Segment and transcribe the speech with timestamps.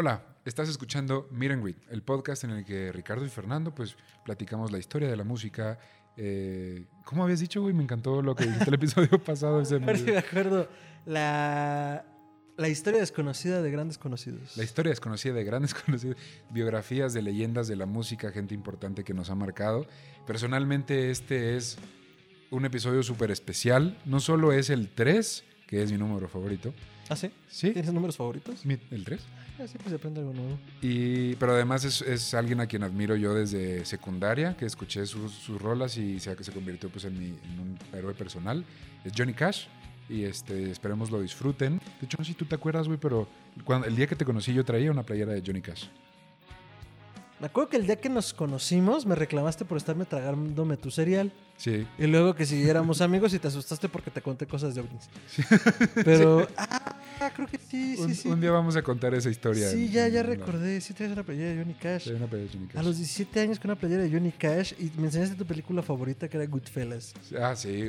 [0.00, 3.96] Hola, estás escuchando Meet and Greet, el podcast en el que Ricardo y Fernando pues
[4.24, 5.76] platicamos la historia de la música.
[6.16, 7.74] Eh, ¿Cómo habías dicho, güey?
[7.74, 9.60] Me encantó lo que dijiste el episodio pasado.
[9.60, 10.68] ese- Ahora sí me acuerdo.
[11.04, 12.04] La,
[12.56, 14.56] la historia desconocida de grandes conocidos.
[14.56, 16.16] La historia desconocida de grandes conocidos,
[16.50, 19.84] biografías de leyendas de la música, gente importante que nos ha marcado.
[20.28, 21.76] Personalmente este es
[22.52, 23.98] un episodio súper especial.
[24.06, 26.72] No solo es el 3, que es mi número favorito.
[27.08, 27.30] ¿Ah, sí?
[27.48, 28.64] Sí, ¿Tienes números favoritos?
[28.66, 29.20] mi- el 3.
[29.60, 30.58] Ah, sí, pues se aprende algo nuevo.
[30.82, 35.32] Y, pero además es, es alguien a quien admiro yo desde secundaria, que escuché sus,
[35.32, 38.64] sus rolas y se, se convirtió pues, en, mi, en un héroe personal.
[39.04, 39.64] Es Johnny Cash
[40.08, 41.78] y este, esperemos lo disfruten.
[42.00, 43.26] De hecho, no sé si tú te acuerdas, güey, pero
[43.64, 45.86] cuando, el día que te conocí yo traía una playera de Johnny Cash.
[47.40, 51.32] Me acuerdo que el día que nos conocimos me reclamaste por estarme tragándome tu cereal.
[51.58, 54.80] Sí, Y luego que si éramos amigos y te asustaste porque te conté cosas de
[54.80, 55.10] ovnis.
[56.04, 58.28] Pero, ah, creo que sí, sí, un, sí.
[58.28, 59.68] un día vamos a contar esa historia.
[59.68, 60.80] Sí, en- ya, ya en- recordé.
[60.80, 62.08] Sí traes una playera de Johnny Cash.
[62.12, 62.78] Una playera de Johnny Cash.
[62.78, 65.82] A los 17 años con una playera de Johnny Cash y me enseñaste tu película
[65.82, 67.12] favorita que era Goodfellas.
[67.40, 67.86] Ah, sí.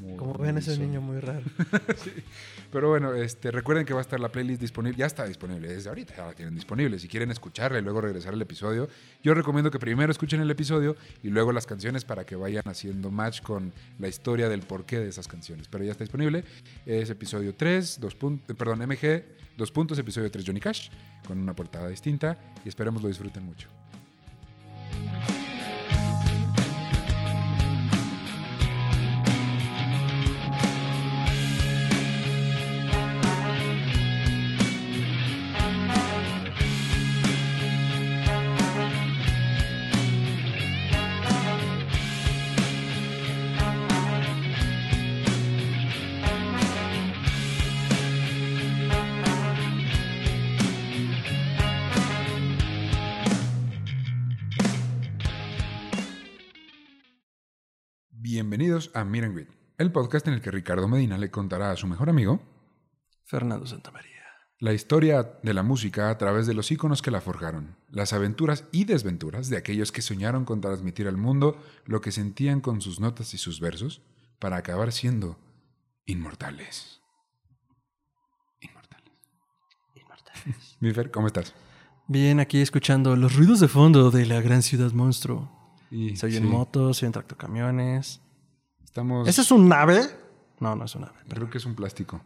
[0.00, 1.42] muy- Como ven, ese muy niño muy raro.
[2.70, 4.96] Pero bueno, este, recuerden que va a estar la playlist disponible.
[4.96, 6.98] Ya está disponible desde ahorita, ya la tienen disponible.
[6.98, 8.88] Si quieren escucharla y luego regresar al episodio,
[9.22, 12.91] yo recomiendo que primero escuchen el episodio y luego las canciones para que vayan haciendo
[12.94, 15.68] match con la historia del porqué de esas canciones.
[15.68, 16.44] Pero ya está disponible.
[16.86, 19.24] Es episodio 3, dos eh, perdón, MG,
[19.56, 20.88] dos puntos, episodio 3 Johnny Cash,
[21.26, 23.68] con una portada distinta y esperemos lo disfruten mucho.
[58.62, 61.76] Bienvenidos a Meet and Greet, el podcast en el que Ricardo Medina le contará a
[61.76, 62.40] su mejor amigo
[63.24, 64.22] Fernando Santamaría.
[64.60, 68.66] La historia de la música a través de los íconos que la forjaron, las aventuras
[68.70, 73.00] y desventuras de aquellos que soñaron con transmitir al mundo lo que sentían con sus
[73.00, 74.00] notas y sus versos
[74.38, 75.40] para acabar siendo
[76.06, 77.00] inmortales.
[78.60, 80.76] Inmortales.
[80.78, 81.52] Mi Fer, ¿cómo estás?
[82.06, 85.50] Bien, aquí escuchando los ruidos de fondo de la gran ciudad monstruo.
[85.90, 88.20] Y, Soy sí, en moto, soy en tractocamiones.
[88.92, 89.26] Estamos...
[89.26, 90.02] ¿Ese es un nave?
[90.60, 91.14] No, no es un nave.
[91.26, 92.20] Creo que es un plástico.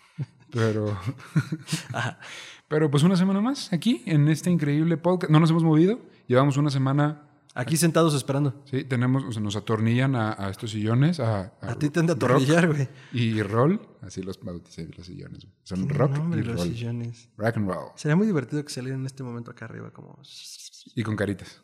[0.50, 0.98] Pero...
[1.92, 2.18] Ajá.
[2.68, 5.30] Pero pues una semana más aquí en este increíble podcast.
[5.30, 6.00] No nos hemos movido.
[6.26, 7.22] Llevamos una semana
[7.54, 8.62] Aquí sentados esperando.
[8.64, 12.06] Sí, tenemos, o sea, nos atornillan a, a estos sillones, a, A ti te han
[12.06, 12.88] de atornillar, güey.
[13.14, 15.46] y roll, así los bauticé los sillones.
[15.64, 16.68] Son rock y los roll.
[16.68, 17.30] sillones.
[17.38, 17.92] Rock and roll.
[17.96, 20.18] Sería muy divertido que salieran en este momento acá arriba como...
[20.94, 21.62] Y con caritas.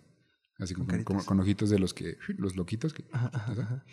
[0.59, 1.27] Así con, Con con- caritas.
[1.27, 3.05] con ojitos de los que, los loquitos que.
[3.13, 3.85] Ajá.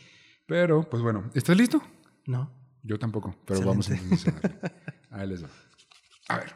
[0.49, 1.79] Pero, pues bueno, ¿estás listo?
[2.25, 2.51] No.
[2.81, 4.59] Yo tampoco, pero vamos a darle.
[5.11, 5.49] Ahí les va.
[6.27, 6.55] A ver.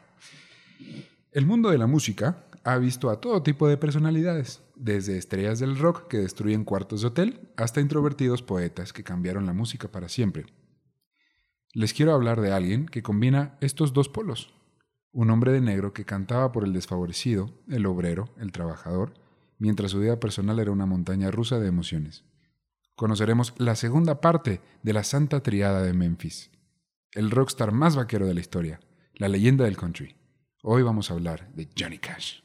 [1.31, 5.77] El mundo de la música ha visto a todo tipo de personalidades, desde estrellas del
[5.77, 10.47] rock que destruyen cuartos de hotel hasta introvertidos poetas que cambiaron la música para siempre.
[11.73, 14.55] Les quiero hablar de alguien que combina estos dos polos.
[15.11, 19.13] Un hombre de negro que cantaba por el desfavorecido, el obrero, el trabajador,
[19.59, 22.23] mientras su vida personal era una montaña rusa de emociones.
[22.95, 26.51] Conoceremos la segunda parte de la Santa Triada de Memphis,
[27.13, 28.79] el rockstar más vaquero de la historia,
[29.15, 30.15] la leyenda del country.
[30.61, 32.41] Hoy vamos a hablar de Johnny Cash.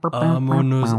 [0.00, 0.90] Vámonos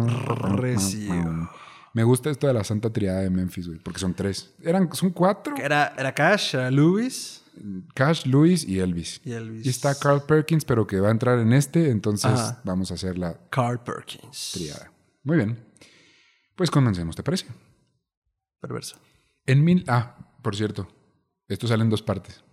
[0.59, 1.49] recio.
[1.93, 4.53] Me gusta esto de la Santa Triada de Memphis, güey, porque son tres.
[4.61, 5.55] Eran, son cuatro.
[5.57, 7.43] Era, era Cash, era Lewis
[7.95, 9.19] Cash, Louis y Elvis.
[9.23, 9.65] y Elvis.
[9.65, 12.61] Y está Carl Perkins, pero que va a entrar en este, entonces Ajá.
[12.63, 14.51] vamos a hacer la Carl Perkins.
[14.53, 14.91] triada.
[15.23, 15.66] Muy bien.
[16.57, 17.45] Pues comencemos, ¿te parece?
[18.59, 18.97] Perverso.
[19.45, 19.83] En mil...
[19.87, 20.87] Ah, por cierto,
[21.47, 22.43] esto sale en dos partes.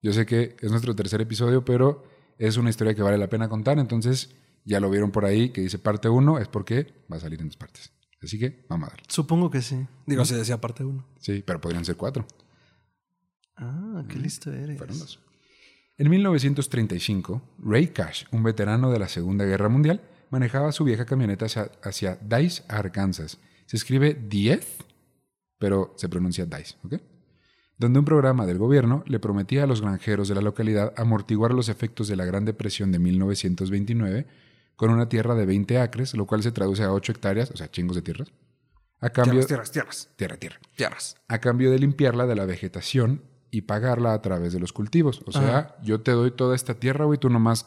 [0.00, 2.02] Yo sé que es nuestro tercer episodio, pero
[2.38, 4.34] es una historia que vale la pena contar, entonces
[4.64, 7.48] ya lo vieron por ahí que dice parte uno, es porque va a salir en
[7.48, 7.92] dos partes.
[8.22, 9.04] Así que vamos a darle.
[9.08, 9.86] Supongo que sí.
[10.06, 11.06] Digo, si decía parte uno.
[11.20, 12.26] Sí, pero podrían ser cuatro.
[13.56, 14.78] Ah, qué listo eres.
[14.78, 15.20] Fueron dos.
[15.98, 20.00] En 1935, Ray Cash, un veterano de la Segunda Guerra Mundial,
[20.30, 23.38] manejaba su vieja camioneta hacia, hacia Dice, Arkansas.
[23.66, 24.78] Se escribe Diez,
[25.58, 26.94] pero se pronuncia Dice, ¿ok?
[27.78, 31.68] Donde un programa del gobierno le prometía a los granjeros de la localidad amortiguar los
[31.68, 34.26] efectos de la Gran Depresión de 1929
[34.76, 37.70] con una tierra de 20 acres, lo cual se traduce a 8 hectáreas, o sea,
[37.70, 38.32] chingos de tierras,
[39.00, 39.44] a cambio...
[39.44, 40.08] Tierras, tierras, tierras.
[40.16, 41.16] Tierra, tierra Tierras.
[41.28, 45.22] a cambio de limpiarla de la vegetación y pagarla a través de los cultivos.
[45.26, 47.66] O sea, yo te doy toda esta tierra, güey, tú nomás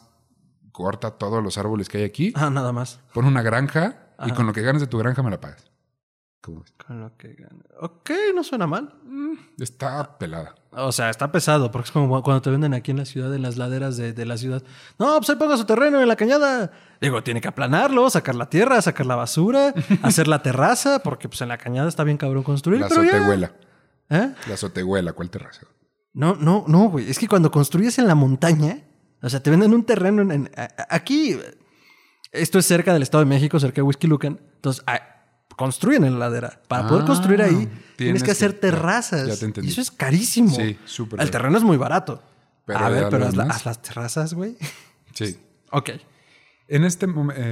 [0.72, 3.00] corta todos los árboles que hay aquí, Ah, nada más.
[3.14, 5.70] pon una granja y con lo que ganes de tu granja me la pagas.
[6.40, 6.72] ¿Cómo ves?
[6.86, 7.64] Con lo que gana.
[7.80, 8.94] Ok, no suena mal.
[9.58, 10.54] Está pelada.
[10.72, 13.42] O sea, está pesado, porque es como cuando te venden aquí en la ciudad, en
[13.42, 14.62] las laderas de, de la ciudad.
[14.98, 16.70] No, pues ahí ponga su terreno en la cañada.
[17.00, 21.40] Digo, tiene que aplanarlo, sacar la tierra, sacar la basura, hacer la terraza, porque pues
[21.40, 22.80] en la cañada está bien cabrón construir.
[22.80, 23.10] La pero ya.
[23.10, 23.52] azotehuela.
[24.10, 24.32] ¿Eh?
[24.46, 25.62] La azotehuela, ¿cuál terraza?
[26.12, 27.10] No, no, no, güey.
[27.10, 28.84] Es que cuando construyes en la montaña,
[29.20, 30.30] o sea, te venden un terreno en...
[30.30, 31.36] en- a- a- aquí,
[32.30, 34.38] esto es cerca del Estado de México, cerca de Whisky Lucan.
[34.56, 35.15] Entonces, ah,
[35.56, 36.60] construyen en la ladera.
[36.68, 39.26] Para poder Ah, construir ahí, tienes, tienes que hacer ya, terrazas.
[39.28, 39.68] ya te entendí.
[39.68, 40.54] Y eso es carísimo.
[40.54, 42.22] Sí, súper El terreno es muy barato.
[42.64, 43.56] Pero a ver, pero haz, la- demás.
[43.58, 44.56] haz las terrazas, güey.
[45.14, 45.38] Sí.
[45.72, 45.90] ok.
[46.68, 47.42] En este momento,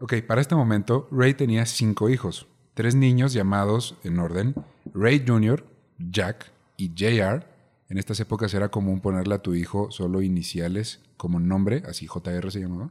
[0.00, 2.46] ok, para este momento, Ray tenía cinco hijos.
[2.72, 4.54] Tres niños llamados, en orden,
[4.94, 5.64] Ray Jr.,
[5.98, 7.46] Jack y JR.
[7.90, 12.50] En estas épocas era común ponerle a tu hijo solo iniciales como nombre, así JR
[12.50, 12.90] se llamaba.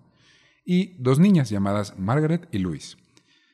[0.63, 2.95] Y dos niñas llamadas Margaret y Louise.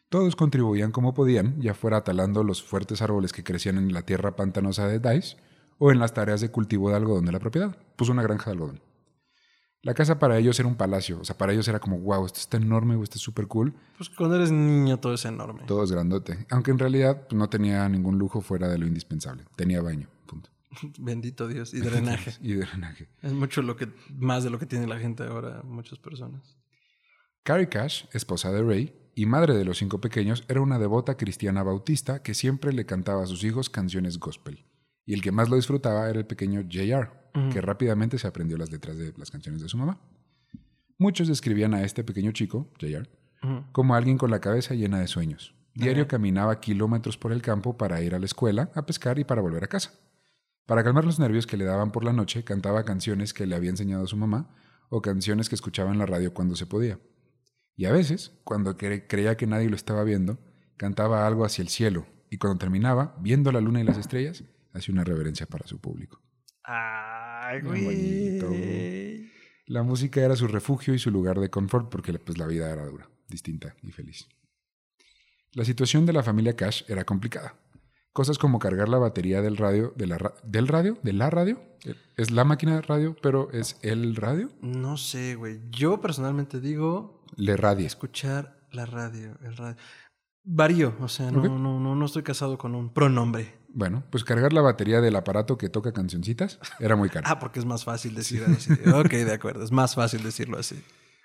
[0.10, 4.36] Todos contribuían como podían, ya fuera talando los fuertes árboles que crecían en la tierra
[4.36, 5.38] pantanosa de Dice
[5.78, 7.78] o en las tareas de cultivo de algodón de la propiedad.
[7.96, 8.82] Puso una granja de algodón.
[9.84, 12.40] La casa para ellos era un palacio, o sea, para ellos era como, wow, esto
[12.40, 15.64] está enorme, esto es súper cool, Pues cuando eres niño todo es enorme.
[15.68, 16.48] todo es grandote.
[16.50, 19.46] Aunque en realidad pues, no tenía ningún lujo fuera de lo indispensable.
[19.56, 20.50] Tenía baño, punto.
[21.00, 21.74] Bendito Dios.
[21.74, 22.34] Y drenaje.
[22.42, 23.10] Y drenaje.
[23.22, 26.58] es mucho lo que, más de lo que tiene la gente ahora, muchas personas.
[27.44, 31.64] Carrie Cash, esposa de Ray y madre de los cinco pequeños, era una devota cristiana
[31.64, 34.66] bautista que siempre le cantaba a sus hijos canciones gospel.
[35.06, 37.10] Y el que más lo disfrutaba era el pequeño JR,
[37.52, 40.00] que rápidamente se aprendió las letras de las canciones de su mamá.
[40.98, 43.10] Muchos describían a este pequeño chico, JR,
[43.72, 45.56] como alguien con la cabeza llena de sueños.
[45.74, 49.42] Diario caminaba kilómetros por el campo para ir a la escuela, a pescar y para
[49.42, 49.94] volver a casa.
[50.66, 53.70] Para calmar los nervios que le daban por la noche, cantaba canciones que le había
[53.70, 54.50] enseñado su mamá
[54.90, 57.00] o canciones que escuchaba en la radio cuando se podía.
[57.80, 60.38] Y a veces, cuando cre- creía que nadie lo estaba viendo,
[60.76, 64.44] cantaba algo hacia el cielo y cuando terminaba, viendo la luna y las estrellas,
[64.74, 66.22] hacía una reverencia para su público.
[66.62, 68.48] Ay, bonito.
[68.50, 69.32] güey.
[69.68, 72.86] La música era su refugio y su lugar de confort porque pues, la vida era
[72.86, 74.28] dura, distinta y feliz.
[75.54, 77.56] La situación de la familia Cash era complicada.
[78.12, 81.62] Cosas como cargar la batería del radio, de la ra- del radio, de la radio,
[81.86, 85.62] eh, es la máquina de radio, pero es el radio, No sé, güey.
[85.70, 87.88] Yo personalmente digo le radia.
[87.88, 89.76] escuchar la radio, el radio.
[90.44, 93.60] Varío, o sea, no, no, no, no estoy casado con un pronombre.
[93.72, 97.28] Bueno, pues cargar la batería del aparato que toca cancioncitas era muy caro.
[97.30, 98.72] Ah, porque es más fácil decir así.
[98.94, 100.82] ok, de acuerdo, es más fácil decirlo así.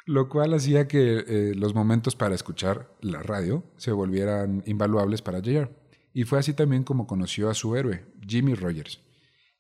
[0.07, 5.39] Lo cual hacía que eh, los momentos para escuchar la radio se volvieran invaluables para
[5.39, 5.71] JR.
[6.13, 9.01] Y fue así también como conoció a su héroe, Jimmy Rogers.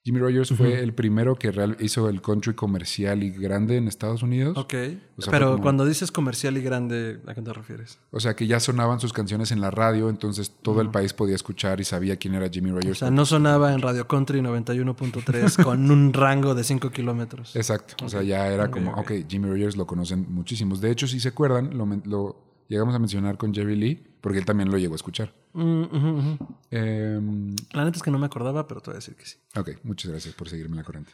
[0.04, 4.22] Jimmy Rogers fue el primero que real- hizo el country comercial y grande en Estados
[4.22, 4.54] Unidos.
[4.58, 4.74] Ok.
[5.16, 7.98] O sea, Pero como- cuando dices comercial y grande, ¿a qué te refieres?
[8.10, 11.34] O sea, que ya sonaban sus canciones en la radio, entonces todo el país podía
[11.34, 12.98] escuchar y sabía quién era Jimmy O Rogers.
[12.98, 17.56] sea, no sonaba en Radio Country 91.3 con un rango de 5 kilómetros.
[17.56, 18.04] Exacto.
[18.04, 18.98] O sea, ya era como, ok.
[18.98, 20.82] ok, Jimmy Rogers lo conocen muchísimos.
[20.82, 24.44] De hecho, si se acuerdan, lo, lo llegamos a mencionar con Jerry Lee, porque él
[24.44, 25.34] también lo llegó a escuchar.
[25.52, 26.37] Mm.
[26.70, 29.37] Em, La neta es que no me acordaba, pero te voy a decir que sí.
[29.56, 31.12] Ok, muchas gracias por seguirme la corriente.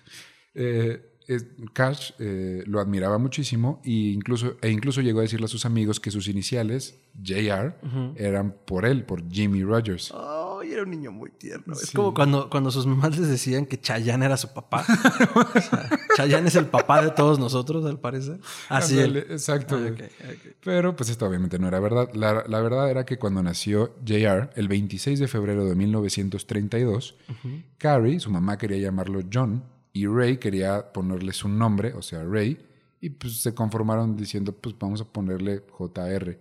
[0.55, 1.19] Eh,
[1.73, 6.01] Cash eh, lo admiraba muchísimo e incluso, e incluso llegó a decirle a sus amigos
[6.01, 7.75] que sus iniciales, JR,
[8.17, 10.13] eran por él, por Jimmy Rogers.
[10.15, 11.75] Ay, era un niño muy tierno.
[11.75, 14.85] Es como cuando, cuando sus mamás les decían que Chayanne era su papá.
[15.41, 18.41] O sea, Chayanne es el papá de todos nosotros, al parecer.
[18.69, 18.99] Así.
[18.99, 19.79] Exacto.
[19.79, 20.33] Ah.
[20.63, 22.11] Pero pues esto obviamente no era verdad.
[22.15, 27.17] La, la verdad era que cuando nació JR, el 26 de febrero de 1932,
[27.79, 32.59] Carrie, su mamá quería llamarlo John y Ray quería ponerle su nombre, o sea, Ray,
[33.01, 36.39] y pues se conformaron diciendo, pues vamos a ponerle JR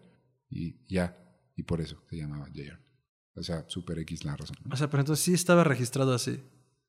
[0.50, 1.18] y ya,
[1.56, 2.77] y por eso se llamaba JR.
[3.36, 4.58] O sea, super X la razón.
[4.65, 4.74] ¿no?
[4.74, 6.44] O sea, pero entonces sí estaba registrado así.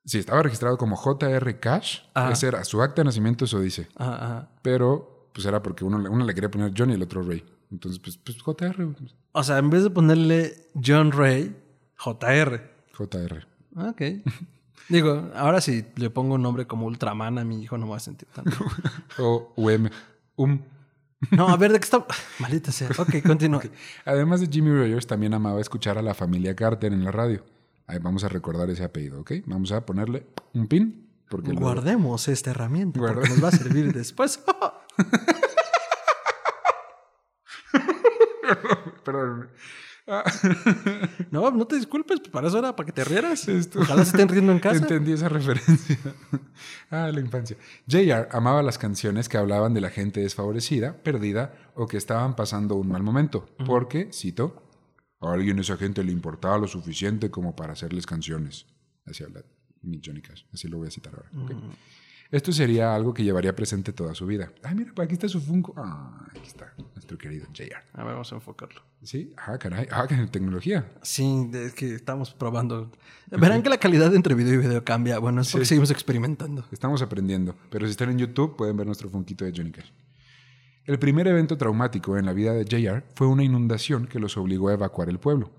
[0.04, 2.32] Sí, estaba registrado como JR Cash, Ajá.
[2.32, 4.50] ese era su acta de nacimiento, eso dice, Ajá, ajá.
[4.62, 7.44] pero pues era porque uno, le- uno le quería poner John y el otro Ray.
[7.70, 8.88] Entonces, pues, pues JR.
[9.32, 11.54] O sea, en vez de ponerle John Ray,
[11.96, 12.68] JR.
[12.92, 13.46] JR.
[13.76, 14.02] Ok.
[14.90, 17.96] Digo, ahora si le pongo un nombre como Ultraman a mi hijo no me va
[17.98, 18.44] a sentir tan...
[19.18, 19.88] O UM.
[20.36, 20.60] Um.
[21.30, 22.04] No, a ver, ¿de qué está...?
[22.38, 22.88] Maldita sea.
[22.98, 23.62] Ok, continúa.
[24.04, 27.44] Además de Jimmy Rogers, también amaba escuchar a la familia Carter en la radio.
[27.86, 29.32] Ahí vamos a recordar ese apellido, ¿ok?
[29.46, 31.08] Vamos a ponerle un pin.
[31.28, 34.40] Porque Guardemos esta herramienta Guarda- porque nos va a servir después.
[39.04, 39.50] Perdón.
[41.30, 43.46] no, no te disculpes, para eso era, para que te rieras.
[43.76, 44.78] Ojalá se estén riendo en casa.
[44.78, 45.98] Entendí esa referencia.
[46.90, 47.56] ah, la infancia.
[47.90, 48.28] J.R.
[48.32, 52.88] amaba las canciones que hablaban de la gente desfavorecida, perdida o que estaban pasando un
[52.88, 54.62] mal momento, porque, cito,
[55.20, 58.66] a alguien esa gente le importaba lo suficiente como para hacerles canciones.
[59.06, 59.42] Así habla
[59.82, 60.44] Johnny Cash.
[60.52, 61.30] Así lo voy a citar ahora.
[62.30, 64.52] Esto sería algo que llevaría presente toda su vida.
[64.62, 65.74] Ay, mira, aquí está su Funko.
[65.76, 67.82] Ah, aquí está nuestro querido JR.
[67.92, 68.82] A ver, vamos a enfocarlo.
[69.02, 69.88] Sí, ah, caray.
[69.90, 70.92] Ah, tecnología.
[71.02, 72.92] Sí, es que estamos probando.
[73.30, 75.18] Verán que la calidad entre video y video cambia.
[75.18, 76.64] Bueno, es porque seguimos experimentando.
[76.70, 77.56] Estamos aprendiendo.
[77.68, 79.90] Pero si están en YouTube, pueden ver nuestro Funkito de Johnny Cash.
[80.84, 84.68] El primer evento traumático en la vida de JR fue una inundación que los obligó
[84.68, 85.50] a evacuar el pueblo.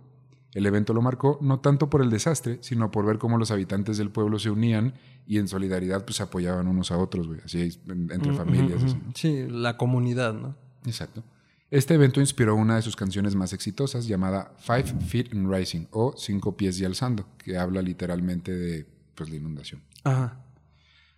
[0.54, 3.98] El evento lo marcó no tanto por el desastre, sino por ver cómo los habitantes
[3.98, 4.94] del pueblo se unían
[5.26, 8.96] y en solidaridad pues apoyaban unos a otros, güey, así entre familias.
[9.16, 10.56] Sí, la comunidad, ¿no?
[10.86, 11.24] Exacto.
[11.70, 16.14] Este evento inspiró una de sus canciones más exitosas llamada Five Feet and Rising o
[16.18, 19.82] Cinco Pies y Alzando, que habla literalmente de pues, la inundación.
[20.04, 20.44] Ajá.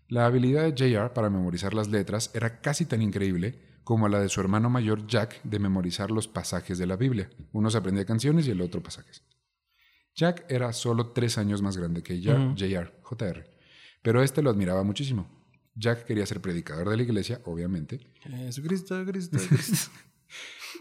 [0.10, 4.30] La habilidad de JR para memorizar las letras era casi tan increíble como la de
[4.30, 7.30] su hermano mayor Jack de memorizar los pasajes de la Biblia.
[7.52, 9.24] Uno se aprendía canciones y el otro pasajes.
[10.16, 13.50] Jack era solo tres años más grande que JR, JR,
[14.02, 15.28] pero este lo admiraba muchísimo.
[15.76, 18.12] Jack quería ser predicador de la iglesia, obviamente.
[18.22, 19.92] Jesucristo, Cristo, Cristo.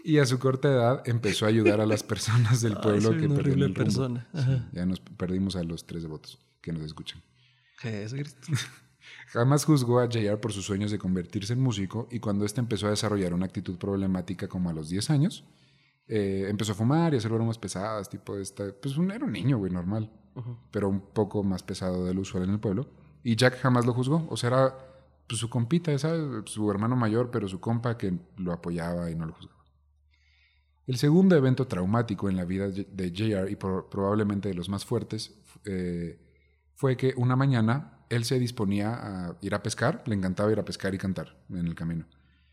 [0.03, 3.63] y a su corta edad empezó a ayudar a las personas del pueblo que perdieron
[3.63, 4.29] el persona.
[4.71, 7.21] ya nos perdimos a los tres devotos que nos escuchan.
[7.79, 8.47] Jesucristo.
[9.27, 12.87] Jamás juzgó a JR por sus sueños de convertirse en músico y cuando éste empezó
[12.87, 15.45] a desarrollar una actitud problemática como a los 10 años,
[16.07, 19.57] eh, empezó a fumar y a hacer bromas pesadas, tipo esta, pues era un niño,
[19.57, 20.11] güey, normal,
[20.71, 22.89] pero un poco más pesado del usual en el pueblo.
[23.23, 24.77] Y Jack jamás lo juzgó, o sea, era
[25.27, 26.49] pues, su compita, ¿sabes?
[26.49, 29.63] su hermano mayor, pero su compa que lo apoyaba y no lo juzgaba.
[30.85, 35.33] El segundo evento traumático en la vida de JR y probablemente de los más fuertes
[35.65, 36.19] eh,
[36.75, 40.65] fue que una mañana él se disponía a ir a pescar, le encantaba ir a
[40.65, 42.05] pescar y cantar en el camino.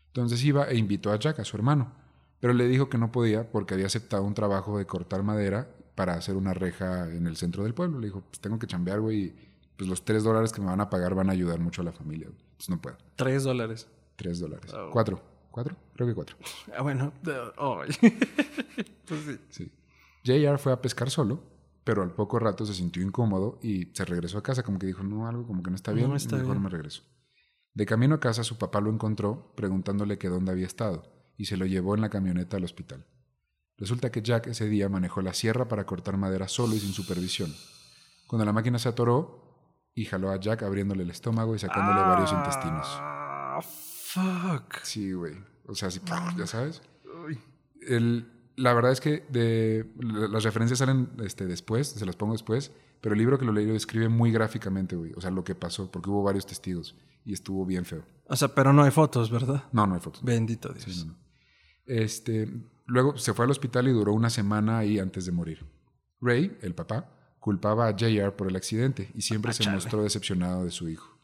[0.07, 1.93] Entonces iba e invitó a Jack, a su hermano,
[2.39, 6.15] pero le dijo que no podía porque había aceptado un trabajo de cortar madera para
[6.15, 7.99] hacer una reja en el centro del pueblo.
[7.99, 9.35] Le dijo, pues tengo que chambear, güey, y
[9.77, 11.91] pues los tres dólares que me van a pagar van a ayudar mucho a la
[11.91, 12.27] familia.
[12.27, 12.97] Entonces no puedo.
[13.15, 13.87] ¿Tres dólares?
[14.15, 14.73] Tres dólares.
[14.73, 14.89] Oh.
[14.91, 15.21] Cuatro.
[15.51, 15.75] ¿Cuatro?
[15.93, 16.37] Creo que cuatro.
[16.75, 17.13] Ah, bueno.
[17.57, 17.81] Oh.
[19.07, 19.39] pues sí.
[19.49, 19.71] sí.
[20.23, 21.43] JR fue a pescar solo
[21.83, 25.03] pero al poco rato se sintió incómodo y se regresó a casa, como que dijo,
[25.03, 27.03] no, algo como que no está bien, mejor me regreso.
[27.73, 31.03] De camino a casa su papá lo encontró preguntándole que dónde había estado
[31.37, 33.05] y se lo llevó en la camioneta al hospital.
[33.77, 37.51] Resulta que Jack ese día manejó la sierra para cortar madera solo y sin supervisión.
[38.27, 39.41] Cuando la máquina se atoró
[39.95, 42.85] y jaló a Jack abriéndole el estómago y sacándole varios intestinos.
[42.91, 44.83] Ah, fuck.
[44.83, 45.35] Sí, güey.
[45.65, 45.99] O sea, así,
[46.37, 46.81] ya sabes.
[47.87, 52.71] El, la verdad es que de, las referencias salen este, después, se las pongo después,
[53.01, 55.11] pero el libro que lo leí lo describe muy gráficamente, güey.
[55.15, 58.03] O sea, lo que pasó, porque hubo varios testigos y estuvo bien feo.
[58.27, 59.63] O sea, pero no hay fotos, ¿verdad?
[59.71, 60.23] No, no hay fotos.
[60.23, 61.07] Bendito Dios.
[61.85, 62.47] Este,
[62.85, 65.65] luego se fue al hospital y duró una semana ahí antes de morir.
[66.19, 70.71] Ray, el papá, culpaba a JR por el accidente y siempre se mostró decepcionado de
[70.71, 71.17] su hijo.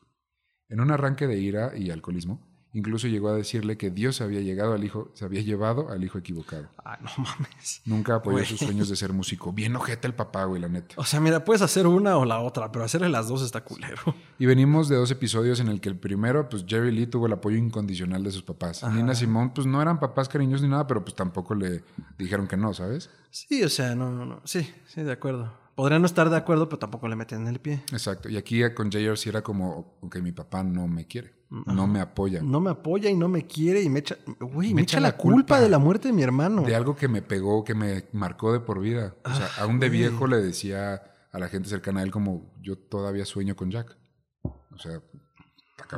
[0.67, 4.74] En un arranque de ira y alcoholismo, Incluso llegó a decirle que Dios había llegado
[4.74, 6.67] al hijo, se había llevado al hijo equivocado.
[6.83, 7.81] Ah, no mames.
[7.86, 9.51] Nunca apoyó sus sueños de ser músico.
[9.51, 10.95] Bien ojeta el papá, güey, la neta.
[10.97, 13.97] O sea, mira, puedes hacer una o la otra, pero hacerle las dos está culero.
[14.39, 17.33] Y venimos de dos episodios en el que el primero, pues Jerry Lee tuvo el
[17.33, 18.83] apoyo incondicional de sus papás.
[18.83, 21.83] Nina Simón, pues no eran papás cariñosos ni nada, pero pues tampoco le
[22.17, 23.09] dijeron que no, ¿sabes?
[23.31, 24.41] Sí, o sea, no, no, no.
[24.43, 25.66] Sí, sí, de acuerdo.
[25.77, 27.84] Podría no estar de acuerdo, pero tampoco le meten en el pie.
[27.91, 28.29] Exacto.
[28.29, 31.36] Y aquí con JR sí era como, ok, mi papá no me quiere.
[31.51, 32.41] No me apoya.
[32.41, 35.62] No me apoya y no me quiere y me echa, güey, me, echa, la culpa,
[35.62, 36.63] de la muerte de mi hermano.
[36.63, 39.13] De algo que me pegó, que me marcó de por vida.
[39.24, 41.00] O sea, ah, aún de viejo le decía
[41.31, 43.96] a la gente cercana a él como, yo todavía sueño con Jack.
[44.41, 45.00] O sea,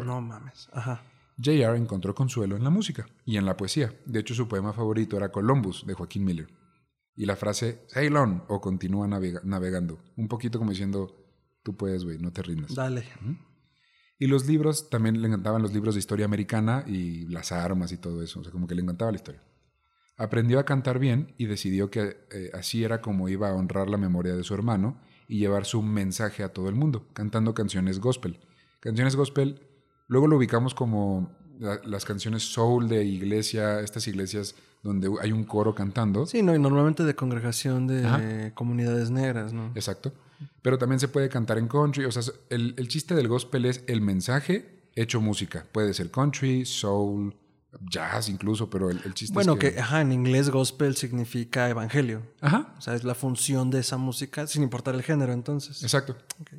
[0.03, 0.67] No mames.
[0.74, 1.03] Ajá.
[1.41, 3.93] JR encontró consuelo en la música y en la poesía.
[4.05, 6.59] De hecho, su poema favorito era Columbus, de Joaquín Miller
[7.19, 9.99] y la frase Sail on o continúa navegando.
[10.15, 11.13] Un poquito como diciendo,
[11.63, 12.73] tú puedes, güey, no te rindas.
[12.73, 13.03] Dale.
[14.17, 17.97] Y los libros, también le encantaban los libros de historia americana y las armas y
[17.97, 18.39] todo eso.
[18.39, 19.43] O sea, como que le encantaba la historia.
[20.15, 23.97] Aprendió a cantar bien y decidió que eh, así era como iba a honrar la
[23.97, 28.39] memoria de su hermano y llevar su mensaje a todo el mundo, cantando canciones gospel.
[28.79, 29.59] Canciones gospel,
[30.07, 35.75] luego lo ubicamos como las canciones soul de iglesia, estas iglesias donde hay un coro
[35.75, 36.25] cantando.
[36.25, 39.71] Sí, no, y normalmente de congregación de comunidades negras, ¿no?
[39.75, 40.13] Exacto.
[40.62, 42.05] Pero también se puede cantar en country.
[42.05, 45.65] O sea, el, chiste del gospel es el mensaje hecho música.
[45.71, 47.36] Puede ser country, soul,
[47.89, 49.74] jazz incluso, pero el, el chiste Bueno, es que...
[49.74, 52.24] que ajá, en inglés gospel significa evangelio.
[52.41, 55.83] Ajá, O sea, es la función de esa música, sin importar el género, entonces.
[55.83, 56.17] exacto.
[56.39, 56.51] Ok.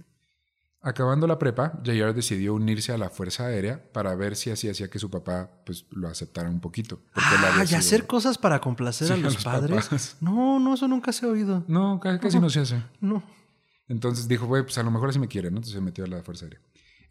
[0.83, 4.89] Acabando la prepa, JR decidió unirse a la Fuerza Aérea para ver si así hacía
[4.89, 7.03] que su papá pues, lo aceptara un poquito.
[7.15, 9.85] Ah, y hacer cosas para complacer Sí, a a los, padres.
[9.85, 10.17] papás.
[10.21, 11.65] No, no, eso nunca se ha oído.
[11.69, 12.83] No, ca- casi no se hace.
[13.01, 13.23] No.
[13.89, 15.59] Entonces dijo, güey, pues a lo mejor así me quiere, ¿no?
[15.59, 16.61] Entonces se metió a la Fuerza Aérea.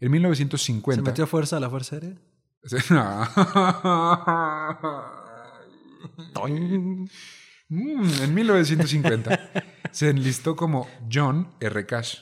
[0.00, 1.02] ¿Se 1950...
[1.02, 2.16] metió a fuerza a la Fuerza Aérea?
[7.72, 9.38] Mm, en 1950
[9.92, 11.86] se enlistó como John R.
[11.86, 12.16] Cash,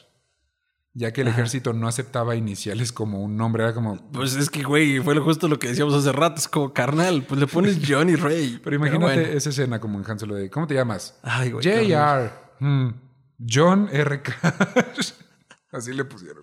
[0.99, 4.11] ya que el ejército no aceptaba iniciales como un nombre, era como...
[4.11, 6.41] Pues es que, güey, fue justo lo que decíamos hace rato.
[6.41, 8.61] Es como carnal, pues le pones Johnny Ray.
[8.63, 9.29] Pero imagínate bueno.
[9.29, 11.17] esa escena como en Han Solo de, ¿cómo te llamas?
[11.23, 11.65] Ay, güey.
[11.65, 12.33] JR.
[12.59, 12.89] Mm,
[13.49, 14.23] John R.
[14.23, 15.13] Cash.
[15.71, 16.43] Así le pusieron.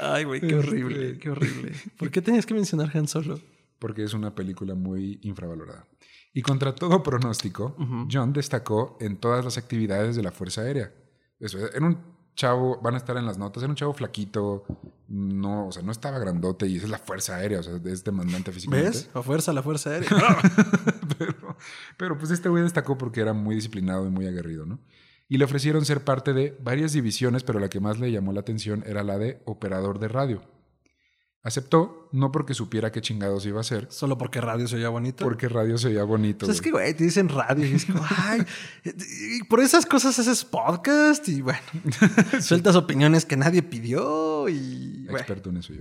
[0.00, 1.72] Ay, güey, qué horrible, qué horrible.
[1.96, 3.40] ¿Por qué tenías que mencionar Han Solo?
[3.78, 5.86] Porque es una película muy infravalorada.
[6.34, 7.76] Y contra todo pronóstico,
[8.10, 10.92] John destacó en todas las actividades de la Fuerza Aérea.
[11.38, 14.64] Eso, era un chavo, van a estar en las notas, era un chavo flaquito,
[15.08, 18.04] no, o sea, no estaba grandote y esa es la Fuerza Aérea, o sea, es
[18.04, 18.90] demandante físicamente.
[18.90, 19.10] ¿Ves?
[19.12, 20.08] A fuerza, la Fuerza Aérea.
[21.18, 21.56] pero,
[21.96, 24.78] pero pues este güey destacó porque era muy disciplinado y muy aguerrido, ¿no?
[25.28, 28.40] Y le ofrecieron ser parte de varias divisiones, pero la que más le llamó la
[28.40, 30.40] atención era la de operador de radio.
[31.44, 35.24] Aceptó, no porque supiera qué chingados iba a hacer, Solo porque radio se oía bonito.
[35.24, 36.50] porque radio se veía bonito.
[36.50, 36.92] Es que, güey.
[36.94, 38.42] te dicen radio y es como, ay,
[38.84, 41.60] y por esas cosas haces podcast y bueno,
[42.40, 45.18] sueltas opiniones que nadie pidió y bueno.
[45.18, 45.80] Experto en eso yo.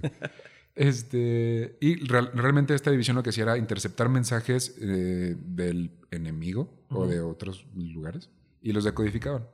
[0.75, 6.71] Este, y real- realmente esta división lo que hacía era interceptar mensajes eh, del enemigo
[6.89, 8.29] o de otros lugares
[8.61, 9.47] y los decodificaban.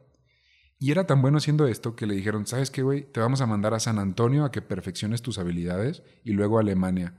[0.83, 3.09] Y era tan bueno haciendo esto que le dijeron, ¿sabes qué, güey?
[3.09, 6.61] Te vamos a mandar a San Antonio a que perfecciones tus habilidades y luego a
[6.61, 7.13] Alemania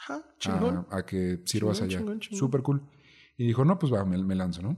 [0.00, 0.86] Ajá, chingón.
[0.90, 1.98] a, a que sirvas Chingón, allá.
[2.00, 2.38] chingón, chingón.
[2.40, 2.82] Súper cool.
[3.36, 4.76] Y dijo, no, pues va, me, me lanzo, ¿no?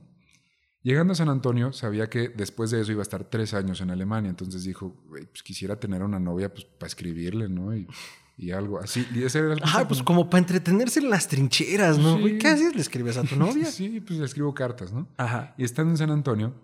[0.83, 3.91] Llegando a San Antonio, sabía que después de eso iba a estar tres años en
[3.91, 4.29] Alemania.
[4.29, 7.75] Entonces dijo, güey, pues quisiera tener una novia pues para escribirle, ¿no?
[7.75, 7.87] Y,
[8.37, 9.07] y algo así.
[9.15, 12.17] Y ese era el Ajá, pues como para entretenerse en las trincheras, ¿no?
[12.17, 12.21] Sí.
[12.21, 12.75] Güey, ¿Qué haces?
[12.75, 13.65] ¿Le escribes a tu novia?
[13.65, 15.09] Sí, pues le escribo cartas, ¿no?
[15.17, 15.55] Ajá.
[15.57, 16.55] Y estando en San Antonio,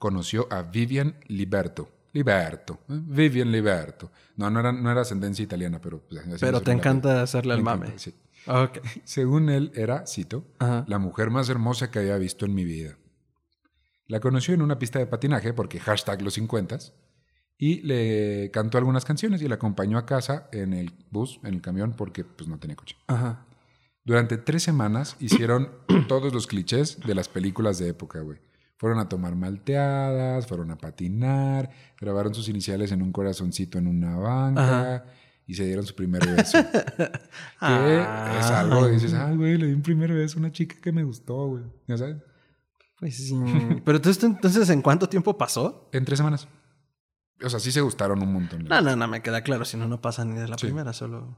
[0.00, 1.88] conoció a Vivian Liberto.
[2.12, 2.80] Liberto.
[2.88, 2.98] ¿eh?
[3.00, 4.10] Vivian Liberto.
[4.34, 6.00] No, no era, no era ascendencia italiana, pero...
[6.00, 7.86] pues, Pero te encanta hacerle me mame.
[7.86, 8.14] encanta, sí.
[8.48, 8.78] Ok.
[9.04, 10.84] Según él, era, cito, Ajá.
[10.88, 12.96] la mujer más hermosa que había visto en mi vida.
[14.08, 16.78] La conoció en una pista de patinaje, porque hashtag los 50
[17.62, 21.60] y le cantó algunas canciones y la acompañó a casa en el bus, en el
[21.60, 22.96] camión, porque pues no tenía coche.
[23.06, 23.46] Ajá.
[24.02, 25.70] Durante tres semanas hicieron
[26.08, 28.38] todos los clichés de las películas de época, güey.
[28.80, 31.68] Fueron a tomar malteadas, fueron a patinar,
[32.00, 35.04] grabaron sus iniciales en un corazoncito en una banca
[35.46, 36.56] y se dieron su primer beso.
[36.72, 37.10] que
[37.60, 38.38] Ah.
[38.40, 41.04] es algo, dices, ay, güey, le di un primer beso a una chica que me
[41.04, 41.64] gustó, güey.
[41.88, 42.16] ¿Ya sabes?
[42.98, 43.34] Pues sí.
[43.84, 45.90] Pero entonces, entonces, ¿en cuánto tiempo pasó?
[45.92, 46.48] En tres semanas.
[47.44, 48.64] O sea, sí se gustaron un montón.
[48.64, 49.66] No, no, no, me queda claro.
[49.66, 50.66] Si no, no pasa ni de la Sí.
[50.66, 51.36] primera, solo.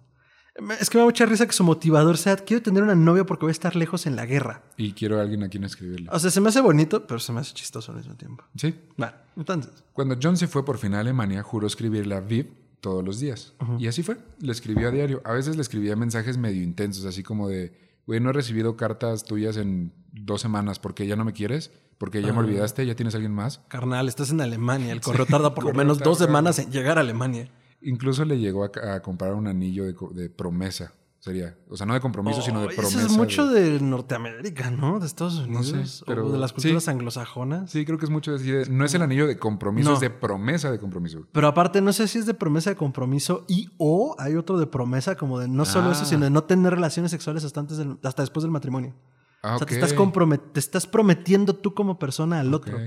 [0.78, 3.44] Es que me da mucha risa que su motivador sea: quiero tener una novia porque
[3.44, 4.62] voy a estar lejos en la guerra.
[4.76, 6.08] Y quiero a alguien a quien escribirle.
[6.12, 8.44] O sea, se me hace bonito, pero se me hace chistoso al mismo tiempo.
[8.56, 8.74] Sí.
[8.96, 9.84] Vale, entonces.
[9.92, 13.54] Cuando John se fue por fin a Alemania, juró escribirle a Viv todos los días.
[13.78, 14.18] Y así fue.
[14.40, 15.22] Le escribía a diario.
[15.24, 17.72] A veces le escribía mensajes medio intensos, así como de,
[18.06, 22.20] güey, no he recibido cartas tuyas en dos semanas porque ya no me quieres, porque
[22.20, 23.60] ya me olvidaste, ya tienes a alguien más.
[23.68, 24.92] Carnal, estás en Alemania.
[24.92, 27.48] El correo tarda por lo menos dos semanas en llegar a Alemania.
[27.84, 29.94] Incluso le llegó a, a comprar un anillo de,
[30.30, 30.92] promesa.
[31.18, 31.56] Sería.
[31.68, 32.98] O sea, no de compromiso, sino de Oh, promesa.
[32.98, 34.98] Eso es mucho de- de Norteamérica, ¿no?
[34.98, 35.68] De Estados Unidos.
[35.68, 36.54] sé, pero o de las sí.
[36.56, 37.70] culturas anglosajonas.
[37.70, 38.66] Sí, creo que es mucho decir.
[38.66, 39.94] de- No es el anillo de compromiso, No.
[39.94, 41.24] es de promesa de compromiso.
[41.30, 44.66] Pero aparte, no sé si es de promesa de compromiso y o hay otro de
[44.66, 45.92] promesa como de no solo Ah.
[45.92, 48.92] eso, sino de no tener relaciones sexuales hasta, antes del- hasta después del matrimonio.
[49.44, 49.82] Ah, O sea, te ok.
[49.84, 52.78] estás, te estás prometiendo tú como persona al otro.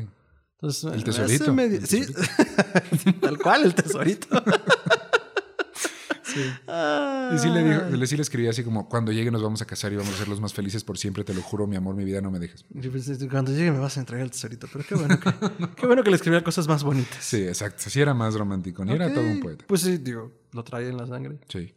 [0.55, 1.53] Entonces, El tesorito.
[1.53, 2.05] medio- El Sí,
[3.21, 4.27] tal cual, el tesorito.
[6.35, 9.93] Y sí le, dijo, sí le escribí así como, cuando llegue nos vamos a casar
[9.93, 12.03] y vamos a ser los más felices por siempre, te lo juro, mi amor, mi
[12.03, 12.65] vida, no me dejes.
[13.29, 14.67] Cuando llegue me vas a entregar el tesorito.
[14.71, 15.31] Pero qué bueno que,
[15.77, 17.23] qué bueno que le escribía cosas más bonitas.
[17.23, 17.89] Sí, exacto.
[17.89, 19.63] Sí era más romántico, ni era todo un poeta.
[19.67, 21.39] Pues sí, digo, lo traía en la sangre.
[21.47, 21.73] Sí.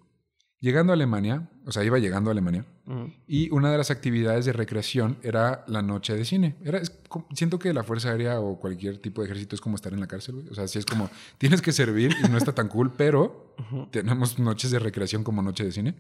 [0.61, 3.13] Llegando a Alemania, o sea, iba llegando a Alemania, Ujú.
[3.29, 6.57] y una de las actividades de recreación era la noche de cine.
[6.65, 6.93] Era, es
[7.33, 10.09] siento que la Fuerza Aérea o cualquier tipo de ejército es como estar en la
[10.09, 10.49] cárcel, güey.
[10.49, 13.55] O sea, sí es como, tienes que servir y no está tan cool, pero
[13.93, 15.95] tenemos noches de recreación como noche de cine.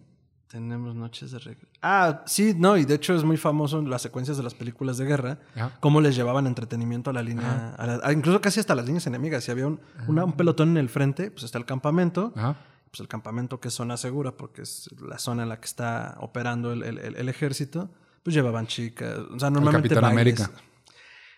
[0.48, 1.68] Tenemos noches de regla.
[1.82, 4.96] Ah, sí, no, y de hecho es muy famoso en las secuencias de las películas
[4.96, 5.76] de guerra, Ajá.
[5.78, 9.06] cómo les llevaban entretenimiento a la línea, a la- a- incluso casi hasta las líneas
[9.06, 9.44] enemigas.
[9.44, 12.56] Si había un, una- un pelotón en el frente, pues está el campamento, Ajá.
[12.90, 16.16] Pues, el campamento que es zona segura, porque es la zona en la que está
[16.20, 17.90] operando el, el- el ejército,
[18.22, 19.18] pues llevaban chicas.
[19.18, 19.88] O sea, normalmente.
[19.88, 20.40] Capitán bailes.
[20.40, 20.62] América.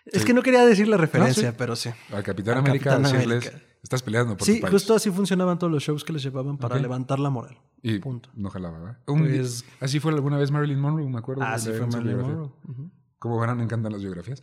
[0.07, 1.55] Es que no quería decir la referencia, sí.
[1.59, 1.91] pero sí.
[2.13, 3.67] Al Capitán Al América Capitán decirles, América.
[3.83, 4.73] estás peleando por Sí, tu país.
[4.73, 6.81] justo así funcionaban todos los shows que les llevaban para Ok.
[6.83, 7.59] levantar la moral.
[7.83, 8.31] Y Punto.
[8.35, 8.99] no jalaba, ¿verdad?
[9.07, 11.43] Pues- así fue alguna vez Marilyn Monroe, me acuerdo.
[11.45, 12.35] Ah, sí, fue Marilyn biografía.
[12.35, 12.53] Monroe.
[12.69, 12.91] Ujú.
[13.19, 14.43] Como verán, me encantan las biografías.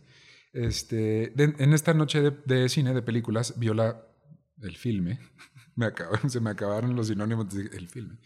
[0.52, 4.00] Este, de- en esta noche de, de cine, de películas, vio la,
[4.62, 5.18] el filme.
[5.78, 5.92] Me
[6.28, 8.18] se me acabaron los sinónimos del filme.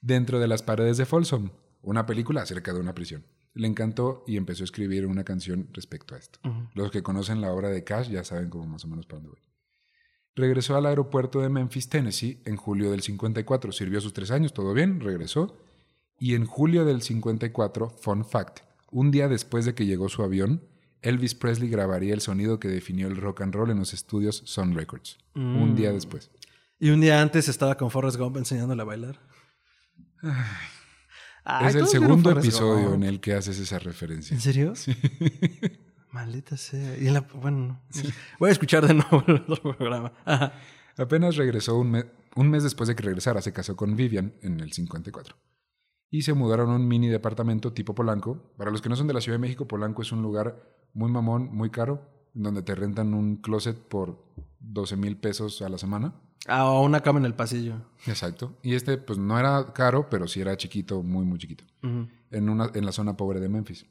[0.00, 1.50] Dentro de las paredes de Folsom,
[1.82, 3.26] una película acerca de una prisión.
[3.52, 6.40] Le encantó y empezó a escribir una canción respecto a esto.
[6.72, 9.36] Los que conocen la obra de Cash ya saben como más o menos para dónde
[9.36, 9.40] voy.
[10.34, 13.70] Regresó al aeropuerto de Memphis, Tennessee, en julio del 54.
[13.70, 15.56] Sirvió sus tres años, todo bien, regresó.
[16.18, 20.62] Y en julio del 54, fun fact, un día después de que llegó su avión,
[21.02, 24.74] Elvis Presley grabaría el sonido que definió el rock and roll en los estudios Sun
[24.74, 25.18] Records.
[25.34, 26.30] Un día después.
[26.84, 29.18] Y un día antes estaba con Forrest Gump enseñándole a bailar.
[31.42, 32.94] Ay, es el segundo episodio Gump.
[32.96, 34.34] en el que haces esa referencia.
[34.34, 34.74] ¿En serio?
[36.12, 36.98] Maldita sea.
[36.98, 37.82] Y en la, bueno,
[38.38, 40.12] voy a escuchar de nuevo el otro programa.
[40.26, 40.52] Ajá.
[40.98, 42.04] Apenas regresó un, me-
[42.36, 45.36] un mes después de que regresara, se casó con Vivian en el 54.
[46.10, 48.52] Y se mudaron a un mini departamento tipo Polanco.
[48.58, 51.10] Para los que no son de la Ciudad de México, Polanco es un lugar muy
[51.10, 54.22] mamón, muy caro, donde te rentan un closet por
[54.60, 56.20] 12 mil pesos a la semana.
[56.46, 57.76] Ah, o una cama en el pasillo.
[58.06, 58.56] Exacto.
[58.62, 61.64] Y este, pues no era caro, pero sí era chiquito, muy, muy chiquito.
[61.82, 63.86] En, una, en la zona pobre de Memphis.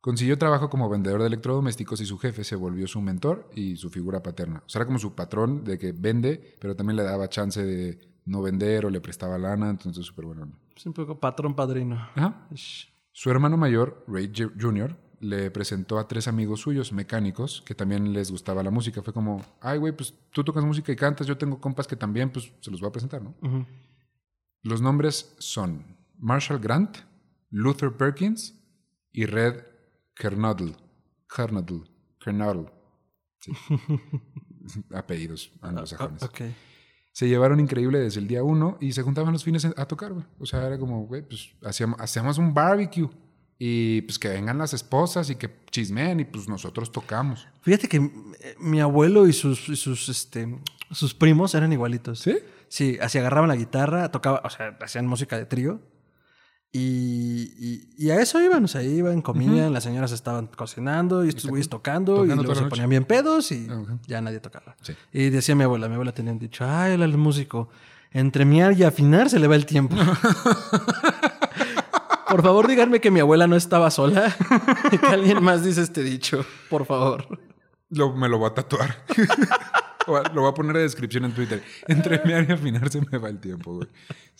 [0.00, 3.90] Consiguió trabajo como vendedor de electrodomésticos y su jefe se volvió su mentor y su
[3.90, 4.62] figura paterna.
[4.64, 7.98] O sea, era como su patrón de que vende, pero también le daba chance de
[8.24, 10.52] no vender o le prestaba lana, entonces súper bueno.
[10.76, 11.96] Es un poco patrón padrino.
[12.14, 12.46] Ajá.
[12.50, 12.92] Ish.
[13.12, 18.30] Su hermano mayor, Ray Jr., le presentó a tres amigos suyos mecánicos que también les
[18.30, 19.02] gustaba la música.
[19.02, 22.30] Fue como, ay, güey, pues tú tocas música y cantas, yo tengo compas que también,
[22.30, 23.34] pues se los voy a presentar, ¿no?
[24.62, 26.98] Los nombres son Marshall Grant,
[27.50, 28.54] Luther Perkins
[29.12, 29.64] y Red
[30.14, 30.76] Kernodle.
[31.34, 31.84] Kernodle.
[32.20, 32.70] Kernodle.
[33.40, 33.52] Sí.
[34.94, 36.22] Apellidos anglosajones.
[36.22, 36.40] Ah, ok.
[37.12, 40.24] Se llevaron increíble desde el día uno y se juntaban los fines a tocar, güey.
[40.38, 43.08] O sea, era como, güey, pues hacíamos, hacíamos un barbecue.
[43.58, 47.48] Y pues que vengan las esposas y que chismeen y pues nosotros tocamos.
[47.62, 50.58] Fíjate que eh, mi abuelo y sus, y sus, este,
[50.92, 52.20] sus primos eran igualitos.
[52.20, 52.38] ¿Sí?
[52.68, 55.80] Sí, así agarraban la guitarra, tocaba, o sea, hacían música de trío.
[56.70, 61.30] Y, y- y a eso iban, o sea, iban, comían, las señoras estaban cocinando y
[61.30, 62.70] estos güeyes tocando, Tocando y luego se noche.
[62.70, 63.98] ponían bien pedos y Ajá.
[64.06, 64.76] ya nadie tocaba.
[64.82, 64.92] Sí.
[65.12, 67.70] Y decía mi abuela, mi abuela tenía dicho, ay, el músico,
[68.12, 69.96] entre miar y afinar se le va el tiempo.
[72.28, 74.34] por favor, díganme que mi abuela no estaba sola
[74.90, 77.26] que alguien más dice este dicho, por favor.
[77.90, 79.04] Lo- me lo voy a tatuar.
[80.32, 81.62] Lo voy a poner de descripción en Twitter.
[81.86, 83.88] Entre mi y afinar se me va el tiempo, güey.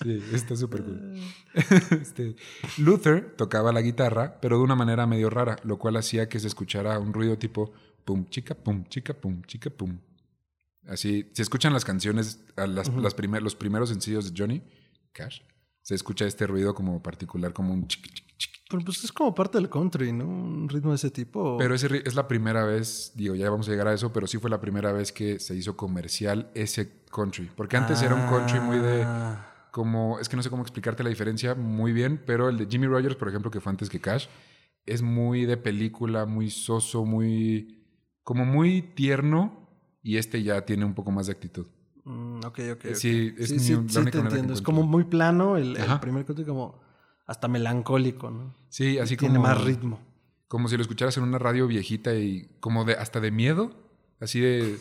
[0.02, 1.20] Sí, está súper cool.
[2.00, 2.36] Este,
[2.78, 6.46] Luther tocaba la guitarra, pero de una manera medio rara, lo cual hacía que se
[6.46, 7.70] escuchara un ruido tipo
[8.06, 9.98] pum, chica, pum, chica, pum, chica, pum.
[10.88, 14.62] Así, si escuchan las canciones, las, las primer- los primeros sencillos de Johnny
[15.12, 15.40] Cash,
[15.88, 18.58] se escucha este ruido como particular, como un chiqui, chiqui, chiqui.
[18.68, 20.26] Pero pues es como parte del country, ¿no?
[20.26, 21.56] Un ritmo de ese tipo.
[21.56, 24.36] Pero ese es la primera vez, digo, ya vamos a llegar a eso, pero sí
[24.36, 27.50] fue la primera vez que se hizo comercial ese country.
[27.56, 29.70] Porque antes era un country muy de, Ah.
[29.70, 32.86] como, es que no sé cómo explicarte la diferencia muy bien, pero el de Jimmy
[32.86, 34.26] Rogers, por ejemplo, que fue antes que Cash,
[34.84, 37.82] es muy de película, muy soso, muy,
[38.24, 39.70] como muy tierno,
[40.02, 41.66] y este ya tiene un poco más de actitud.
[42.42, 42.84] Mm, ok, ok.
[42.90, 42.94] ok.
[42.94, 44.54] Sí, es sí, mi- sí, la sí única te manera que entiendo.
[44.54, 46.80] Es como muy plano el, el primer country, como
[47.26, 48.54] hasta melancólico, ¿no?
[48.68, 49.48] Sí, así Tiene como...
[49.48, 50.00] más ritmo.
[50.48, 53.70] Como si lo escucharas en una radio viejita y como de hasta de miedo,
[54.18, 54.78] así de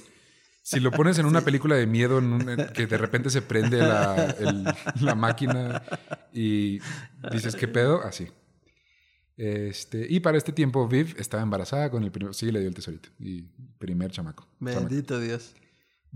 [0.63, 3.41] si lo pones en una película de miedo en un- en- que de repente se
[3.41, 5.81] prende la, el- la máquina
[6.33, 6.79] y
[7.31, 8.27] dices qué pedo, así.
[9.35, 12.73] Este, y para este tiempo Viv estaba embarazada con el primer, sí le dio el
[12.75, 13.43] tesorito y
[13.77, 14.47] primer chamaco.
[14.59, 14.79] chamaco.
[14.87, 15.53] Bendito Dios.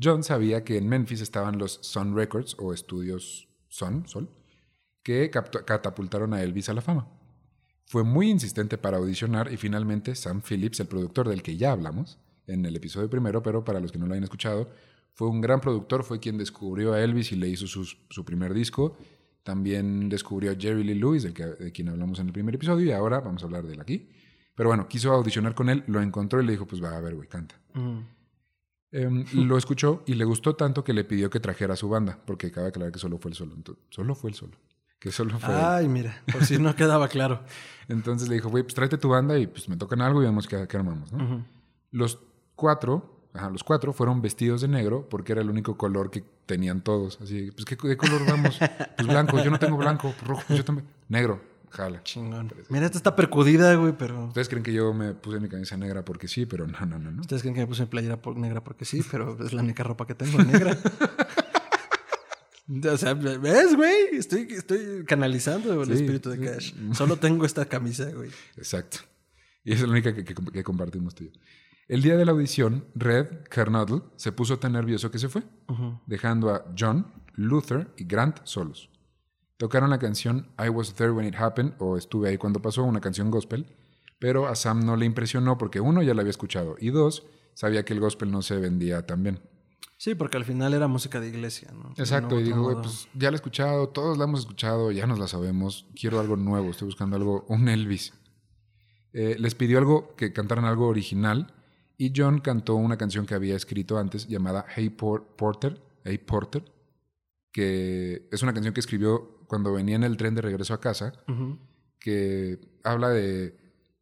[0.02, 4.30] John sabía que en Memphis estaban los Sun Records o estudios Sun, Sol,
[5.04, 7.08] que catapultaron a Elvis a la fama.
[7.86, 12.20] Fue muy insistente para audicionar y finalmente Sam Phillips, el productor del que ya hablamos
[12.48, 14.70] en el episodio primero, pero para los que no lo hayan escuchado,
[15.14, 18.96] fue un gran productor, fue quien descubrió a Elvis y le hizo su primer disco.
[19.44, 22.86] También descubrió a Jerry Lee Lewis, del que, de quien hablamos en el primer episodio,
[22.86, 24.08] y ahora vamos a hablar de él aquí.
[24.56, 27.16] Pero bueno, quiso audicionar con él, lo encontró y le dijo, pues va a ver,
[27.16, 27.60] güey, canta.
[28.92, 32.20] Em, lo escuchó y le gustó tanto que le pidió que trajera a su banda,
[32.26, 33.56] porque cabe aclarar que solo fue el solo.
[33.90, 34.54] Solo fue el solo.
[35.00, 35.54] Que solo fue.
[35.54, 35.62] él.
[35.64, 37.42] Ay, mira, por si no quedaba claro.
[37.88, 40.48] Entonces le dijo, güey, pues tráete tu banda y pues me tocan algo y vemos
[40.48, 41.10] qué, qué armamos.
[41.92, 42.20] Los
[42.56, 46.82] cuatro ajá, los cuatro fueron vestidos de negro porque era el único color que tenían
[46.82, 47.20] todos.
[47.22, 48.60] Así, pues, ¿qué, qué color vamos?
[48.98, 50.88] Pues blanco, yo no tengo blanco, rojo, pues yo también.
[51.10, 52.04] Negro, jala.
[52.04, 52.54] Chingón.
[52.70, 54.26] Mira, esta está percudida, güey, pero.
[54.28, 57.12] Ustedes creen que yo me puse mi camisa negra porque sí, pero no, no, no,
[57.12, 57.22] no.
[57.22, 59.84] Ustedes creen que me puse mi playera por- negra porque sí, pero es la única
[59.84, 60.78] ropa que tengo negra.
[62.90, 63.94] O sea, ¿ves, güey?
[64.14, 66.44] Estoy, estoy canalizando el Sí, espíritu de sí.
[66.46, 66.94] Cash.
[66.94, 68.30] Solo tengo esta camisa, güey.
[68.56, 69.00] Exacto.
[69.66, 71.34] Y es la única que, que- que compartimos tú y yo.
[71.90, 75.44] El día de la audición, Red Kernodle se puso tan nervioso que se fue,
[76.06, 78.90] dejando a John, Luther y Grant solos.
[79.62, 83.00] Tocaron la canción I Was There When It Happened o Estuve ahí cuando pasó, una
[83.00, 83.68] canción gospel,
[84.18, 87.86] pero a Sam no le impresionó porque uno ya la había escuchado y dos, sabía
[87.86, 89.40] que el gospel no se vendía tan bien.
[89.98, 91.92] Sí, porque al final era música de iglesia, ¿no?
[91.96, 92.82] Exacto, y digo, modo.
[92.82, 96.38] pues ya la he escuchado, todos la hemos escuchado, ya nos la sabemos, quiero algo
[96.38, 98.16] nuevo, estoy buscando algo, un Elvis.
[99.14, 101.54] Eh, les pidió algo, que cantaran algo original,
[102.00, 106.64] y John cantó una canción que había escrito antes llamada Hey Por- Porter, Hey Porter,
[107.52, 111.12] que es una canción que escribió cuando venía en el tren de regreso a casa,
[112.00, 113.54] que habla de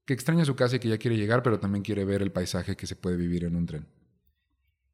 [0.06, 2.76] que extraña su casa y que ya quiere llegar, pero también quiere ver el paisaje
[2.78, 3.88] que se puede vivir en un tren.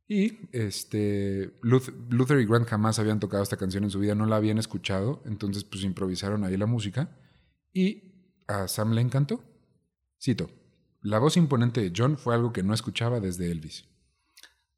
[0.07, 4.25] Y este Luth- Luther y Grant jamás habían tocado esta canción en su vida, no
[4.27, 7.09] la habían escuchado, entonces pues improvisaron ahí la música
[7.73, 8.13] y
[8.47, 9.43] a Sam le encantó.
[10.21, 10.49] Cito,
[11.01, 13.83] la voz imponente de John fue algo que no escuchaba desde Elvis.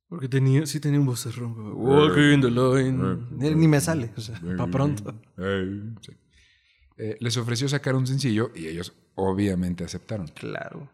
[0.10, 1.74] Porque tenía, sí tenía un vocerrón.
[1.76, 3.17] Walking the line.
[3.32, 5.13] Ni, ni me sale, o sea, para pronto.
[6.02, 6.13] Sí.
[6.98, 10.28] Eh, les ofreció sacar un sencillo y ellos obviamente aceptaron.
[10.28, 10.89] Claro.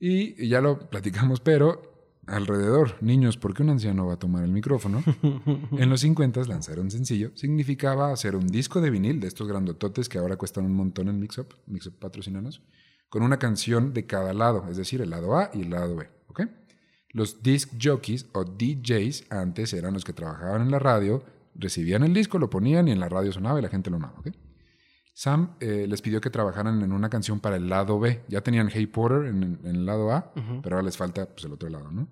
[0.00, 1.82] Y ya lo platicamos, pero
[2.26, 5.02] alrededor, niños, ¿por qué un anciano va a tomar el micrófono?
[5.72, 10.08] en los 50 lanzar un sencillo significaba hacer un disco de vinil de estos grandototes
[10.08, 12.62] que ahora cuestan un montón en Mixup, Mixup patrocinanos,
[13.08, 16.08] con una canción de cada lado, es decir, el lado A y el lado B,
[16.28, 16.42] ¿ok?
[17.10, 22.12] Los disc jockeys o DJs antes eran los que trabajaban en la radio, recibían el
[22.14, 24.28] disco, lo ponían y en la radio sonaba y la gente lo amaba, ¿ok?
[25.18, 28.22] Sam eh, les pidió que trabajaran en una canción para el lado B.
[28.28, 31.52] Ya tenían Hey Porter en, en el lado A, pero ahora les falta pues, el
[31.52, 32.06] otro lado, ¿no?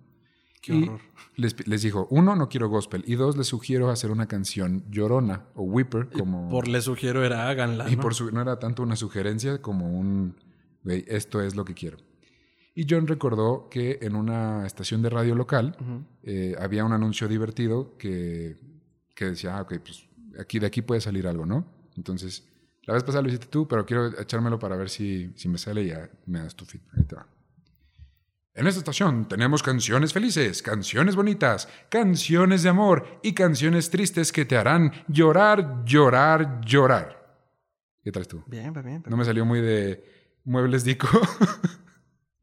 [0.61, 1.01] Qué Y horror.
[1.37, 3.05] Les, les dijo, uno, no quiero gospel.
[3.07, 6.49] Y dos, les sugiero hacer una canción llorona o whipper, como...
[6.49, 7.89] Por le sugiero era háganla.
[7.89, 8.03] y ¿no?
[8.03, 10.35] por su, no era tanto una sugerencia como un,
[10.83, 11.99] güey, esto es lo que quiero.
[12.79, 15.75] Y John recordó que en una estación de radio local
[16.23, 18.59] eh, había un anuncio divertido que,
[19.15, 20.07] que decía, ah, ok, pues
[20.39, 21.67] aquí, de aquí puede salir algo, ¿no?
[21.97, 22.47] Entonces,
[22.83, 25.85] la vez pasada lo hiciste tú, pero quiero echármelo para ver si, si me sale
[25.85, 26.83] y ya me das tu feed.
[26.95, 27.27] Ahí te va.
[28.53, 34.45] En esta estación tenemos canciones felices, canciones bonitas, canciones de amor y canciones tristes que
[34.45, 37.41] te harán llorar, llorar, llorar.
[38.05, 38.45] ¿Qué tal tú?
[38.47, 39.03] Bien, va bien.
[39.07, 40.05] No me salió muy de
[40.45, 41.09] muebles dico.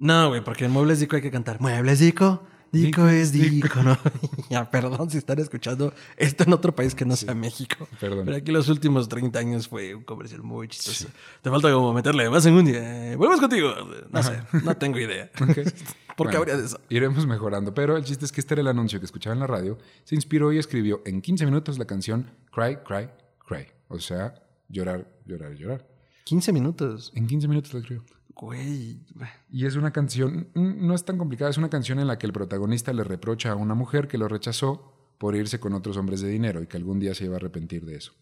[0.03, 1.61] No, güey, porque en Muebles Dico hay que cantar.
[1.61, 3.97] Muebles Dico, Dico es Dico, ¿no?
[4.49, 7.87] ya, perdón si están escuchando esto en otro país que no sea México.
[8.01, 8.25] Perdón.
[8.25, 11.07] Pero aquí los últimos 30 años fue un comercial muy chistoso.
[11.41, 13.15] Te falta como meterle más en un día.
[13.15, 13.73] Volvemos contigo.
[14.11, 15.31] No sé, no tengo idea.
[15.37, 15.63] ¿Por qué
[16.17, 16.81] Bueno, habría de eso?
[16.89, 19.47] Iremos mejorando, pero el chiste es que este era el anuncio que escuchaba en la
[19.47, 19.77] radio.
[20.03, 23.07] Se inspiró y escribió en 15 minutos la canción Cry, Cry,
[23.47, 23.67] Cry.
[23.87, 24.33] O sea,
[24.67, 25.87] llorar, llorar, llorar.
[26.25, 27.13] 15 minutos.
[27.15, 28.03] En 15 minutos la escribió.
[28.35, 29.05] Güey.
[29.49, 32.33] Y es una canción, no es tan complicada, es una canción en la que el
[32.33, 36.29] protagonista le reprocha a una mujer que lo rechazó por irse con otros hombres de
[36.29, 38.13] dinero y que algún día se iba a arrepentir de eso.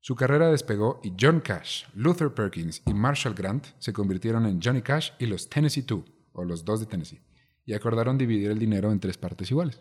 [0.00, 4.82] Su carrera despegó y John Cash, Luther Perkins y Marshall Grant se convirtieron en Johnny
[4.82, 7.22] Cash y los Tennessee Two, o los dos de Tennessee,
[7.64, 9.80] y acordaron dividir el dinero en tres partes iguales.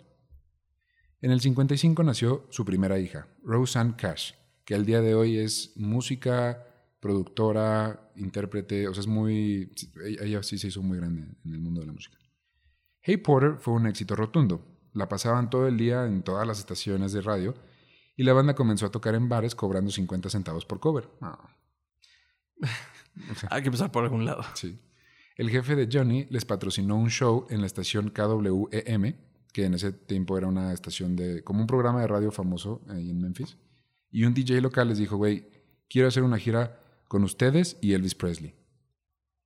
[1.20, 4.32] En el 55 nació su primera hija, Roseanne Cash,
[4.64, 6.68] que al día de hoy es música,
[7.04, 9.74] productora, intérprete, o sea, es muy...
[10.06, 12.18] Ella ella sí se hizo muy grande en el mundo de la música.
[13.02, 14.66] Hey Porter fue un éxito rotundo.
[14.94, 17.56] La pasaban todo el día en todas las estaciones de radio
[18.16, 21.10] y la banda comenzó a tocar en bares cobrando 50 centavos por cover.
[21.20, 21.50] Ah,
[23.50, 24.44] Hay que empezar por algún lado.
[24.54, 24.80] sí.
[25.36, 29.16] El jefe de Johnny les patrocinó un show en la estación KWEM,
[29.52, 33.10] que en ese tiempo era una estación de, como un programa de radio famoso ahí
[33.10, 33.58] en Memphis.
[34.10, 35.50] Y un DJ local les dijo, güey,
[35.90, 36.80] quiero hacer una gira
[37.14, 38.56] con ustedes y Elvis Presley.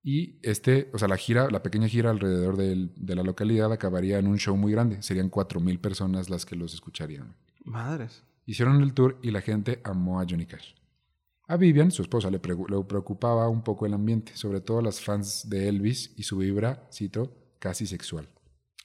[0.01, 4.17] Y este, o sea, la gira, la pequeña gira alrededor del- de la localidad acabaría
[4.19, 5.01] en un show muy grande.
[5.01, 7.36] Serían 4.000 personas las que los escucharían.
[7.65, 8.23] Madres.
[8.45, 10.75] Hicieron el tour y la gente amó a Johnny Cash.
[11.49, 15.67] A Vivian, su esposa, le, preocupaba un poco el ambiente, sobre todo las fans de
[15.67, 18.30] Elvis y su vibra, cito, casi sexual.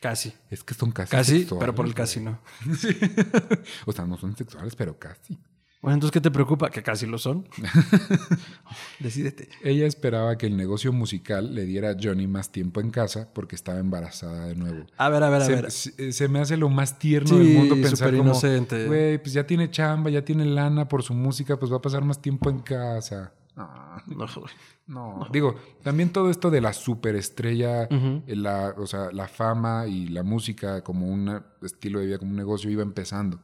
[0.01, 0.33] Casi.
[0.51, 2.41] Es que son casi Casi, sexuales, pero por el casi no.
[3.87, 5.39] O sea, no son sexuales, pero casi.
[5.83, 6.71] Bueno, entonces, ¿qué te preocupa?
[6.71, 7.45] Que casi lo son.
[9.01, 9.49] Decídete.
[9.65, 13.57] Ella esperaba que el negocio musical le diera a Johnny más tiempo en casa porque
[13.57, 14.87] estaba embarazada de nuevo.
[14.97, 15.71] A ver, a ver, a se, ver.
[15.71, 18.87] Se, se me hace lo más tierno Sí, del mundo pensar súper como, inocente.
[18.87, 22.05] güey, pues ya tiene chamba, ya tiene lana por su música, pues va a pasar
[22.05, 23.33] más tiempo en casa.
[23.57, 24.03] Ah,
[24.87, 25.29] No, no.
[25.33, 30.23] Digo, también todo esto de la superestrella, eh, la, o sea, la fama y la
[30.23, 33.41] música como un estilo de vida, como un negocio, iba empezando.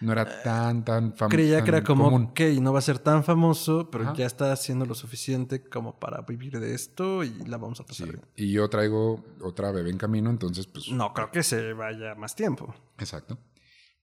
[0.00, 1.34] No era tan, tan famoso.
[1.36, 2.22] Creía que era como, común.
[2.30, 4.14] ok, no va a ser tan famoso, pero Ajá.
[4.14, 7.88] ya está haciendo lo suficiente como para vivir de esto y la vamos a Sí.
[7.88, 8.22] pasar bien.
[8.36, 10.88] Y yo traigo otra bebé en camino, entonces, pues.
[10.92, 12.72] No creo que se vaya más tiempo.
[12.98, 13.38] Exacto.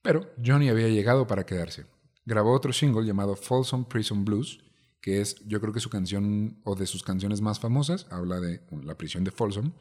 [0.02, 1.86] Pero Johnny había llegado para quedarse.
[2.24, 4.60] Grabó otro single llamado Folsom Prison Blues,
[5.00, 8.60] que es, yo creo que su canción o de sus canciones más famosas, habla de
[8.82, 9.72] la prisión de Folsom.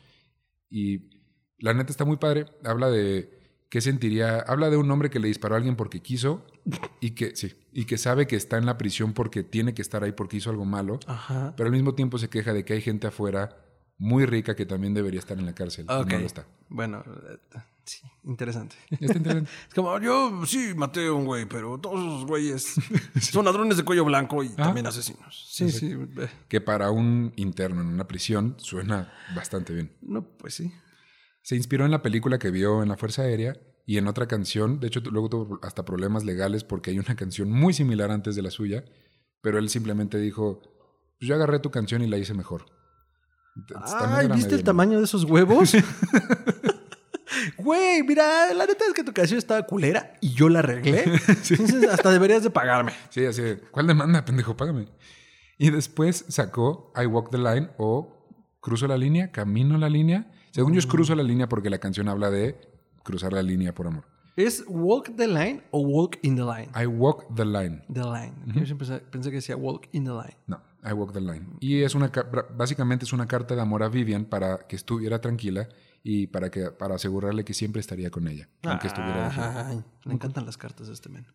[0.69, 1.09] Y
[1.57, 2.45] la neta está muy padre.
[2.63, 4.39] Habla de qué sentiría.
[4.39, 6.45] Habla de un hombre que le disparó a alguien porque quiso
[6.99, 10.03] y que, sí, y que sabe que está en la prisión porque tiene que estar
[10.03, 10.99] ahí porque hizo algo malo.
[11.07, 11.53] Ajá.
[11.55, 13.57] Pero al mismo tiempo se queja de que hay gente afuera
[13.97, 15.85] muy rica que también debería estar en la cárcel.
[15.89, 16.09] Ok.
[16.09, 16.45] Y no lo está.
[16.69, 18.75] Bueno, eh, sí, interesante.
[18.89, 19.51] Está interesante.
[19.67, 22.75] Es como, yo sí maté a un güey, pero todos esos güeyes
[23.21, 25.45] son ladrones de cuello blanco y también asesinos.
[25.49, 25.91] Sí, sí.
[25.93, 29.91] eh, que para un interno en una prisión suena bastante bien.
[30.01, 30.73] No, pues sí.
[31.45, 33.55] Se inspiró en la película que vio en la Fuerza Aérea
[33.85, 34.79] y en otra canción.
[34.79, 38.41] De hecho, luego tuvo hasta problemas legales porque hay una canción muy similar antes de
[38.41, 38.83] la suya,
[39.41, 40.59] pero él simplemente dijo,
[41.19, 42.65] pues yo agarré tu canción y la hice mejor.
[43.55, 45.73] Entonces, Ay, ¿viste medio- el tamaño de esos huevos?
[47.57, 51.03] Güey, mira, la neta es que tu canción estaba culera y yo la arreglé.
[51.27, 52.91] Entonces hasta deberías de pagarme.
[53.09, 54.55] Sí, así de, ¿cuál demanda, pendejo?
[54.55, 54.87] Págame.
[55.57, 58.11] Y después sacó I Walk the Line o
[58.61, 60.31] Cruzo la línea, Camino la línea.
[60.55, 62.55] Según yo es Cruzo la línea porque la canción habla de
[63.03, 64.05] cruzar la línea por amor.
[64.37, 66.69] ¿Es walk the line o walk in the line?
[66.81, 67.83] I Walk the Line.
[67.93, 68.33] The line.
[68.47, 70.37] Yo siempre pensé- que decía walk in the line.
[70.47, 71.45] No, I Walk the Line.
[71.59, 72.09] Y es una
[72.55, 75.67] básicamente es una carta de amor a Vivian para que estuviera tranquila
[76.03, 79.67] y para que para asegurarle que siempre estaría con ella, aunque estuviera.
[79.69, 81.25] Ay, le encantan las cartas de este men.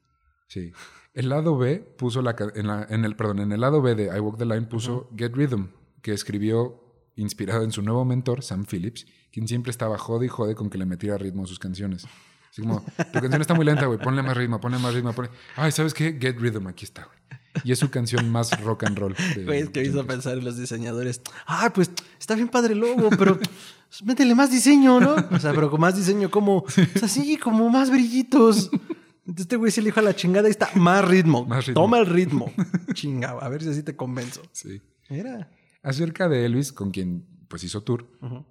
[0.46, 0.72] Sí.
[1.14, 4.04] El lado B puso la, en, la- en el perdón, en el lado B de
[4.16, 5.68] I Walk the Line puso Get Rhythm,
[6.02, 10.54] que escribió inspirado en su nuevo mentor Sam Phillips, quien siempre estaba jode y jode
[10.54, 12.06] con que le metiera ritmo a sus canciones.
[12.50, 15.30] Así como, tu canción está muy lenta, güey, ponle más ritmo, ponle más ritmo, ponle...
[15.56, 16.18] Ay, ¿sabes qué?
[16.20, 17.18] Get Rhythm, aquí está, güey.
[17.64, 19.14] Y es su canción más rock and roll.
[19.44, 21.20] Güey, es que hizo pensar en los diseñadores.
[21.46, 25.16] Ah, pues está bien padre el logo, pero pues, métele más diseño, ¿no?
[25.30, 28.70] O sea, pero con más diseño, como, o sea, sí, como más brillitos.
[28.72, 31.44] Entonces este güey se le dijo a la chingada y está más ritmo.
[31.44, 31.82] Más ritmo.
[31.82, 32.52] Toma el ritmo.
[32.94, 34.42] Chinga, a ver si así te convenzo.
[34.52, 34.80] Sí.
[35.08, 35.50] Mira.
[35.82, 38.06] Acerca de Elvis, con quien pues hizo tour,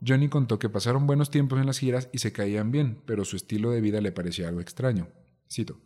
[0.05, 3.37] Johnny contó que pasaron buenos tiempos en las giras y se caían bien, pero su
[3.37, 5.07] estilo de vida le parecía algo extraño.
[5.49, 5.79] Cito.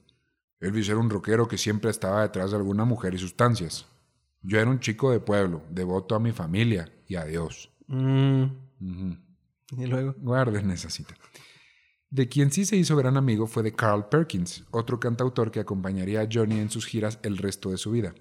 [0.59, 3.85] Elvis era un rockero que siempre estaba detrás de alguna mujer y sustancias.
[4.41, 7.69] Yo era un chico de pueblo, devoto a mi familia y a Dios.
[7.87, 8.43] Mm,
[8.81, 9.17] Ujú.
[9.77, 10.15] y luego.
[10.17, 11.13] Guarden esa cita.
[12.09, 16.21] De quien sí se hizo gran amigo fue de Carl Perkins, otro cantautor que acompañaría
[16.21, 18.13] a Johnny en sus giras el resto de su vida.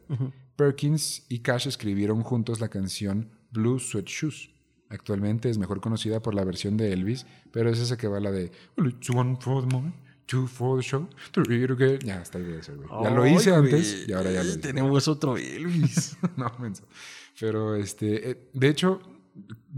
[0.56, 4.50] Perkins y Cash escribieron juntos la canción Blue Sweat Shoes.
[4.88, 8.30] Actualmente es mejor conocida por la versión de Elvis, pero es esa que va la
[8.30, 9.94] de "Well, it's one for the moment,
[10.26, 12.04] two for the show, three to get-".
[12.04, 12.88] Ya está ahí de eso, güey.
[13.02, 14.58] Ya lo hice antes y ahora ya lo hice.
[14.58, 16.16] Tenemos otro Elvis.
[16.36, 16.84] no, menso.
[17.40, 19.00] Pero este, eh, de hecho,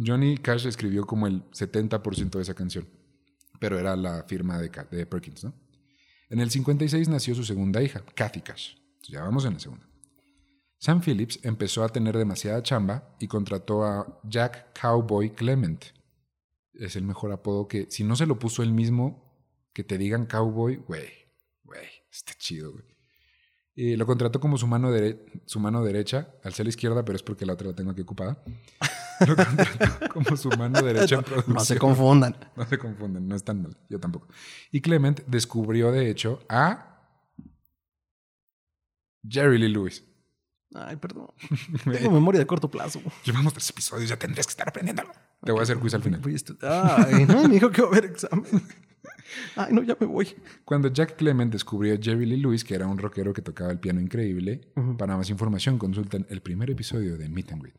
[0.04, 2.88] Johnny Cash escribió como el 70% de esa canción,
[3.60, 5.54] pero era la firma de, Perkins, ¿no?
[6.28, 8.74] En el 56 nació su segunda hija, Kathy Cash.
[8.76, 9.86] Entonces, ya vamos en la segunda.
[10.84, 15.82] Sam Phillips empezó a tener demasiada chamba y contrató a Jack Cowboy Clement.
[16.74, 19.32] Es el mejor apodo que, si no se lo puso él mismo,
[19.72, 21.08] que te digan cowboy, güey,
[21.62, 22.84] güey, está chido, güey.
[23.74, 27.16] Y lo contrató como su mano, dere- su mano derecha, al ser la izquierda, pero
[27.16, 28.44] es porque la otra la tengo aquí ocupada.
[29.26, 31.54] Lo contrató como su mano derecha en producción.
[31.56, 32.36] No se confundan.
[32.56, 34.28] No se confunden, no es tan mal, yo tampoco.
[34.70, 37.00] Y Clement descubrió, de hecho, a
[39.26, 40.04] Jerry Lee Lewis.
[40.74, 41.28] Ay, perdón.
[41.84, 43.00] Tengo memoria de corto plazo.
[43.24, 45.10] Llevamos tres episodios, ya tendrías que estar aprendiéndolo.
[45.42, 46.20] Te voy a hacer quiz al final.
[46.20, 48.44] Voy a estu- Ay, no, me dijo que va a haber examen.
[49.56, 50.28] Ay, no, ya me voy.
[50.64, 53.78] Cuando Jack Clement descubrió a Jerry Lee Lewis, que era un rockero que tocaba el
[53.78, 57.76] piano increíble, para más información consulten el primer episodio de Meet and Greet.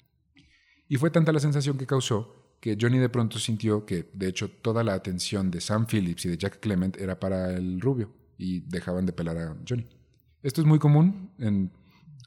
[0.88, 4.50] Y fue tanta la sensación que causó que Johnny de pronto sintió que, de hecho,
[4.50, 8.62] toda la atención de Sam Phillips y de Jack Clement era para el rubio y
[8.62, 9.86] dejaban de pelar a Johnny.
[10.44, 11.72] Esto es muy común en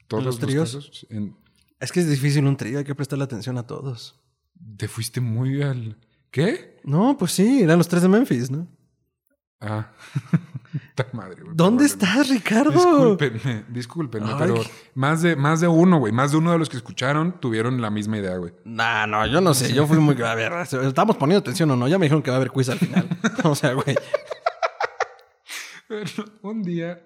[0.09, 1.07] todos ¿En los tríos?
[1.09, 1.37] En-
[1.79, 4.19] Es que es difícil un trío, hay que prestarle atención a todos.
[4.75, 5.95] te fuiste muy al...
[6.31, 6.79] ¿Qué?
[6.83, 8.67] No, pues sí, eran los tres de Memphis, ¿no?
[9.61, 9.91] Ah,
[11.13, 11.55] madre, güey.
[11.55, 12.71] ¿Dónde estás, Ricardo?
[12.71, 14.35] Discúlpenme, discúlpenme, Ay.
[14.39, 14.55] pero
[14.95, 16.13] más de, más de uno, güey.
[16.13, 18.53] Más de uno de los que escucharon tuvieron la misma idea, güey.
[18.63, 19.73] Nah, no, yo no sé.
[19.73, 20.15] Yo fui muy.
[20.21, 21.87] A ver, estamos poniendo atención o no.
[21.87, 23.07] Ya me dijeron que va a haber quiz al final.
[23.43, 23.95] O sea, güey.
[26.43, 27.03] Un día,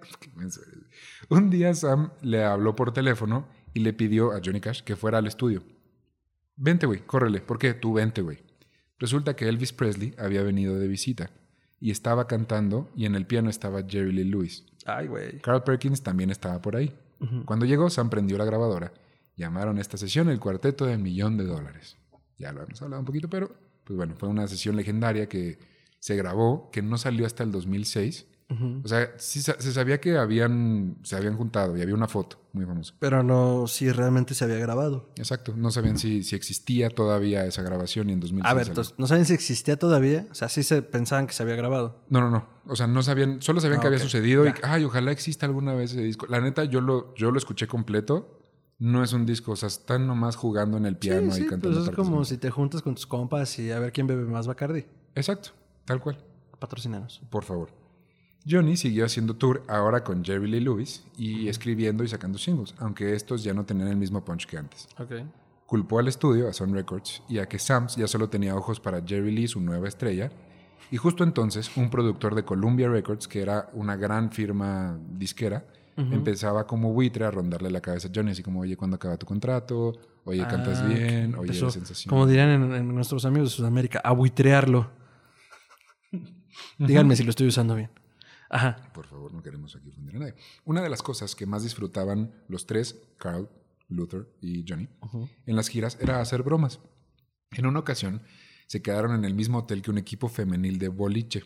[1.29, 5.19] un día Sam le habló por teléfono y le pidió a Johnny Cash que fuera
[5.19, 5.63] al estudio.
[6.55, 7.39] Vente, güey, córrele.
[7.41, 7.73] ¿Por qué?
[7.73, 8.39] Tú vente, güey.
[8.99, 11.31] Resulta que Elvis Presley había venido de visita
[11.79, 14.65] y estaba cantando y en el piano estaba Jerry Lee Lewis.
[14.85, 15.39] Ay, güey.
[15.39, 16.93] Carl Perkins también estaba por ahí.
[17.45, 18.91] Cuando llegó, Sam prendió la grabadora.
[19.37, 21.95] Llamaron a esta sesión el cuarteto de millón de dólares.
[22.37, 23.55] Ya lo hemos hablado un poquito, pero
[23.85, 25.57] pues bueno, fue una sesión legendaria que
[25.99, 28.27] se grabó, que no salió hasta el 2006.
[28.83, 32.65] O sea, sí se sabía que habían, se habían juntado y había una foto muy
[32.65, 32.93] famosa.
[32.99, 35.09] Pero no, si realmente se había grabado.
[35.15, 38.51] Exacto, no sabían si, si existía todavía esa grabación y en 2006.
[38.51, 40.27] A ver, entonces, ¿no saben si existía todavía?
[40.29, 42.03] O sea, sí se pensaban que se había grabado.
[42.09, 42.47] No, no, no.
[42.67, 45.73] O sea, no sabían, solo sabían Ah, que había sucedido y, ay, ojalá exista alguna
[45.73, 46.27] vez ese disco.
[46.27, 48.39] La neta, yo lo, yo lo escuché completo.
[48.77, 51.75] No es un disco, o sea, están nomás jugando en el piano sí, y cantando.
[51.77, 54.45] pues es como si te juntas con tus compas y a ver quién bebe más
[54.45, 54.85] Bacardi.
[55.15, 55.51] Exacto,
[55.85, 56.17] tal cual,
[56.59, 57.21] Patrocinanos.
[57.29, 57.69] por favor.
[58.47, 63.15] Johnny siguió haciendo tour ahora con Jerry Lee Lewis y escribiendo y sacando singles, aunque
[63.15, 64.87] estos ya no tenían el mismo punch que antes.
[64.99, 65.13] Ok.
[65.65, 69.01] Culpó al estudio, a Sun Records, y a que Sams ya solo tenía ojos para
[69.01, 70.31] Jerry Lee, su nueva estrella,
[70.91, 75.65] y justo entonces un productor de Columbia Records, que era una gran firma disquera,
[75.95, 79.25] empezaba como buitre a rondarle la cabeza a Johnny, así como, oye, ¿cuándo acaba tu
[79.25, 79.93] contrato?
[80.25, 82.09] Oye, cantas Ah, bien, oye, eres sensación.
[82.09, 84.89] Como dirían en, en nuestros amigos de Sudamérica, a buitrearlo.
[86.77, 87.89] Díganme si lo estoy usando bien.
[88.53, 88.91] Ajá.
[88.93, 90.35] Por favor, no queremos aquí ofender a nadie.
[90.63, 93.49] Una de las cosas que más disfrutaban los tres, Carl,
[93.87, 94.87] Luther y Johnny,
[95.45, 96.79] en las giras era hacer bromas.
[97.51, 98.21] En una ocasión
[98.67, 101.43] se quedaron en el mismo hotel que un equipo femenil de boliche.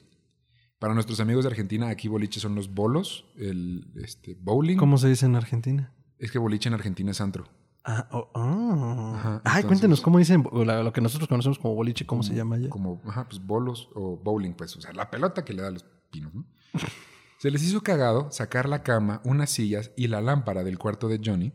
[0.80, 4.78] Para nuestros amigos de Argentina, aquí boliche son los bolos, el este, bowling.
[4.78, 5.94] ¿Cómo se dice en Argentina?
[6.20, 7.46] Es que boliche en Argentina es antro.
[7.84, 8.30] Ah, oh.
[9.16, 12.58] Ajá, Ay, entonces- cuéntenos cómo dicen lo que nosotros conocemos como boliche, ¿cómo se llama
[12.58, 12.70] allá?
[12.70, 15.72] Como, ajá, pues bolos o bowling, pues, o sea, la pelota que le da a
[15.72, 16.46] los pinos, ¿no?
[17.38, 21.22] Se les hizo cagado sacar la cama, unas sillas y la lámpara del cuarto de
[21.24, 21.54] Johnny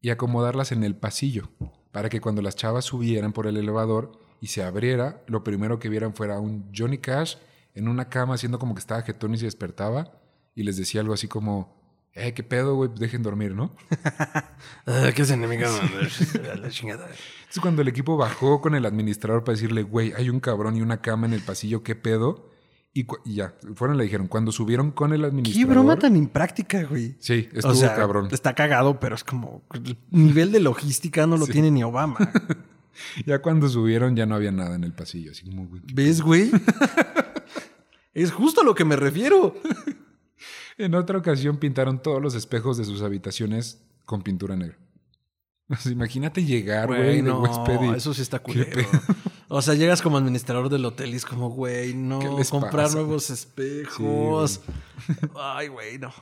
[0.00, 1.50] y acomodarlas en el pasillo
[1.92, 5.88] para que cuando las chavas subieran por el elevador y se abriera, lo primero que
[5.88, 7.36] vieran fuera un Johnny Cash
[7.74, 10.20] en una cama haciendo como que estaba jetón y se despertaba
[10.54, 11.80] y les decía algo así como,
[12.12, 13.74] eh, qué pedo, güey, dejen dormir, ¿no?
[14.86, 15.68] Ah, ¿Qué es enemigo?
[16.60, 17.06] la chingada.
[17.06, 20.82] Entonces cuando el equipo bajó con el administrador para decirle, güey, hay un cabrón y
[20.82, 22.49] una cama en el pasillo, ¿qué pedo?
[22.92, 25.68] Y, ya, fueron le dijeron, cuando subieron con el Qué administrador...
[25.70, 27.14] broma tan impráctica, güey.
[27.20, 28.28] Sí, estuvo o sea, cabrón.
[28.32, 31.52] Está cagado, pero es como el nivel de logística no lo Sí.
[31.52, 32.16] tiene ni Obama.
[33.24, 35.80] Ya cuando subieron ya no había nada en el pasillo, así como, güey.
[35.94, 36.50] ¿Ves, güey?
[38.14, 39.54] es justo a lo que me refiero.
[40.76, 44.76] En otra ocasión pintaron todos los espejos de sus habitaciones con pintura negra.
[45.90, 48.88] Imagínate llegar, güey, Güey, de no, huésped y- eso sí está ¿Qué culero.
[49.48, 52.84] O sea, llegas como administrador del hotel y es como, güey, no, ¿Qué les comprar
[52.84, 52.94] pasa?
[52.96, 54.60] nuevos espejos.
[55.34, 56.12] Ay, güey, no.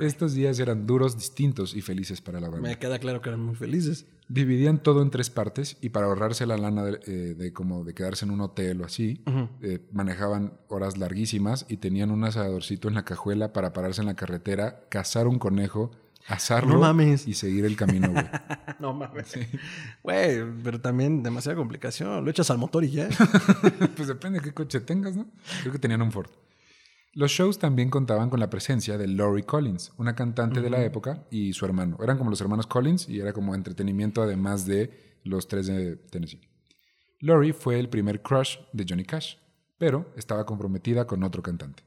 [0.00, 2.68] Estos días eran duros, distintos y felices para la banda.
[2.68, 4.06] Me queda claro que eran muy felices.
[4.28, 7.94] Dividían todo en tres partes y para ahorrarse la lana de, eh, de como de
[7.94, 9.22] quedarse en un hotel o así,
[9.60, 14.14] eh, manejaban horas larguísimas y tenían un asadorcito en la cajuela para pararse en la
[14.14, 15.90] carretera, cazar un conejo,
[16.28, 17.26] asarlo No mames.
[17.28, 18.24] y seguir el camino, güey.
[18.80, 19.32] No mames.
[20.02, 22.24] Güey, pero también demasiada complicación.
[22.24, 23.08] Lo echas al motor y ya.
[23.96, 25.26] pues depende de qué coche tengas, ¿no?
[25.60, 26.28] Creo que tenían un Ford.
[27.12, 31.24] Los shows también contaban con la presencia de Laurie Collins, una cantante de la época,
[31.30, 31.96] y su hermano.
[32.02, 36.40] Eran como los hermanos Collins y era como entretenimiento además de los tres de Tennessee.
[37.20, 39.36] Laurie fue el primer crush de Johnny Cash,
[39.78, 41.84] pero estaba comprometida con otro cantante.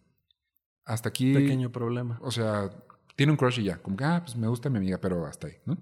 [0.85, 2.17] Hasta aquí, Pequeño problema.
[2.21, 2.69] o sea,
[3.17, 5.47] tiene un crush y ya, como que, ah, pues me gusta mi amiga, pero hasta
[5.47, 5.77] ahí, ¿no?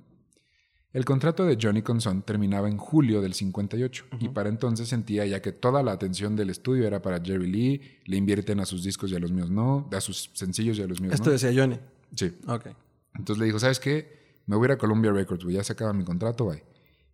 [0.93, 5.25] El contrato de Johnny con Son terminaba en julio del 58 y para entonces sentía
[5.25, 8.81] ya que toda la atención del estudio era para Jerry Lee, le invierten a sus
[8.81, 11.31] discos y a los míos no, a sus sencillos y a los míos Esto no.
[11.33, 11.77] decía Johnny.
[12.15, 12.33] Sí.
[12.47, 12.67] Ok.
[13.13, 14.39] Entonces le dijo, ¿sabes qué?
[14.45, 16.63] Me voy a ir a Columbia Records, güey, ya se acaba mi contrato, bye.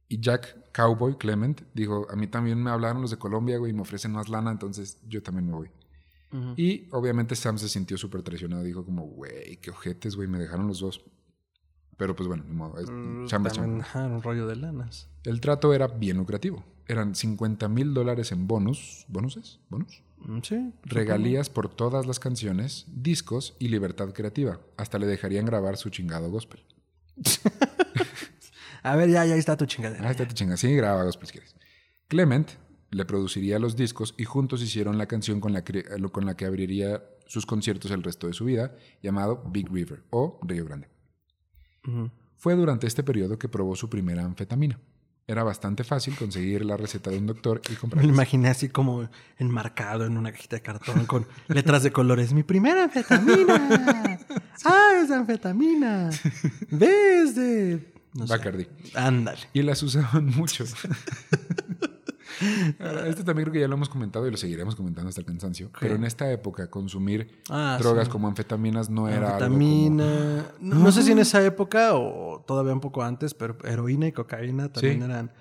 [0.08, 3.74] Y Jack Cowboy Clement dijo, a mí también me hablaron los de Colombia, güey, y
[3.74, 5.72] me ofrecen más lana, entonces yo también me voy.
[6.32, 6.54] Ujú.
[6.58, 8.64] Y obviamente Sam se sintió súper traicionado.
[8.64, 11.04] Dijo como, güey, qué ojetes, güey, me dejaron los dos.
[11.98, 13.84] Pero pues bueno, modo, es Mm, chamba, también, chamba.
[13.86, 15.08] ajá, un rollo de lanas.
[15.24, 16.64] El trato era bien lucrativo.
[16.88, 19.60] Eran 50 mil dólares en bonus, ¿bonuses?
[19.70, 20.02] ¿Bonus?
[20.18, 20.74] Mm, Sí.
[20.84, 24.60] Regalías por todas las canciones, discos y libertad creativa.
[24.78, 26.64] Hasta le dejarían grabar su chingado gospel.
[28.84, 30.08] A ver, ya, ya ahí está tu chingadera.
[30.08, 30.58] Ah, está tu chinga.
[30.58, 31.56] Sí, graba gospel si quieres.
[32.08, 32.50] Clement
[32.92, 36.46] le produciría los discos y juntos hicieron la canción con la, que- con la que
[36.46, 40.88] abriría sus conciertos el resto de su vida, llamado Big River o Río Grande.
[42.38, 44.80] Fue durante este periodo que probó su primera anfetamina.
[45.28, 48.02] Era bastante fácil conseguir la receta de un doctor y comprarla.
[48.02, 52.34] Me lo imaginé así como enmarcado en una cajita de cartón con letras de colores.
[52.34, 54.20] Mi primera anfetamina.
[54.64, 56.12] Ah, es anfetamina.
[56.70, 58.68] ¿Ves de no Bacardi.
[58.94, 59.39] Ándale.
[59.54, 60.28] Y las usaban
[62.42, 63.06] mucho.
[63.06, 65.72] este también creo que ya lo hemos comentado y lo seguiremos comentando hasta el cansancio.
[65.80, 70.46] Pero en esta época consumir ah, drogas como anfetaminas no era Anfetamina.
[70.60, 74.72] No, sé si en esa época o todavía un poco antes, pero heroína y cocaína
[74.72, 75.32] también eran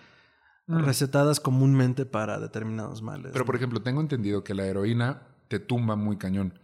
[0.66, 0.78] mm.
[0.78, 3.32] recetadas comúnmente para determinados males.
[3.32, 6.54] Pero por ejemplo, tengo entendido que la heroína te tumba muy cañón.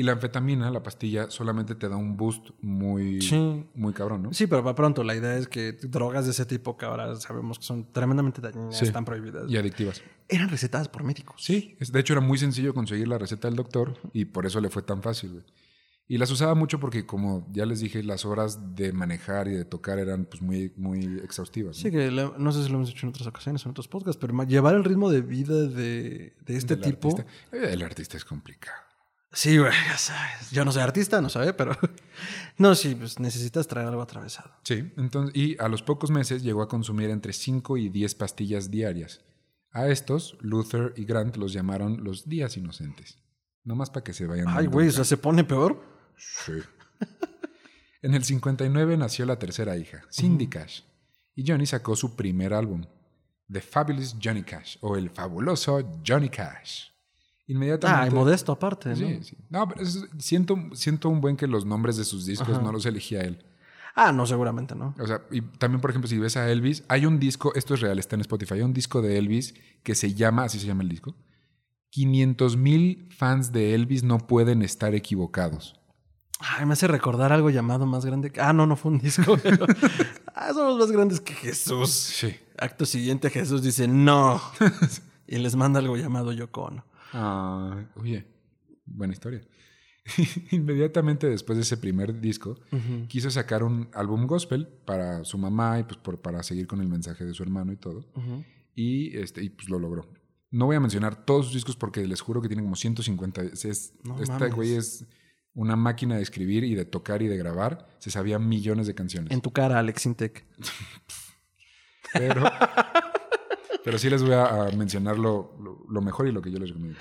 [0.00, 3.18] Y la anfetamina, la pastilla, solamente te da un boost muy,
[3.74, 4.32] muy cabrón, ¿no?
[4.32, 5.04] Sí, pero para pronto.
[5.04, 8.80] La idea es que drogas de ese tipo, que ahora sabemos que son tremendamente dañinas,
[8.80, 9.50] están prohibidas.
[9.50, 10.00] Y adictivas.
[10.26, 11.44] Eran recetadas por médicos.
[11.44, 14.70] Sí, de hecho era muy sencillo conseguir la receta del doctor y por eso le
[14.70, 15.44] fue tan fácil.
[16.08, 19.66] Y las usaba mucho porque, como ya les dije, las horas de manejar y de
[19.66, 21.76] tocar eran pues, muy, muy exhaustivas.
[21.76, 24.32] Sí, que no sé si lo hemos hecho en otras ocasiones, en otros podcasts, pero
[24.44, 27.22] llevar el ritmo de vida de, de este tipo.
[27.52, 28.89] el artista es complicado.
[29.32, 30.50] Sí, güey, ya sabes.
[30.50, 31.76] Yo no soy artista, no sabe, pero.
[32.58, 34.50] No, sí, pues necesitas traer algo atravesado.
[34.64, 38.70] Sí, entonces, y a los pocos meses llegó a consumir entre 5 y 10 pastillas
[38.70, 39.22] diarias.
[39.72, 43.16] A estos, Luther y Grant los llamaron los días inocentes.
[43.64, 44.48] Nomás para que se vayan.
[44.48, 45.82] Ay, güey, o sea, se pone peor.
[46.18, 46.52] Sí.
[48.02, 50.82] en el 59 nació la tercera hija, Cindy Cash.
[51.34, 52.84] Y Johnny sacó su primer álbum,
[53.50, 56.89] The Fabulous Johnny Cash, o El Fabuloso Johnny Cash.
[57.50, 58.04] Inmediatamente.
[58.04, 58.96] Ah, y modesto aparte, ¿no?
[58.96, 59.36] Sí, sí.
[59.48, 59.84] No, pero
[60.18, 63.44] siento, siento un buen que los nombres de sus discos no los elegía él.
[63.96, 64.94] Ah, no, seguramente no.
[65.00, 67.80] O sea, y también, por ejemplo, si ves a Elvis, hay un disco, esto es
[67.80, 70.84] real, está en Spotify, hay un disco de Elvis que se llama, así se llama
[70.84, 71.16] el disco,
[71.90, 75.74] 500 mil fans de Elvis no pueden estar equivocados.
[76.38, 78.32] Ay, me hace recordar algo llamado más grande.
[78.40, 79.36] Ah, no, no fue un disco.
[80.36, 81.90] ah, somos más grandes que Jesús.
[81.90, 82.36] Sí.
[82.56, 84.40] Acto siguiente, Jesús dice no.
[85.26, 86.70] y les manda algo llamado Yoko
[87.12, 88.26] Ah, oye,
[88.86, 89.40] buena historia.
[90.50, 92.58] Inmediatamente después de ese primer disco,
[93.08, 97.24] quiso sacar un álbum gospel para su mamá y pues para seguir con el mensaje
[97.24, 98.06] de su hermano y todo.
[98.74, 100.08] y, este, y pues lo logró.
[100.50, 103.42] No voy a mencionar todos sus discos porque les juro que tienen como 150.
[103.42, 105.06] Es, esta güey es
[105.54, 107.88] una máquina de escribir y de tocar y de grabar.
[107.98, 109.30] Se sabía millones de canciones.
[109.32, 110.44] En tu cara, Alex Intec.
[112.12, 112.42] pero,
[113.84, 115.56] pero sí les voy a, mencionar lo,
[116.02, 116.98] mejor y lo que yo les recomiendo.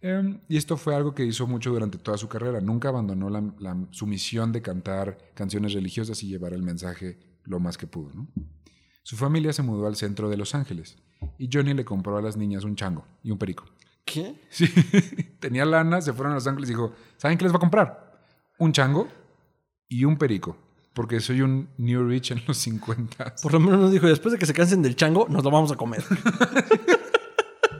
[0.00, 2.60] Em, y esto fue algo que hizo mucho durante toda su carrera.
[2.60, 7.78] Nunca abandonó la, su misión de cantar canciones religiosas y llevar el mensaje lo más
[7.78, 8.12] que pudo.
[9.02, 10.96] Su familia se mudó al centro de Los Ángeles
[11.38, 13.64] y Johnny le compró a las niñas un chango y un perico.
[14.04, 14.40] ¿Qué?
[14.50, 14.66] Sí,
[15.40, 18.20] tenía lana, se fueron a Los Ángeles y dijo, ¿saben qué les va a comprar?
[18.58, 19.08] Un chango
[19.88, 20.56] y un perico
[20.94, 23.34] porque soy un New Rich en los 50.
[23.42, 25.72] Por lo menos nos dijo, después de que se cansen del chango, nos lo vamos
[25.72, 26.04] a comer.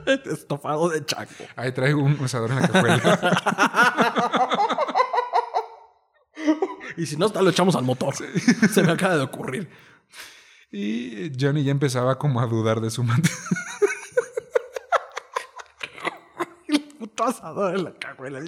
[0.25, 1.31] Estofado de chango.
[1.55, 4.57] Ahí traigo un usador en la cajuela.
[6.97, 8.13] y si no, lo echamos al motor.
[8.15, 9.69] Se me acaba de ocurrir.
[10.71, 13.29] Y Johnny ya empezaba como a dudar de su mente.
[16.67, 18.41] El puto asador en la cajuela.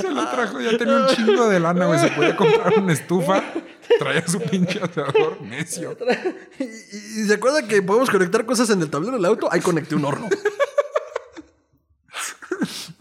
[0.00, 1.98] Se lo trajo, ya tenía un chingo de lana, güey.
[1.98, 3.42] Se podía comprar una estufa.
[3.98, 5.96] Traía su pinche asador necio.
[6.58, 9.48] Y, se acuerda que podemos conectar cosas en el tablero del auto.
[9.50, 10.28] Ahí conecté un horno.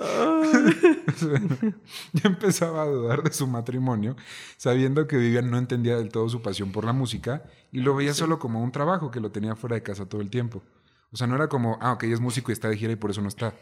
[2.13, 4.15] ya empezaba a dudar de su matrimonio,
[4.57, 8.13] sabiendo que Vivian no entendía del todo su pasión por la música y lo veía
[8.13, 10.63] solo como un trabajo que lo tenía fuera de casa todo el tiempo.
[11.11, 13.11] O sea, no era como, ah, ok, es músico y está de gira y por
[13.11, 13.53] eso no está.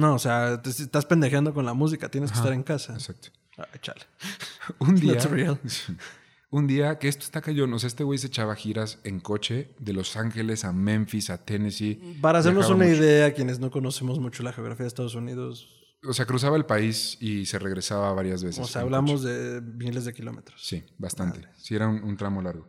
[0.00, 2.94] No, o sea, te estás pendejeando con la música, tienes que estar en casa.
[2.94, 3.28] Exacto.
[3.58, 4.00] Ah, échale.
[4.78, 5.18] Un día.
[6.50, 9.70] Un día que esto está cayendo, o sea, este güey se echaba giras en coche
[9.78, 12.16] de Los Ángeles a Memphis, a Tennessee.
[12.20, 15.68] Para hacernos una idea, quienes no conocemos mucho la geografía de Estados Unidos.
[16.02, 18.64] O sea, cruzaba el país y se regresaba varias veces.
[18.64, 20.60] O sea, hablamos de miles de kilómetros.
[20.66, 21.46] Sí, bastante.
[21.58, 22.66] Sí, era un tramo largo.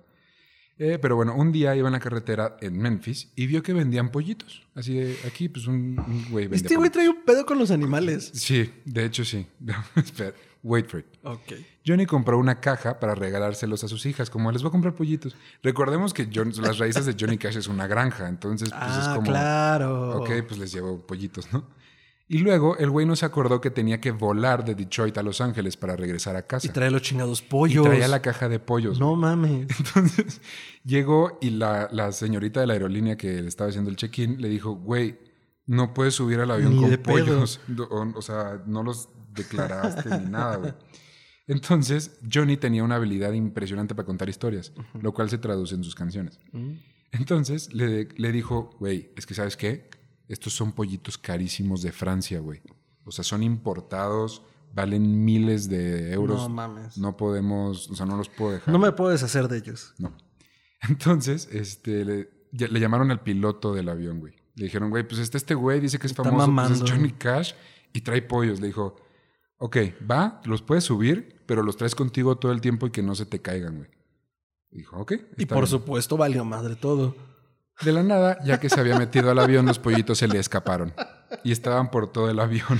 [0.83, 4.09] Eh, pero bueno, un día iba en la carretera en Memphis y vio que vendían
[4.09, 4.63] pollitos.
[4.73, 5.95] Así de aquí, pues un,
[6.31, 8.31] güey vendía Este güey trae un pedo con los animales.
[8.33, 9.45] Sí, de hecho sí.
[9.95, 11.05] Espera, wait for it.
[11.21, 11.53] Ok.
[11.85, 15.35] Johnny compró una caja para regalárselos a sus hijas, como les voy a comprar pollitos.
[15.61, 19.27] Recordemos que las raíces de Johnny Cash es una granja, entonces pues es ah, como...
[19.27, 20.17] claro.
[20.17, 21.63] Ok, pues les llevo pollitos, ¿no?
[22.31, 25.41] Y luego el güey no se acordó que tenía que volar de Detroit a Los
[25.41, 26.65] Ángeles para regresar a casa.
[26.65, 27.85] Y trae los chingados pollos.
[27.85, 29.01] Y traía la caja de pollos.
[29.01, 29.67] No mames.
[29.77, 30.39] Entonces
[30.85, 34.47] llegó y la, la, señorita de la aerolínea que le estaba haciendo el check-in le
[34.47, 35.19] dijo, güey,
[35.65, 37.59] no puedes subir al avión con pollos.
[37.89, 40.73] O, sea, no los declaraste ni nada, güey.
[41.47, 44.71] Entonces, Johnny tenía una habilidad impresionante para contar historias,
[45.01, 46.39] lo cual se traduce en sus canciones.
[46.53, 46.75] Mm.
[47.11, 49.89] Entonces le, le dijo, güey, es que sabes qué,
[50.31, 52.61] estos son pollitos carísimos de Francia, güey.
[53.03, 54.41] O sea, son importados,
[54.73, 56.41] valen miles de euros.
[56.43, 56.97] No mames.
[56.97, 58.71] No podemos, o sea, no los puedo dejar.
[58.71, 59.93] No me puedo deshacer de ellos.
[59.97, 60.15] No.
[60.87, 64.33] Entonces, este, le, llamaron al piloto del avión, güey.
[64.55, 66.85] Le dijeron, güey, pues está este güey, dice que es Está famoso, pues mamando.
[66.85, 67.53] es Johnny Cash
[67.91, 68.61] y trae pollos.
[68.61, 68.95] Le dijo,
[69.57, 69.77] ok,
[70.09, 73.25] va, los puedes subir, pero los traes contigo todo el tiempo y que no se
[73.25, 73.89] te caigan, güey.
[74.69, 75.13] Dijo, ok.
[75.37, 75.67] Y por bien".
[75.67, 77.15] supuesto valió madre todo.
[77.83, 80.93] De la nada, ya que se había metido al avión, los pollitos se le escaparon.
[81.43, 82.79] Y estaban por todo el avión.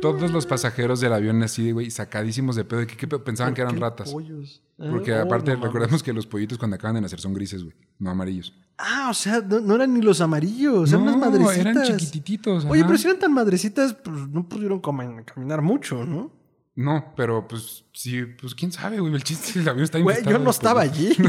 [0.00, 2.80] Todos los pasajeros del avión así, güey, sacadísimos de pedo.
[2.80, 3.22] ¿De pedo?
[3.22, 4.10] Pensaban ¿Por que eran ratas.
[4.10, 4.60] pollos?
[4.76, 5.68] Porque Ah, oh, aparte, no mames.
[5.72, 8.52] recordemos que los pollitos cuando acaban de nacer son grises, güey, no amarillos.
[8.78, 11.56] Ah, o sea, no, no eran ni los amarillos, eran unas madrecitas.
[11.58, 12.64] eran chiquitititos.
[12.64, 12.88] Oye, ajá.
[12.88, 16.32] pero si eran tan madrecitas, pues no pudieron caminar mucho, ¿no?
[16.74, 19.14] No, pero pues sí, pues quién sabe, güey.
[19.14, 21.12] El chiste del avión está Güey, yo no estaba allí.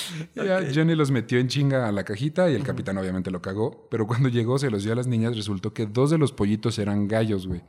[0.34, 3.86] Ya, Johnny los metió en chinga a la cajita y el capitán obviamente lo cagó.
[3.90, 5.36] Pero cuando llegó, se los dio a las niñas.
[5.36, 7.62] Resultó que dos de los pollitos eran gallos, güey.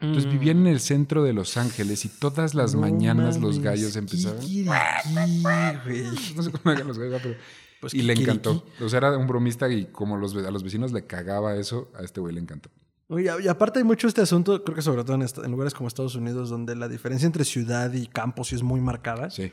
[0.00, 0.32] Entonces Mm.
[0.32, 4.40] vivían en el centro de Los Ángeles y todas las No mañanas los gallos empezaban.
[6.36, 7.34] No sé cómo hagan los gallos, pero.
[7.80, 8.64] Pues y le encantó.
[8.82, 12.02] O sea, era un bromista y como los, a los vecinos le cagaba eso, a
[12.02, 12.68] este güey le encantó.
[13.08, 15.72] Oye, y aparte hay mucho este asunto, creo que sobre todo en, esta- en lugares
[15.74, 19.30] como Estados Unidos, donde la diferencia entre ciudad y campo sí es muy marcada.
[19.30, 19.50] Sí.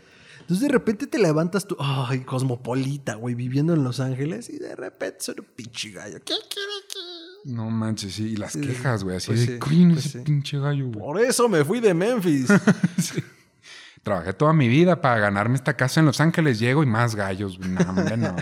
[0.47, 4.77] Entonces de repente te levantas tú, ay, cosmopolita, güey, viviendo en Los Ángeles, y de
[4.77, 6.19] repente soy un pinche gallo.
[6.19, 7.51] ¿Qué quiere que?
[7.51, 8.27] No manches, sí.
[8.29, 9.17] Y las Sí, quejas, güey.
[9.17, 10.23] Así pues de, sí, pues ese sí.
[10.23, 10.99] pinche gallo, güey.
[10.99, 12.47] Por eso me fui de Memphis.
[14.03, 16.59] Trabajé toda mi vida para ganarme esta casa en Los Ángeles.
[16.59, 17.59] Llego y más gallos.
[17.59, 18.33] No, hombre, no.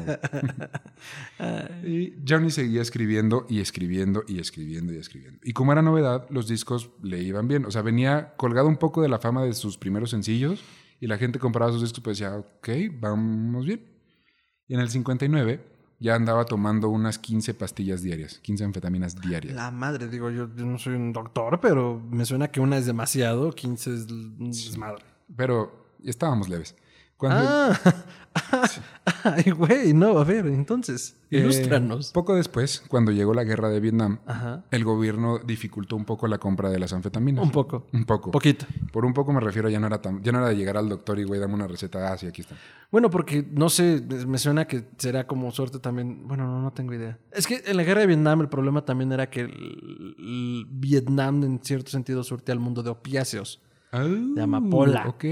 [1.87, 5.39] y Johnny seguía escribiendo y escribiendo y escribiendo y escribiendo.
[5.43, 7.65] Y como era novedad, los discos le iban bien.
[7.65, 10.61] O sea, venía colgado un poco de la fama de sus primeros sencillos
[10.99, 12.69] y la gente compraba sus discos pues decía, ok,
[12.99, 13.81] vamos bien.
[14.67, 19.55] Y en el 59 ya andaba tomando unas 15 pastillas diarias, 15 anfetaminas diarias.
[19.55, 22.85] La madre, digo, yo, yo no soy un doctor, pero me suena que una es
[22.85, 25.03] demasiado, 15 es un desmadre.
[25.35, 26.75] Pero estábamos leves.
[27.17, 27.79] Cuando, Ah,
[29.23, 32.11] ay, güey, no, a ver, entonces, Eh, ilústranos.
[32.11, 36.37] poco después, cuando llegó la guerra de Vietnam, Ajá, el gobierno dificultó un poco la
[36.37, 37.41] compra de las anfetaminas.
[37.45, 38.31] un poco, Un poco.
[38.31, 38.65] poquito.
[38.91, 40.89] Por un poco me refiero, ya no era tan, ya no era de llegar al
[40.89, 42.11] doctor y güey, dame una receta.
[42.11, 42.55] Ah, sí, aquí está.
[42.91, 46.27] Bueno, porque no sé, me suena que será como suerte también.
[46.27, 47.17] Bueno, no, no tengo idea.
[47.31, 51.43] Es que en la guerra de Vietnam el problema también era que el- el Vietnam
[51.45, 53.61] en cierto sentido surte al mundo de opiáceos.
[53.93, 55.05] de amapola.
[55.07, 55.23] Ok.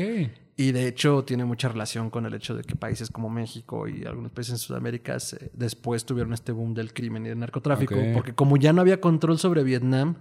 [0.56, 4.06] Y de hecho tiene mucha relación con el hecho de que países como México y
[4.06, 7.95] algunos países en Sudamérica se- después tuvieron este boom del crimen y del narcotráfico.
[8.14, 10.16] Porque como ya no había control sobre Vietnam,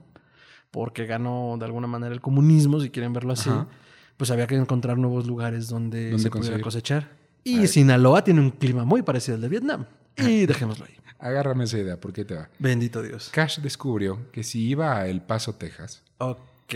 [0.71, 3.69] porque ganó de alguna manera el comunismo, si quieren verlo así, Ajá.
[4.17, 6.63] pues había que encontrar nuevos lugares donde ¿Dónde se pudiera conseguir?
[6.65, 7.11] cosechar.
[7.45, 9.85] Y Sinaloa tiene un clima muy parecido al de Vietnam.
[10.17, 10.95] Y dejémoslo ahí.
[11.19, 12.49] Agárrame esa idea, ¿por qué te va?
[12.59, 13.29] Bendito Dios.
[13.33, 16.03] Cash descubrió que si iba a El Paso, Texas,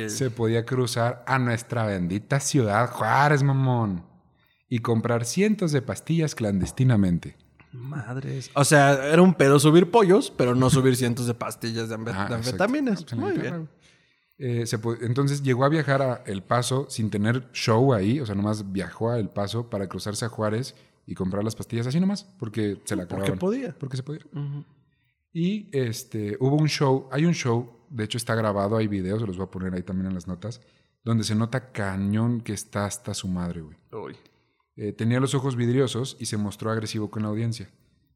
[0.08, 4.04] Se podía cruzar a nuestra bendita ciudad Juárez, mamón,
[4.68, 7.36] y comprar cientos de pastillas clandestinamente.
[7.72, 8.50] Madres.
[8.54, 12.28] O sea, era un pedo subir pollos, pero no subir cientos de pastillas de, Ah,
[12.32, 13.04] anfetaminas.
[13.04, 13.68] Pues Muy bien.
[14.38, 18.34] Eh, se entonces llegó a viajar a El Paso sin tener show ahí, o sea,
[18.34, 20.74] nomás viajó a El Paso para cruzarse a Juárez
[21.06, 23.38] y comprar las pastillas así nomás, porque se la Porque acababan.
[23.38, 23.74] podía.
[23.78, 24.20] Porque se podía.
[25.32, 29.26] Y este, hubo un show, hay un show, de hecho está grabado, hay videos, se
[29.26, 30.60] los voy a poner ahí también en las notas,
[31.04, 33.76] donde se nota cañón que está hasta su madre, güey.
[33.92, 34.16] Uy.
[34.76, 37.70] Eh, tenía los ojos vidriosos y se mostró agresivo con la audiencia.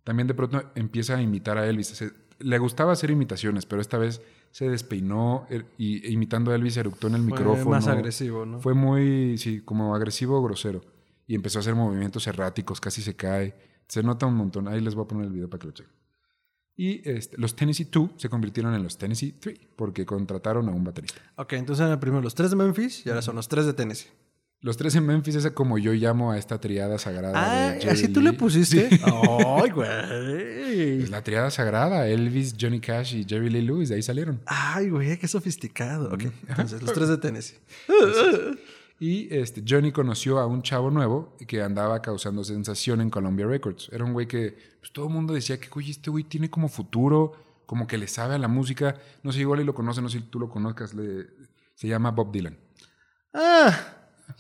[0.05, 1.89] También de pronto empieza a imitar a Elvis.
[1.89, 6.55] Se- le gustaba hacer imitaciones, pero esta vez se despeinó eh, y e imitando a
[6.55, 7.71] Elvis eructó en el Fue micrófono.
[7.71, 8.61] más agresivo, ¿no?
[8.61, 10.81] Fue muy, sí, como agresivo grosero.
[11.27, 13.55] Y empezó a hacer movimientos erráticos, casi se cae.
[13.89, 14.69] Se nota un montón.
[14.69, 15.93] Ahí les voy a poner el video para que lo chequen.
[16.81, 20.83] Y este, los Tennessee 2 se convirtieron en los Tennessee 3 porque contrataron a un
[20.83, 21.21] baterista.
[21.37, 24.09] Ok, entonces eran primero los tres de Memphis y ahora son los tres de Tennessee.
[24.63, 27.35] Los tres en Memphis es como yo llamo a esta triada sagrada.
[27.37, 28.89] Ah, de ¿así tú le pusiste?
[28.89, 28.99] Sí.
[29.05, 31.03] Ay, güey.
[31.03, 34.41] Es la triada sagrada, Elvis, Johnny Cash y Jerry Lee Lewis, de ahí salieron.
[34.47, 36.11] Ay, güey, qué sofisticado.
[36.15, 37.59] Ok, entonces los tres de Tennessee.
[39.03, 43.89] Y este, Johnny conoció a un chavo nuevo que andaba causando sensación en Columbia Records.
[43.93, 46.69] Era un güey que pues, todo el mundo decía que, oye, este güey tiene como
[46.69, 47.33] futuro,
[47.65, 48.97] como que le sabe a la música.
[49.23, 50.93] No sé, igual y lo conoce, no sé si tú lo conozcas.
[50.95, 51.27] le-
[51.75, 52.59] se llama Bob Dylan.
[53.33, 53.73] Ah,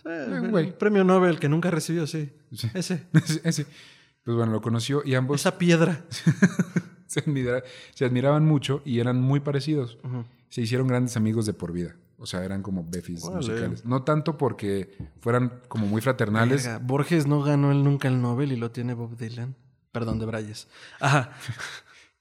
[0.03, 0.67] sí, güey.
[0.69, 2.31] el premio Nobel que nunca recibió, sí.
[2.55, 2.69] Sí.
[2.75, 3.07] Ese.
[3.45, 3.67] Ese-.
[4.23, 6.05] Pues bueno, lo conoció y ambos Esa piedra.
[7.07, 7.63] se, admira-
[7.95, 9.97] se admiraban mucho y eran muy parecidos.
[10.51, 11.97] Se hicieron grandes amigos de por vida.
[12.21, 13.47] O sea, eran como befis Órale.
[13.49, 13.85] musicales.
[13.85, 16.64] No tanto porque fueran como muy fraternales.
[16.64, 19.57] Verga, Borges no ganó él nunca el Nobel y lo tiene Bob Dylan.
[19.91, 20.68] Perdón, de Brayes.
[21.01, 21.33] Ajá.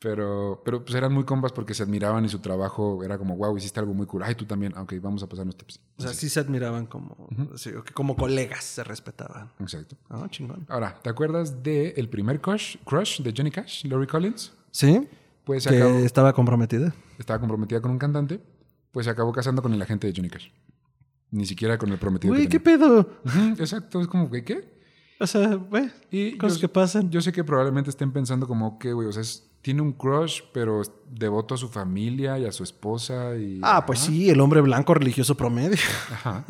[0.02, 3.58] Pero, pero pues eran muy compas porque se admiraban y su trabajo era como, wow,
[3.58, 4.24] hiciste algo muy cool.
[4.24, 4.74] Ay, tú también.
[4.78, 5.82] Ok, vamos a pasarnos tips.
[5.97, 7.28] O sea, sí se admiraban como,
[7.58, 9.52] sí, como colegas, se respetaban.
[9.60, 9.97] Exacto.
[10.10, 10.66] Ah, chingón.
[10.70, 14.54] Ahora, ¿te acuerdas de el primer crush, crush de Johnny Cash, Laurie Collins?
[14.72, 15.06] ¿Sí?
[15.43, 16.93] Pues Que acabó, estaba comprometida.
[17.18, 18.39] estaba comprometida con un cantante,
[18.92, 20.50] pues se acabó casando con el agente de Johnny Cash.
[21.32, 22.34] Ni siquiera con el prometido.
[22.34, 23.10] Que ¿qué pedo?
[23.58, 24.44] Exacto, es como, ¿qué?
[24.44, 24.80] ¿qué?
[25.20, 25.92] O sea, güey,
[26.38, 27.10] cosas yo- que pasan.
[27.12, 29.08] Yo sé que probablemente estén pensando como, que, güey?
[29.08, 32.64] O sea, es- tiene un crush, pero es devoto a su familia y a su
[32.64, 33.60] esposa y...
[33.62, 35.78] Ah, pues sí, el hombre blanco religioso promedio.
[36.12, 36.46] Ajá.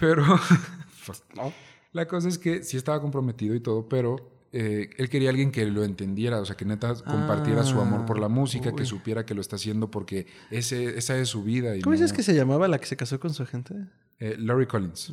[0.00, 0.24] Pero
[1.06, 1.52] pues, no.
[1.92, 5.64] La cosa es que sí estaba comprometido y todo, pero eh, él quería alguien que
[5.66, 9.34] lo entendiera, o sea, que neta compartiera su amor por la música, que supiera que
[9.34, 11.74] lo está haciendo porque ese, esa es su vida.
[11.76, 13.74] Y ¿Cómo no- dices que se llamaba la que se casó con su agente?
[14.18, 15.12] Eh, Laurie Collins.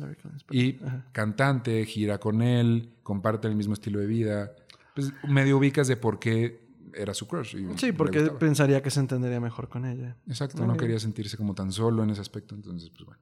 [0.50, 1.06] Y Ajá.
[1.12, 4.52] cantante, gira con él, comparte el mismo estilo de vida.
[4.94, 7.56] Pues medio ubicas de por qué era su crush.
[7.56, 10.16] y Sí, porque pensaría que se entendería mejor con ella.
[10.28, 13.20] Exacto, no quería sentirse como tan solo en ese aspecto, entonces pues bueno.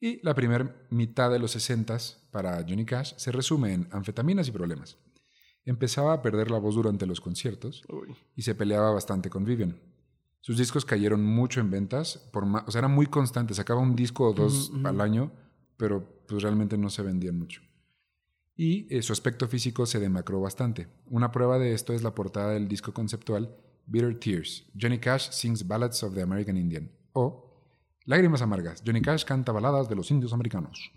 [0.00, 1.96] Y la primera mitad de los 60
[2.30, 4.98] para Johnny Cash se resume en anfetaminas y problemas.
[5.66, 7.82] Empezaba a perder la voz durante los conciertos
[8.34, 9.78] y se peleaba bastante con Vivian.
[10.40, 14.30] Sus discos cayeron mucho en ventas, por o sea, era muy constante, sacaba un disco
[14.30, 15.32] o dos al año,
[15.76, 17.60] pero pues realmente no se vendían mucho.
[18.56, 20.88] Y eh, su aspecto físico se demacró bastante.
[21.10, 23.54] Una prueba de esto es la portada del disco conceptual
[23.86, 24.64] Bitter Tears.
[24.80, 26.90] Johnny Cash sings ballads of the American Indian.
[27.12, 27.46] O
[28.06, 28.84] Lágrimas amargas.
[28.86, 30.92] Johnny Cash canta baladas de los indios americanos.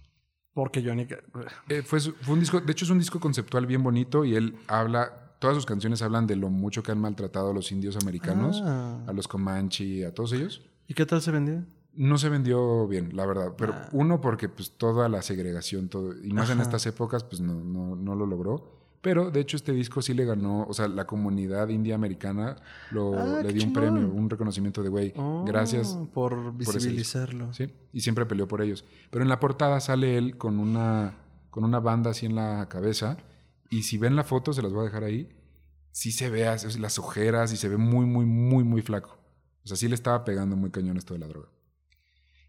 [0.53, 1.07] Porque Johnny...
[1.69, 4.55] Eh, fue, fue un disco, de hecho es un disco conceptual bien bonito y él
[4.67, 8.61] habla, todas sus canciones hablan de lo mucho que han maltratado a los indios americanos,
[8.65, 9.03] Ah.
[9.07, 10.61] a los Comanche, a todos ellos.
[10.87, 11.63] ¿Y qué tal se vendió?
[11.93, 13.53] No se vendió bien, la verdad.
[13.57, 13.89] Pero Ah.
[13.93, 17.95] uno, porque pues toda la segregación, todo, y más en estas épocas, pues no, no,
[17.95, 18.78] no lo logró.
[19.01, 22.57] Pero de hecho, este disco sí le ganó, o sea, la comunidad india americana
[22.91, 25.13] lo, Ah, le dio un premio, un reconocimiento de güey.
[25.15, 25.97] Oh, gracias.
[26.13, 27.53] por ese visibilizarlo.
[27.53, 28.83] Sí, y siempre peleó por ellos.
[29.09, 31.17] Pero en la portada sale él con una,
[31.49, 33.17] con una banda así en la cabeza.
[33.69, 35.29] Y si ven la foto, se las voy a dejar ahí,
[35.91, 39.17] sí se ve así, las ojeras y se ve muy, muy, muy, muy flaco.
[39.63, 41.49] O sea, sí le estaba pegando muy cañón esto de la droga.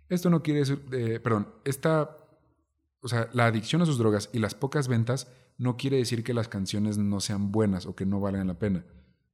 [0.08, 2.16] Esto no quiere decir, eh, perdón, esta,
[3.00, 5.28] o sea, la adicción a sus drogas y las pocas ventas
[5.60, 8.82] no quiere decir que las canciones no sean buenas o que no valgan la pena.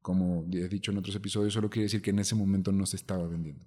[0.02, 2.96] Como he dicho en otros episodios, solo quiere decir que en ese momento no se
[2.96, 3.64] estaba vendiendo.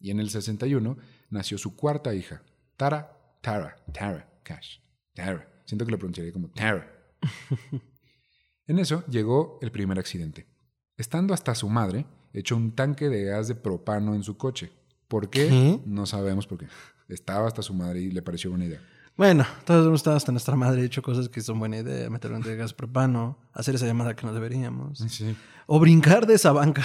[0.00, 0.98] Y en el 61
[1.30, 2.42] nació su cuarta hija,
[2.76, 4.78] Tara, Tara, Tara Cash.
[5.14, 5.62] Tara.
[5.64, 6.90] Siento que lo pronunciaría como Tara.
[8.66, 10.48] en eso llegó el primer accidente.
[10.96, 14.72] Estando hasta su madre, echó un tanque de gas de propano en su coche.
[15.06, 15.46] ¿Por qué?
[15.46, 15.80] ¿Qué?
[15.86, 16.66] No sabemos por qué.
[17.06, 18.80] Estaba hasta su madre y le pareció buena idea.
[19.16, 22.40] Bueno, todos hemos estado hasta nuestra madre, hecho cosas que son buena idea, meter un
[22.40, 24.98] de gas propano, hacer esa llamada que no deberíamos.
[24.98, 25.36] Sí.
[25.66, 26.82] O brincar de esa banca.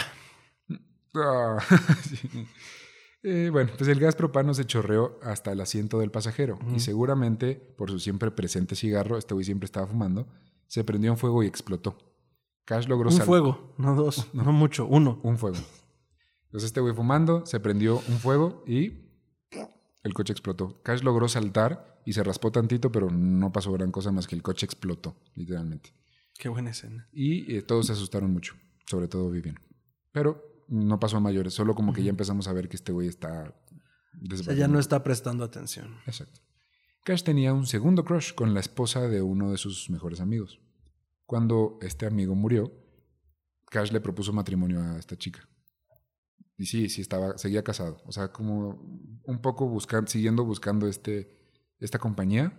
[1.16, 1.58] Ah,
[2.04, 2.48] sí.
[3.24, 7.56] Eh, bueno, pues el gas propano se chorreó hasta el asiento del pasajero y seguramente
[7.56, 10.28] por su siempre presente cigarro, este güey siempre estaba fumando,
[10.68, 11.98] se prendió en fuego y explotó.
[12.66, 15.20] Cash logró Un fuego, no dos, no, mucho, uno.
[15.24, 15.58] Un fuego.
[16.46, 19.10] Entonces este güey fumando, se prendió un fuego y
[20.04, 20.82] el coche explotó.
[20.84, 24.42] Cash logró saltar y se raspó tantito, pero no pasó gran cosa más que el
[24.42, 25.94] coche explotó, literalmente.
[26.40, 27.10] Qué buena escena.
[27.12, 28.56] Y eh, todos se asustaron mucho,
[28.86, 29.60] sobre todo Vivian.
[30.14, 33.10] Pero no pasó a mayores, solo como que ya empezamos a ver que este güey
[33.10, 33.54] está
[34.32, 35.98] O sea, ya no está prestando atención.
[36.06, 36.40] Exacto.
[37.04, 40.62] Cash tenía un segundo crush con la esposa de uno de sus mejores amigos.
[41.26, 42.72] Cuando este amigo murió,
[43.66, 45.42] Cash le propuso matrimonio a esta chica.
[46.56, 48.02] Y sí, sí estaba, seguía casado.
[48.06, 48.80] O sea, como
[49.26, 51.37] un poco buscando, siguiendo buscando este,
[51.80, 52.52] esta compañía.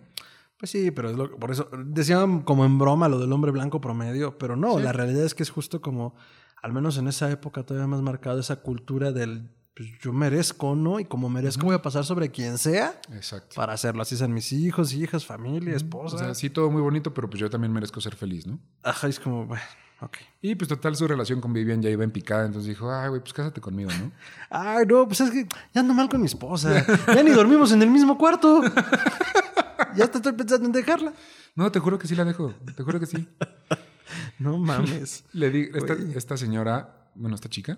[0.57, 3.79] Pues sí, pero es lo, por eso decían como en broma lo del hombre blanco
[3.79, 4.83] promedio, pero no, Sí.
[4.83, 6.15] la realidad es que es justo como,
[6.61, 10.99] al menos en esa época todavía más marcado esa cultura del pues, yo merezco, ¿no?
[10.99, 13.55] Y como merezco voy a pasar sobre quien sea Exacto.
[13.55, 14.01] para hacerlo.
[14.01, 16.17] Así sean mis hijos, hijas, familia, esposa.
[16.17, 18.59] O sea, sí, todo muy bonito, pero pues yo también merezco ser feliz, ¿no?
[18.83, 19.63] Ajá, es como, bueno,
[20.41, 23.21] Y pues total, su relación con Vivian ya iba en picada, entonces dijo, ay, güey,
[23.21, 24.11] pues cásate conmigo, ¿no?
[24.49, 26.85] Ay, no, pues es que ya ando mal con mi esposa.
[27.07, 28.61] Ya ni dormimos en el mismo cuarto.
[29.95, 31.13] ya te estoy pensando en dejarla.
[31.55, 33.27] No, te juro que sí la dejo, te juro que sí.
[34.37, 35.25] No mames.
[35.33, 37.77] Le di, esta, esta señora, bueno, esta chica,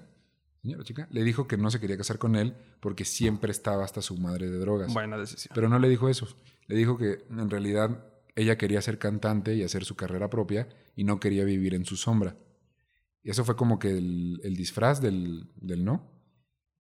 [0.62, 4.02] señora chica, le dijo que no se quería casar con él porque siempre estaba hasta
[4.02, 4.94] su madre de drogas.
[4.94, 5.52] Buena decisión.
[5.56, 6.28] Pero no le dijo eso.
[6.68, 11.04] Le dijo que en realidad ella quería ser cantante y hacer su carrera propia y
[11.04, 12.38] no quería vivir en su sombra.
[13.24, 16.12] Y eso fue como que el, disfraz del, del no.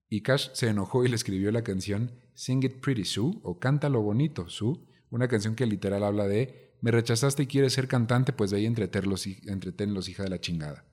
[0.09, 4.01] Y Cash se enojó y le escribió la canción Sing It Pretty Sue o Cántalo
[4.01, 4.79] Bonito Sue,
[5.09, 8.65] una canción que literal habla de me rechazaste y quieres ser cantante, pues de ahí
[8.65, 10.83] entretenlos, entretenlos hija de la chingada.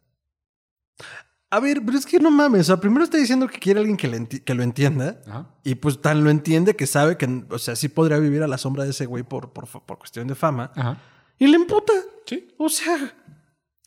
[1.51, 2.63] A ver, pero es que no mames.
[2.63, 5.21] O sea, primero está diciendo que quiere alguien que, que lo entienda.
[5.65, 8.59] Y pues tan lo entiende que sabe que, o sea, sí podría vivir a la
[8.59, 10.73] sombra de ese güey por, por, por cuestión de fama.
[10.77, 10.99] Ajá.
[11.39, 11.93] Y le emputa.
[12.27, 12.49] Sí.
[12.59, 13.15] O sea.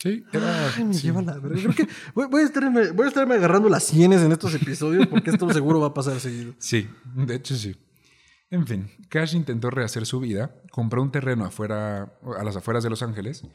[0.02, 1.60] Sí, Ay, me lleva la verdad.
[1.62, 5.30] Creo que voy, a estarme, voy a estarme agarrando las sienes en estos episodios porque
[5.30, 6.56] esto seguro va a pasar seguido.
[6.58, 7.76] Sí, de hecho sí.
[8.52, 12.90] En fin, Cash intentó rehacer su vida, compró un terreno afuera, a las afueras de
[12.90, 13.46] Los Ángeles,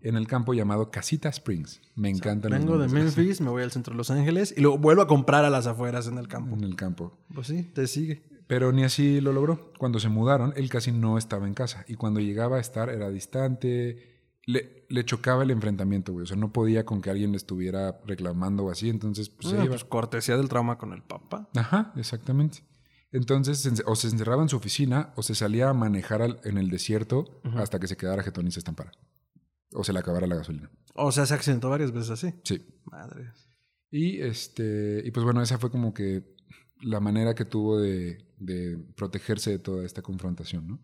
[0.00, 1.82] en el campo llamado Casita Springs.
[1.94, 2.48] Me encanta.
[2.48, 5.44] Vengo de Memphis, me voy al centro de Los Ángeles y luego vuelvo a comprar
[5.44, 6.56] a las afueras en el campo.
[6.56, 7.18] En el campo.
[7.34, 8.22] Pues sí, te sigue.
[8.46, 9.70] Pero ni así lo logró.
[9.76, 11.84] Cuando se mudaron, él casi no estaba en casa.
[11.86, 14.16] Y cuando llegaba a estar, era distante.
[14.46, 16.22] Le, le chocaba el enfrentamiento, güey.
[16.22, 18.88] O sea, no podía con que alguien le estuviera reclamando o así.
[18.88, 21.50] Entonces, pues, se ah, pues cortesía del trauma con el papá.
[21.54, 22.62] Ajá, exactamente.
[23.10, 27.40] Entonces, o se encerraba en su oficina o se salía a manejar en el desierto
[27.56, 28.92] hasta que se quedara jetón y se estampara.
[29.72, 30.70] O se le acabara la gasolina.
[30.94, 32.34] O sea, se accidentó varias veces así.
[32.44, 32.66] Sí.
[32.84, 33.32] Madre.
[33.90, 35.02] Y este.
[35.04, 36.36] Y pues bueno, esa fue como que
[36.82, 38.24] la manera que tuvo de,
[38.96, 40.80] protegerse de toda esta confrontación, ¿no?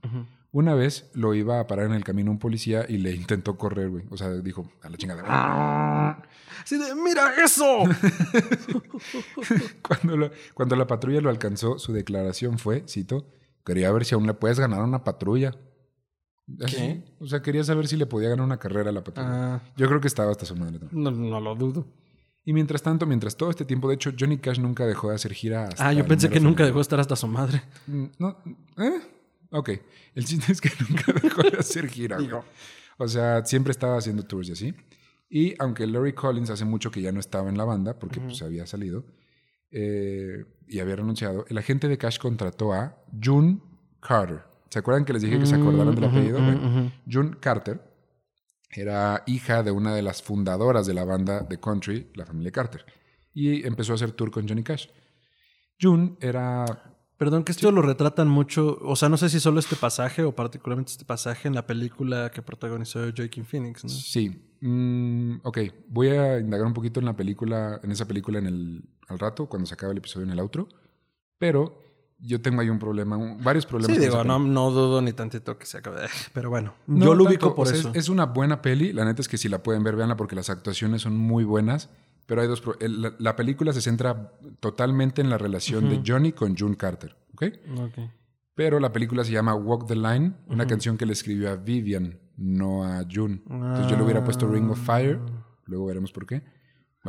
[0.54, 3.90] Una vez lo iba a parar en el camino un policía y le intentó correr,
[3.90, 4.04] güey.
[4.10, 6.22] O sea, dijo, a la chingada.
[6.62, 7.82] Así de, ¡mira eso!
[9.82, 13.26] cuando, cuando la patrulla lo alcanzó, su declaración fue, cito,
[13.64, 15.56] quería ver si aún le puedes ganar una patrulla.
[16.68, 17.02] ¿Qué?
[17.18, 19.56] O sea, quería saber si le podía ganar una carrera a la patrulla.
[19.56, 19.60] Ah.
[19.76, 21.84] Yo creo que estaba hasta su madre No, no lo dudo.
[22.44, 25.32] Y mientras tanto, mientras todo este tiempo, de hecho, Johnny Cash nunca dejó de hacer
[25.32, 25.68] gira.
[25.78, 27.60] ah, yo pensé que nunca dejó de estar hasta su madre.
[27.88, 28.38] Mm, no,
[28.78, 29.00] ¿eh?
[29.54, 29.70] Ok.
[30.14, 32.18] El chiste es que nunca dejó de hacer gira.
[32.98, 34.74] O sea, siempre estaba haciendo tours y así.
[35.30, 38.42] Y aunque Larry Collins hace mucho que ya no estaba en la banda, porque pues
[38.42, 39.04] había salido
[39.70, 43.60] eh, y había renunciado, el agente de Cash contrató a June
[44.00, 44.42] Carter.
[44.70, 46.38] ¿Se acuerdan que les dije que se acordaron del apellido?
[47.10, 47.80] June Carter
[48.70, 52.84] era hija de una de las fundadoras de la banda de country, la familia Carter.
[53.32, 54.88] Y empezó a hacer tour con Johnny Cash.
[55.80, 56.93] June era
[57.24, 60.32] Perdón, que esto lo retratan mucho, o sea, no sé si solo este pasaje o
[60.32, 63.88] particularmente este pasaje en la película que protagonizó Joaquin Phoenix, ¿no?
[63.88, 64.42] Sí.
[64.60, 65.58] Mm, ok,
[65.88, 69.46] voy a indagar un poquito en la película, en esa película en el, al rato,
[69.46, 70.68] cuando se acabe el episodio en el outro,
[71.38, 71.80] pero
[72.18, 73.96] yo tengo ahí un problema, varios problemas.
[73.96, 76.02] Sí, digo, no, no, dudo ni tantito que se acabe,
[76.34, 77.88] pero bueno, yo lo ubico por eso.
[77.94, 80.36] Es, es, una buena peli, la neta es que si la pueden ver, veanla porque
[80.36, 81.88] las actuaciones son muy buenas.
[82.26, 82.62] Pero hay dos.
[83.18, 87.16] La, película se centra totalmente en la relación de Johnny con June Carter.
[87.34, 87.44] ¿Ok?
[88.54, 92.18] Pero la película se llama Walk the Line, una canción que le escribió a Vivian,
[92.36, 93.42] no a June.
[93.50, 95.18] Entonces yo le hubiera puesto Ring of Fire.
[95.66, 96.42] Luego veremos por qué.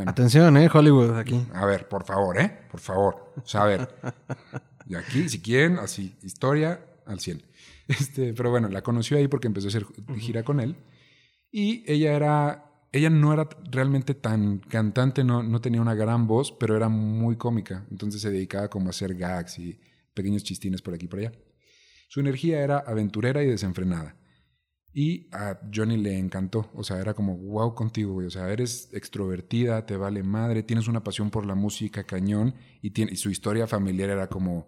[0.05, 0.69] Atención, ¿eh?
[0.71, 1.47] Hollywood, aquí.
[1.53, 2.67] A ver, por favor, ¿eh?
[2.69, 3.33] Por favor.
[3.37, 3.87] O sea, a ver.
[4.87, 7.41] Y aquí, si quieren, así, historia al 100.
[7.87, 9.85] Este, pero bueno, la conoció ahí porque empezó a hacer
[10.17, 10.75] gira con él.
[11.51, 12.65] Y ella era
[12.95, 17.35] ella no era realmente tan cantante, no, no tenía una gran voz, pero era muy
[17.35, 17.85] cómica.
[17.91, 19.77] Entonces se dedicaba como a hacer gags y
[20.13, 21.33] pequeños chistines por aquí y por allá.
[22.07, 24.15] Su energía era aventurera y desenfrenada.
[24.93, 26.71] Y a Johnny le encantó.
[26.73, 28.27] O sea, era como, wow contigo, güey.
[28.27, 32.55] O sea, eres extrovertida, te vale madre, tienes una pasión por la música cañón.
[32.81, 34.67] Y, tiene, su historia familiar era como,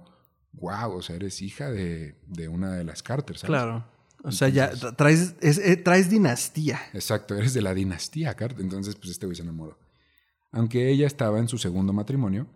[0.52, 3.52] wow, o sea, eres hija de, de una de las Carter, ¿sabes?
[3.52, 3.97] Claro.
[4.24, 6.80] O sea, ya traes, eh, traes dinastía.
[6.94, 8.62] Exacto, eres de la dinastía, Carter.
[8.62, 9.78] Entonces, pues este güey se enamoró.
[10.52, 12.48] Aunque ella estaba en su segundo matrimonio,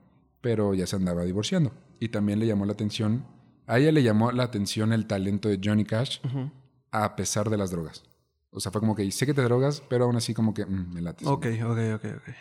[0.42, 1.72] pero ya se andaba divorciando.
[2.00, 3.26] Y también le llamó la atención,
[3.68, 6.20] a ella le llamó la atención el talento de Johnny Cash
[6.92, 8.04] a pesar de las drogas.
[8.52, 10.94] O sea, fue como que sé que te drogas, pero aún así como que mm,
[10.94, 11.26] me late.
[11.26, 12.36] Ok, ok, ok, ok.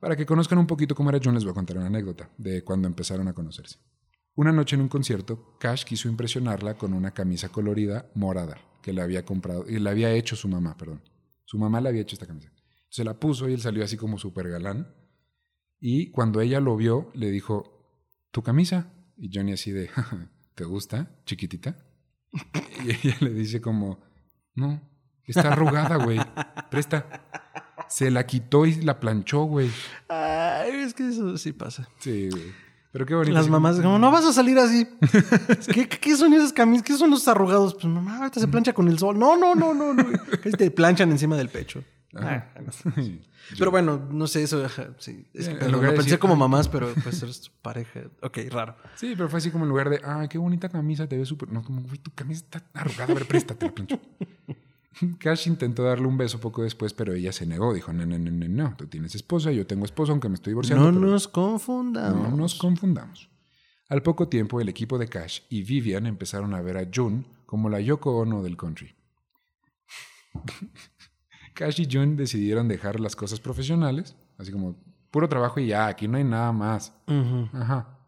[0.00, 2.64] Para que conozcan un poquito cómo era John, les voy a contar una anécdota de
[2.64, 3.78] cuando empezaron a conocerse.
[4.34, 9.02] Una noche en un concierto, Cash quiso impresionarla con una camisa colorida morada que le
[9.02, 11.02] había comprado, y le había hecho su mamá, perdón.
[11.44, 12.50] Su mamá le había hecho esta camisa.
[12.88, 14.94] Se la puso y él salió así como súper galán.
[15.78, 18.92] Y cuando ella lo vio, le dijo, ¿tu camisa?
[19.16, 19.90] Y Johnny así de,
[20.54, 21.76] ¿te gusta, chiquitita?
[22.84, 24.00] Y ella le dice como,
[24.54, 24.80] no,
[25.26, 26.18] está arrugada, güey,
[26.70, 27.28] presta.
[27.88, 29.70] Se la quitó y la planchó, güey.
[30.08, 31.86] Ay, es que eso sí pasa.
[31.98, 32.71] Sí, güey.
[32.92, 33.34] Pero qué bonito.
[33.34, 34.86] Las mamás, como, no vas a salir así.
[36.00, 36.84] ¿Qué, son esas camisas?
[36.84, 37.74] ¿Qué son los arrugados?
[37.74, 39.18] Pues mamá, ahorita se plancha con el sol.
[39.18, 39.94] No, no, no, no.
[39.94, 40.04] no.
[40.58, 41.82] te planchan encima del pecho.
[42.14, 42.44] Ah,
[43.58, 44.68] pero bueno, no sé, eso.
[44.98, 48.00] Sí, es que, lo pensé como mamás, pero pues eres pareja.
[48.20, 48.76] Ok, raro.
[48.96, 51.50] Sí, pero fue así como en lugar de, ah, qué bonita camisa, te ves súper.
[51.50, 53.98] No, como, güey, tu camisa está arrugada, a ver, préstate, pincho.
[55.18, 57.72] Cash intentó darle un beso poco después, pero ella se negó.
[57.74, 60.52] Dijo, no, no, no, no, no, tú tienes esposa, yo tengo esposa, aunque me estoy
[60.52, 60.92] divorciando.
[60.92, 62.30] No nos confundamos.
[62.30, 63.30] no nos confundamos.
[63.88, 67.68] Al poco tiempo, el equipo de Cash y Vivian empezaron a ver a June como
[67.68, 68.94] la Yoko Ono del country.
[71.54, 76.08] Cash y June decidieron dejar las cosas profesionales, así como puro trabajo y ya, aquí
[76.08, 76.94] no hay nada más.
[77.52, 77.98] Ajá.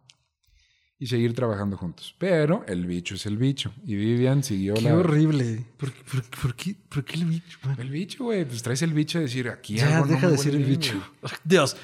[1.04, 2.14] Y seguir trabajando juntos.
[2.18, 3.74] Pero el bicho es el bicho.
[3.84, 4.96] Y Vivian siguió Qué la...
[4.96, 5.66] horrible.
[5.76, 7.58] ¿Por, qué- por, por qué, ¿Por qué el bicho?
[7.62, 8.46] Bueno, El bicho, güey.
[8.46, 10.64] Pues traes el bicho de decir aquí ya, algo no deja me de decir el
[10.64, 11.02] bien, bicho.
[11.44, 11.76] Dios.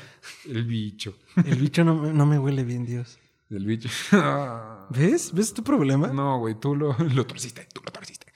[0.48, 1.18] El bicho.
[1.44, 3.18] el bicho no, me- no me huele bien, Dios.
[3.50, 3.90] El bicho.
[4.90, 5.34] ¿Ves?
[5.34, 6.08] ¿Ves tu problema?
[6.08, 8.26] No, güey, tú lo, lo torciste, tú lo torciste.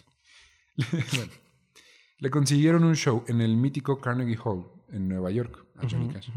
[1.16, 1.32] Bueno,
[2.18, 6.30] le consiguieron un show en el mítico Carnegie Hall en Nueva York a Johnny Cash.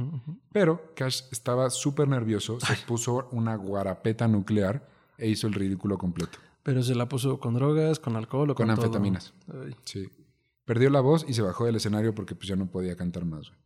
[0.51, 4.87] Pero Cash estaba súper nervioso, se puso una guarapeta nuclear
[5.17, 6.39] e hizo el ridículo completo.
[6.63, 8.85] Pero se la puso con drogas, con alcohol o con, Con todo?
[8.85, 9.33] anfetaminas.
[9.47, 9.75] Ay.
[9.85, 10.09] Sí.
[10.65, 13.47] Perdió la voz y se bajó del escenario porque pues, ya no podía cantar más.
[13.49, 13.59] güey.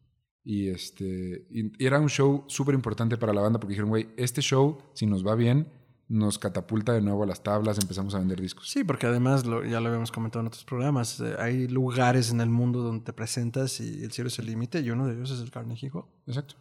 [0.43, 4.09] Y, este, y y era un show súper importante para la banda porque dijeron, güey,
[4.17, 5.67] este show, si nos va bien,
[6.11, 8.69] nos catapulta de nuevo a las tablas, empezamos a vender discos.
[8.69, 12.41] Sí, porque además, lo- ya lo habíamos comentado en otros programas, eh, hay lugares en
[12.41, 15.31] el mundo donde te presentas y el cielo es el límite y uno de ellos
[15.31, 16.05] es el Carnegie Hall.
[16.27, 16.55] Exacto.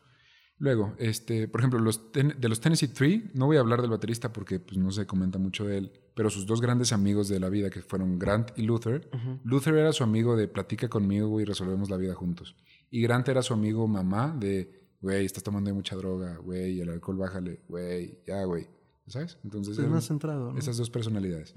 [0.58, 3.90] Luego, este, por ejemplo, los ten- de los Tennessee Three, no voy a hablar del
[3.90, 7.40] baterista porque pues, no se comenta mucho de él, pero sus dos grandes amigos de
[7.40, 9.10] la vida, que fueron Grant y Luther.
[9.42, 12.56] Luther era su amigo de platica conmigo y resolvemos la vida juntos.
[12.90, 17.16] Y Grant era su amigo mamá de, güey, estás tomando mucha droga, güey, el alcohol
[17.16, 18.66] bájale, güey, ya, güey.
[19.10, 19.38] ¿Sabes?
[19.44, 20.52] Entonces, Es eran más centrado.
[20.52, 20.58] ¿no?
[20.58, 21.52] esas dos personalidades.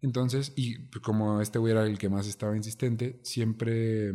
[0.00, 4.12] Entonces, y pues, como este güey era el que más estaba insistente, siempre,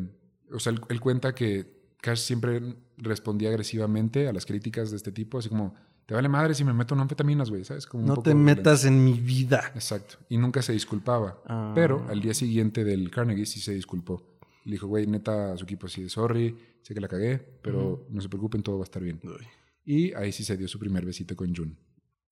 [0.52, 5.12] o sea, él, él cuenta que Cash siempre respondía agresivamente a las críticas de este
[5.12, 5.74] tipo, así como,
[6.06, 7.86] te vale madre si me meto en anfetaminas, güey, ¿sabes?
[7.86, 9.72] Como No te metas en mi vida.
[9.76, 10.16] Exacto.
[10.30, 11.42] Y nunca se disculpaba.
[11.46, 11.72] Ah.
[11.76, 14.40] Pero al día siguiente del Carnegie sí se disculpó.
[14.66, 18.22] Le dijo, güey, neta, a su equipo así, sorry, sé que la cagué, pero no
[18.22, 19.20] se preocupen, todo va a estar bien.
[19.86, 21.76] Y ahí sí se dio su primer besito con June.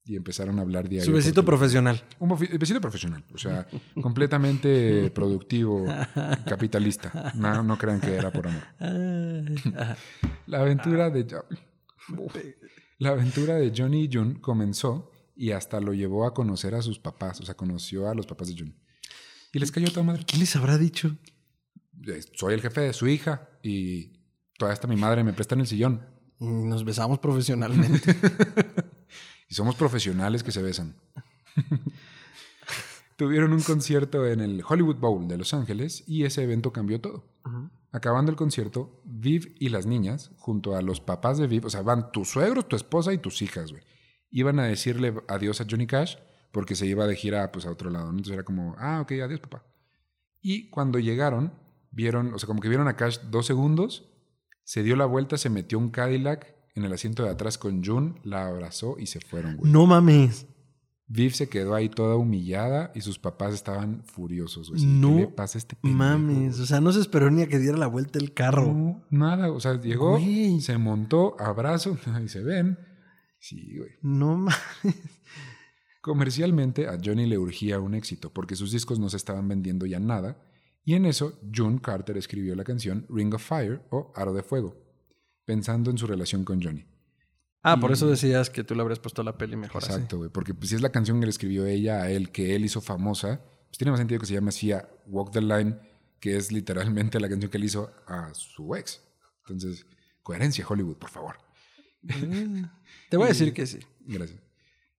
[0.08, 1.06] Y empezaron a hablar diario.
[1.06, 2.02] Su besito profesional.
[2.20, 3.68] un besito profesional, o sea,
[4.02, 5.86] completamente productivo,
[6.46, 7.34] capitalista.
[7.36, 8.64] No, no crean que era por amor.
[10.48, 11.28] La aventura de
[13.00, 16.98] la aventura de Johnny y June comenzó y hasta lo llevó a conocer a sus
[16.98, 18.74] papás, o sea, conoció a los papás de June.
[19.54, 20.24] Y les cayó toda madre.
[20.26, 21.16] ¿Qué les habrá dicho?
[22.34, 24.14] Soy el jefe de su hija y
[24.58, 26.06] toda esta mi madre me presta en el sillón.
[26.40, 28.16] Nos besamos profesionalmente.
[29.48, 30.96] Y somos profesionales que se besan.
[33.18, 37.24] Tuvieron un concierto en el Hollywood Bowl de Los Ángeles y ese evento cambió todo.
[37.92, 41.82] Acabando el concierto, Viv y las niñas, junto a los papás de Viv, o sea,
[41.82, 43.82] van tus suegros, tu esposa y tus hijas, güey.
[44.30, 46.18] Iban a decirle adiós a Johnny Cash
[46.52, 48.06] porque se iba de gira pues, a otro lado.
[48.06, 48.12] ¿no?
[48.12, 49.64] Entonces era como, ah, ok, adiós, papá.
[50.42, 51.54] Y cuando llegaron,
[51.92, 54.12] vieron, o sea, como que vieron a Cash dos segundos,
[54.64, 58.16] se dio la vuelta, se metió un Cadillac en el asiento de atrás con June,
[58.24, 59.72] la abrazó y se fueron, güey.
[59.72, 60.48] no mames.
[61.10, 64.86] Viv se quedó ahí toda humillada y sus papás estaban furiosos, güey.
[64.86, 66.60] No ¿Qué le pasa a este pendejo, Mames.
[66.60, 68.66] O sea, no se esperó ni a que diera la vuelta el carro.
[68.74, 70.60] No, nada, o sea, llegó, Güey.
[70.60, 72.78] se montó, abrazo y se ven.
[73.40, 73.92] Sí, güey.
[74.02, 74.56] No mames.
[76.02, 80.00] Comercialmente a Johnny le urgía un éxito porque sus discos no se estaban vendiendo ya
[80.00, 80.38] nada
[80.86, 84.76] y en eso June Carter escribió la canción Ring of Fire o Aro de Fuego,
[85.48, 86.86] pensando en su relación con Johnny.
[87.64, 89.82] Ah, por eso decías que tú le habrías puesto la peli mejor.
[89.82, 92.54] Exacto, güey, porque pues, si es la canción que le escribió ella a él, que
[92.54, 95.78] él hizo famosa, pues tiene más sentido que se llame así a Walk the Line,
[96.20, 99.02] que es literalmente la canción que él hizo a su ex.
[99.40, 99.86] Entonces,
[100.22, 101.38] coherencia, Hollywood, por favor.
[103.10, 103.80] Te voy a decir que sí.
[104.02, 104.42] Gracias.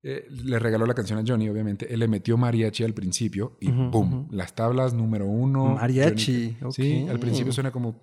[0.03, 1.93] Eh, le regaló la canción a Johnny, obviamente.
[1.93, 4.29] Él le metió mariachi al principio y ¡pum!
[4.31, 5.75] Las tablas número uno.
[5.75, 8.01] Mariachi, Johnny- Sí, al principio suena como...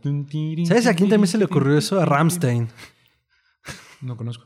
[0.66, 2.00] ¿Sabes a quién también se le ocurrió eso?
[2.00, 2.68] A Ramstein.
[4.02, 4.46] No conozco.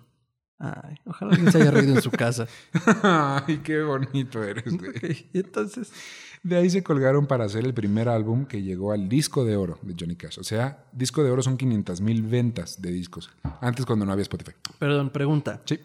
[0.60, 2.46] Ay, ojalá alguien se haya reído en su casa.
[3.48, 5.30] Ay, qué bonito eres, güey.
[5.34, 5.92] Entonces,
[6.44, 9.80] De ahí se colgaron para hacer el primer álbum que llegó al disco de oro
[9.82, 10.38] de Johnny Cash.
[10.40, 13.30] O sea, disco de oro son 500 mil ventas de discos.
[13.62, 14.52] Antes cuando no había Spotify.
[14.78, 15.62] perdón, pregunta.
[15.66, 15.80] Sí.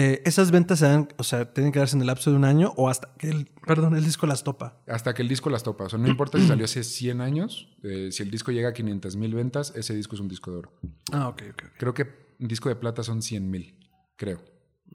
[0.00, 2.44] Eh, ¿Esas ventas se dan, o sea, tienen que darse en el lapso de un
[2.44, 4.80] año o hasta que el, perdón, el disco las topa?
[4.86, 5.84] Hasta que el disco las topa.
[5.84, 7.68] O sea, no importa si salió hace 100 años.
[7.82, 10.56] eh, si el disco llega a 500 mil ventas, ese disco es un disco de
[10.58, 10.72] oro.
[11.12, 11.62] Ah, ok, ok.
[11.64, 11.72] ok.
[11.78, 12.06] Creo que
[12.38, 13.74] un disco de plata son 100 mil.
[14.16, 14.40] Creo.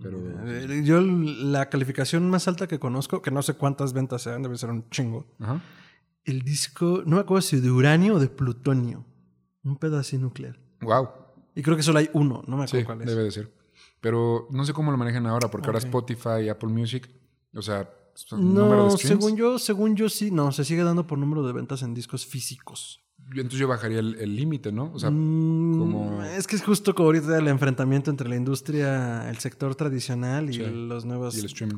[0.02, 0.18] Pero...
[0.48, 4.58] Eh, Yo la calificación más alta que conozco, que no sé cuántas ventas sean, debe
[4.58, 5.28] ser un chingo.
[5.40, 5.62] Ajá.
[6.24, 9.06] El disco, no me acuerdo si de uranio o de plutonio.
[9.64, 10.58] Un pedazo nuclear.
[10.82, 11.10] Wow.
[11.56, 13.08] Y creo que solo hay uno, no me acuerdo Sí, cuál es.
[13.08, 13.52] debe de ser.
[14.04, 15.80] Pero no sé cómo lo manejan ahora, porque ahora.
[15.80, 17.10] Spotify, Apple Music,
[17.56, 17.90] o sea,
[18.38, 21.94] no, según yo, según yo sí, no, se sigue dando por número de ventas en
[21.94, 23.00] discos físicos.
[23.30, 24.92] Entonces yo bajaría el límite, ¿no?
[24.94, 26.22] O sea, mm, como...
[26.24, 30.58] Es que es justo como ahorita el enfrentamiento entre la industria, el sector tradicional y
[30.58, 31.38] los nuevos...
[31.38, 31.78] Y el streaming.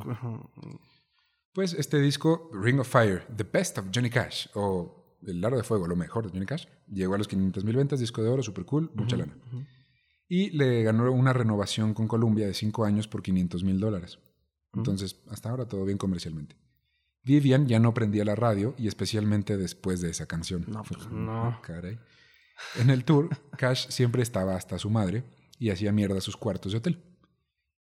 [1.53, 5.63] Pues este disco, Ring of Fire, The Best of Johnny Cash, o El Aro de
[5.63, 8.41] Fuego, lo mejor de Johnny Cash, llegó a los 500 mil ventas, disco de oro,
[8.41, 9.37] super cool, mucha lana.
[10.27, 14.19] Y le ganó una renovación con Columbia de 5 años por 500 mil dólares.
[14.73, 16.57] Entonces, hasta ahora todo bien comercialmente.
[17.23, 20.65] Vivian ya no prendía la radio y especialmente después de esa canción.
[20.67, 21.59] No, pues no.
[21.63, 21.97] Caray.
[22.79, 25.23] En el tour, Cash siempre estaba hasta su madre
[25.57, 27.03] y hacía mierda sus cuartos de hotel.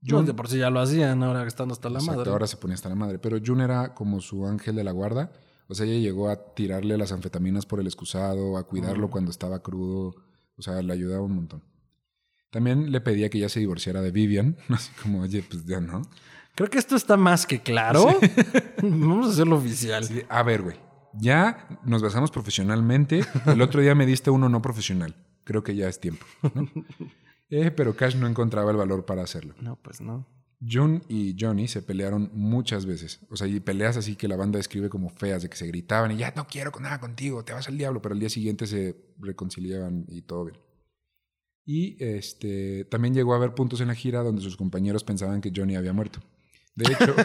[0.07, 2.29] June, de por sí ya lo hacían, ahora estando hasta la madre.
[2.29, 3.19] Ahora se ponía hasta la madre.
[3.19, 5.31] Pero June era como su ángel de la guarda.
[5.67, 9.63] O sea, ella llegó a tirarle las anfetaminas por el excusado, a cuidarlo cuando estaba
[9.63, 10.15] crudo.
[10.57, 11.63] O sea, le ayudaba un montón.
[12.55, 14.55] También le pedía que ya se divorciara de Vivian.
[14.69, 16.03] Así como, oye, pues ya no.
[16.55, 18.17] Creo que esto está más que claro.
[18.81, 20.07] Vamos a hacerlo oficial.
[20.29, 20.77] A ver, güey.
[21.15, 23.25] Ya nos basamos profesionalmente.
[23.45, 25.17] El otro día me diste uno no profesional.
[25.43, 26.25] Creo que ya es tiempo.
[27.51, 29.53] Eh, pero Cash no encontraba el valor para hacerlo.
[29.61, 30.25] No, pues no.
[30.67, 33.19] June y Johnny se pelearon muchas veces.
[33.29, 36.11] O sea, y peleas así que la banda describe como feas, de que se gritaban
[36.11, 38.01] y ya no quiero nada contigo, te vas al diablo.
[38.01, 40.64] Pero al día siguiente se reconciliaban y todo bien.
[41.65, 45.51] Y este, también llegó a haber puntos en la gira donde sus compañeros pensaban que
[45.55, 46.19] Johnny había muerto.
[46.75, 47.15] De hecho,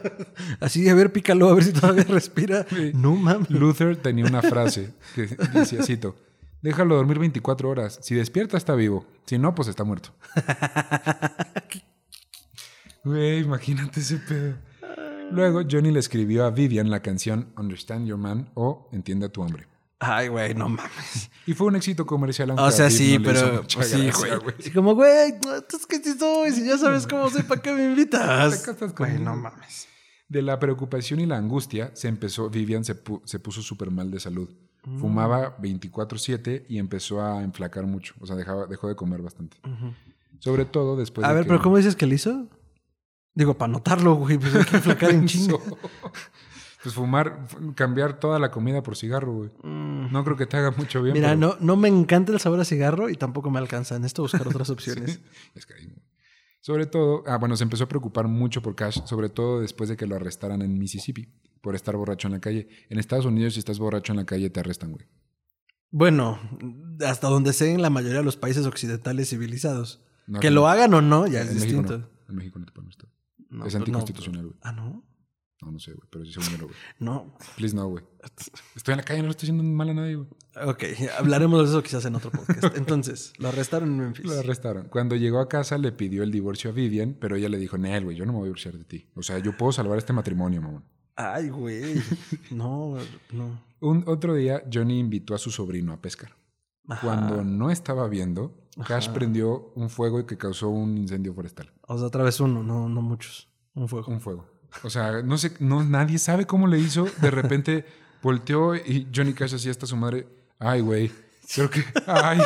[0.60, 2.66] así de ver, pícalo a ver si todavía respira.
[2.94, 3.50] No mames.
[3.50, 6.16] Luther tenía una frase que decía, cito,
[6.62, 7.98] déjalo dormir 24 horas.
[8.02, 10.10] Si despierta está vivo, si no, pues está muerto.
[13.04, 14.54] Güey, imagínate ese pedo.
[15.32, 19.42] Luego Johnny le escribió a Vivian la canción Understand Your Man o Entiende a tu
[19.42, 19.69] hombre.
[20.02, 21.30] Ay, güey, no mames.
[21.46, 22.52] Y fue un éxito comercial.
[22.52, 23.62] O sea, sí, pero.
[23.74, 24.72] Pues sí, güey.
[24.74, 25.38] como, güey,
[25.68, 26.52] ¿tú qué si soy?
[26.52, 28.66] Si ya sabes cómo soy, ¿para qué me invitas?
[28.96, 29.88] Güey, no mames.
[30.26, 32.48] De la preocupación y la angustia se empezó.
[32.48, 34.48] Vivian se, puso súper mal de salud.
[34.84, 35.00] Mm.
[35.00, 38.14] Fumaba 24-7 y empezó a enflacar mucho.
[38.20, 39.58] O sea, dejaba, dejó de comer bastante.
[40.38, 41.32] Sobre todo después a de.
[41.34, 42.48] A ver, pero ¿cómo dices que le hizo?
[43.34, 45.62] Digo, para notarlo, güey, pues hay que enflacar en chingo.
[46.82, 49.50] Pues fumar, cambiar toda la comida por cigarro, güey.
[49.62, 50.12] Mm.
[50.12, 51.12] No creo que te haga mucho bien.
[51.12, 53.98] Mira, no, no me encanta el sabor a cigarro y tampoco me alcanza.
[53.98, 55.20] Necesito buscar otras opciones.
[55.54, 55.66] es
[56.60, 59.96] Sobre todo, ah, bueno, se empezó a preocupar mucho por Cash, sobre todo después de
[59.96, 61.28] que lo arrestaran en Mississippi
[61.60, 62.68] por estar borracho en la calle.
[62.88, 65.06] En Estados Unidos, si estás borracho en la calle, te arrestan, güey.
[65.90, 66.38] Bueno,
[67.04, 70.02] hasta donde sé en la mayoría de los países occidentales civilizados.
[70.40, 72.08] que lo hagan o no, ya es distinto.
[72.26, 73.10] En México no te pueden arrestar.
[73.38, 74.58] es pues anticonstitucional, güey.
[74.62, 75.09] ah, no.
[75.62, 76.76] No, no sé, güey, pero sí según yo, güey.
[76.98, 77.36] No.
[77.56, 78.04] Please no, güey.
[78.74, 80.28] Estoy en la calle, no le estoy haciendo mal a nadie, güey.
[80.66, 80.84] Ok,
[81.18, 82.64] hablaremos de eso quizás en otro podcast.
[82.76, 84.24] Entonces, lo arrestaron en Memphis.
[84.26, 84.88] Lo arrestaron.
[84.88, 88.04] Cuando llegó a casa le pidió el divorcio a Vivian, pero ella le dijo, Nel,
[88.04, 89.08] güey, yo no me voy a divorciar de ti.
[89.14, 90.84] O sea, yo puedo salvar este matrimonio, mamón.
[91.16, 92.02] Ay, güey.
[92.50, 92.96] No,
[93.32, 93.60] no.
[93.80, 96.36] Un otro día, Johnny invitó a su sobrino a pescar.
[97.00, 101.72] Cuando no estaba viendo, Cash prendió un fuego que causó un incendio forestal.
[101.86, 103.48] O sea, otra vez uno, no, no muchos.
[103.74, 104.10] Un fuego.
[104.10, 104.46] Un fuego.
[104.82, 107.06] O sea, no sé, no, nadie sabe cómo le hizo.
[107.20, 107.84] De repente
[108.22, 110.26] volteó y Johnny Cash hacía hasta su madre.
[110.58, 111.10] Ay, güey.
[111.54, 111.84] Creo que.
[112.06, 112.40] Ay.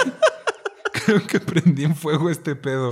[0.92, 2.90] creo que prendí en fuego este pedo.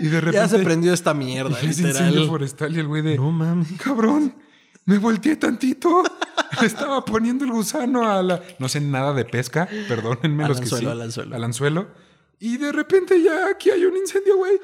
[0.00, 0.36] Y de repente.
[0.36, 3.16] Ya se prendió esta mierda, y incendio forestal y el güey de.
[3.16, 3.68] No mames.
[3.82, 4.34] Cabrón.
[4.86, 6.02] Me volteé tantito.
[6.62, 8.42] Estaba poniendo el gusano a la.
[8.58, 9.68] No sé nada de pesca.
[9.88, 10.84] Perdónenme los que sí.
[10.84, 11.36] Al anzuelo.
[11.36, 11.88] Al anzuelo.
[12.40, 14.58] Y de repente ya aquí hay un incendio, güey.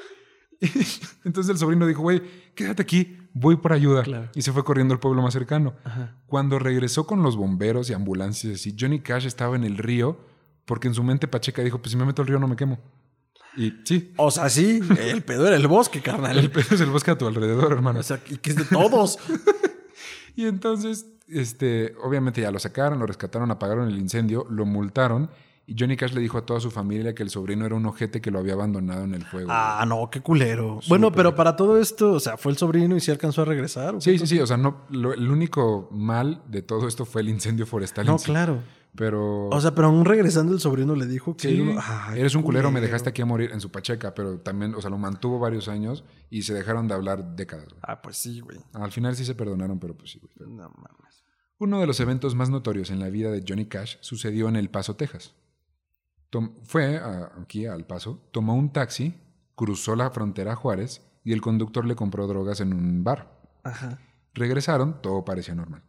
[1.23, 2.21] Entonces el sobrino dijo, güey,
[2.55, 4.03] quédate aquí, voy por ayuda.
[4.33, 5.73] Y se fue corriendo al pueblo más cercano.
[6.25, 10.17] Cuando regresó con los bomberos y ambulancias, y Johnny Cash estaba en el río,
[10.65, 12.79] porque en su mente Pacheca dijo, pues si me meto al río no me quemo.
[13.55, 14.13] Y sí.
[14.17, 16.37] O sea, sí, el pedo era el bosque, carnal.
[16.37, 17.99] El pedo es el bosque a tu alrededor, hermano.
[17.99, 19.17] O sea, que es de todos.
[20.35, 25.29] y entonces, este, obviamente ya lo sacaron, lo rescataron, apagaron el incendio, lo multaron
[25.69, 28.21] y Johnny Cash le dijo a toda su familia que el sobrino era un ojete
[28.21, 29.49] que lo había abandonado en el fuego.
[29.51, 30.79] Ah, no, qué culero.
[30.87, 34.01] Bueno, pero para todo esto, o sea, fue el sobrino y se alcanzó a regresar.
[34.01, 34.39] Sí, sí, sí.
[34.39, 38.05] O sea, no, el único mal de todo esto fue el incendio forestal.
[38.05, 38.63] No, claro.
[38.95, 39.49] Pero.
[39.49, 41.77] O sea, pero aún regresando el sobrino le dijo que.
[42.15, 44.89] eres un culero, me dejaste aquí a morir en su pacheca, pero también, o sea,
[44.89, 47.67] lo mantuvo varios años y se dejaron de hablar décadas.
[47.81, 48.57] Ah, pues sí, güey.
[48.71, 50.49] Al final sí se perdonaron, pero pues sí, güey.
[50.49, 51.25] No mames.
[51.57, 54.69] Uno de los eventos más notorios en la vida de Johnny Cash sucedió en El
[54.69, 55.33] Paso, Texas
[56.63, 56.99] fue
[57.41, 59.15] aquí al paso, tomó un taxi,
[59.55, 63.39] cruzó la frontera a Juárez y el conductor le compró drogas en un bar.
[64.33, 65.83] Regresaron, todo parecía normal.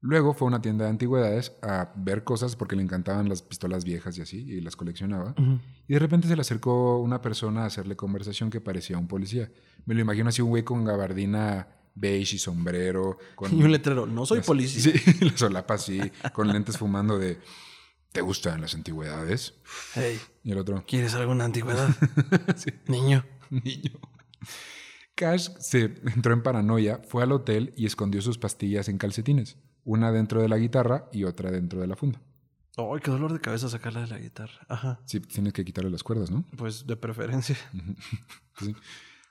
[0.00, 3.84] Luego fue a una tienda de antigüedades a ver cosas porque le encantaban las pistolas
[3.84, 5.34] viejas y así, y las coleccionaba.
[5.88, 9.50] Y de repente se le acercó una persona a hacerle conversación que parecía un policía.
[9.86, 13.16] Me lo imagino así un güey con gabardina beige y sombrero.
[13.34, 14.92] Con, Y un letrero, no soy policía.
[15.04, 16.00] Sí, la solapa así,
[16.34, 17.38] con lentes fumando de,
[18.14, 19.54] ¿te gustan las antigüedades?
[19.94, 21.88] Hey, Y el otro, ¿quieres alguna antigüedad?
[22.56, 22.70] Sí.
[22.86, 23.24] Niño.
[23.50, 23.90] niño.
[25.16, 29.56] Cash se entró en paranoia, fue al hotel y escondió sus pastillas en calcetines.
[29.84, 32.22] Una dentro de la guitarra y otra dentro de la funda.
[32.76, 34.64] Ay, qué dolor de cabeza sacarla de la guitarra.
[34.68, 35.00] Ajá.
[35.06, 36.44] Sí, tienes que quitarle las cuerdas, ¿no?
[36.56, 37.56] Pues de preferencia.
[38.60, 38.72] Sí.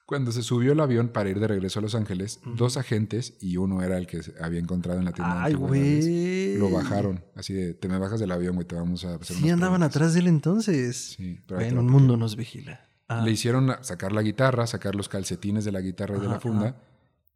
[0.05, 3.55] Cuando se subió el avión para ir de regreso a Los Ángeles, dos agentes, y
[3.57, 6.57] uno era el que se había encontrado en la tienda Ay, güey.
[6.57, 7.23] lo bajaron.
[7.35, 9.95] Así de, te me bajas del avión, güey, te vamos a hacer Sí, andaban preguntas".
[9.95, 11.13] atrás de él entonces.
[11.17, 12.85] Sí, pero bueno, el mundo nos vigila.
[13.07, 16.39] Ah, Le hicieron sacar la guitarra, sacar los calcetines de la guitarra y de la
[16.39, 16.81] funda.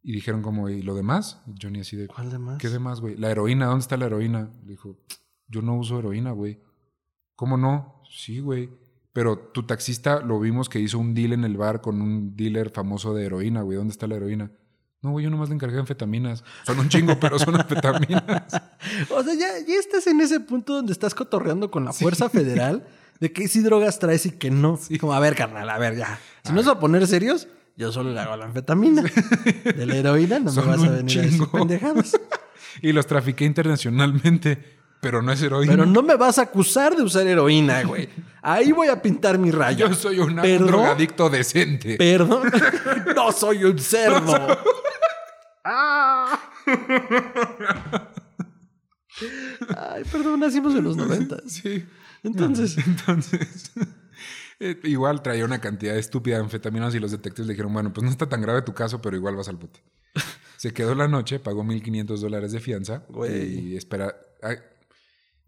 [0.02, 1.40] Y dijeron como, ¿y lo demás?
[1.60, 2.58] Johnny así de, ¿Cuál de más?
[2.58, 3.16] ¿qué demás, güey?
[3.16, 4.50] La heroína, ¿dónde está la heroína?
[4.64, 4.98] Le dijo,
[5.48, 6.60] yo no uso heroína, güey.
[7.34, 8.02] ¿Cómo no?
[8.10, 8.70] Sí, güey.
[9.12, 12.70] Pero tu taxista lo vimos que hizo un deal en el bar con un dealer
[12.70, 13.76] famoso de heroína, güey.
[13.78, 14.50] ¿Dónde está la heroína?
[15.00, 16.44] No, güey, yo nomás le encargué anfetaminas.
[16.66, 18.24] Son un chingo, pero son anfetaminas.
[19.10, 22.86] O sea, ya, ya estás en ese punto donde estás cotorreando con la Fuerza Federal
[23.20, 24.78] de que sí drogas traes y que no.
[25.00, 26.18] Como, a ver, carnal, a ver, ya.
[26.44, 29.02] Si no es a poner serios, yo solo le hago la anfetamina.
[29.02, 31.50] De la heroína no Son me vas a venir a decir chingo.
[31.50, 32.18] pendejadas.
[32.82, 35.72] Y los trafiqué internacionalmente, pero no es heroína.
[35.72, 38.08] Pero no me vas a acusar de usar heroína, güey.
[38.42, 39.88] Ahí voy a pintar mi raya.
[39.88, 41.96] Yo soy un drogadicto decente.
[41.96, 42.50] Perdón.
[43.16, 44.58] no soy un cerdo.
[45.64, 46.38] Ah.
[49.76, 51.42] Ay, perdón, nacimos en los noventas.
[51.46, 51.84] Sí.
[52.22, 53.72] Entonces, Entonces,
[54.60, 58.04] eh, igual traía una cantidad estúpida de anfetaminas y los detectives le dijeron, bueno, pues
[58.04, 59.80] no está tan grave tu caso, pero igual vas al bote.
[60.56, 63.72] Se quedó la noche, pagó 1.500 dólares de fianza Güey.
[63.72, 64.16] y espera...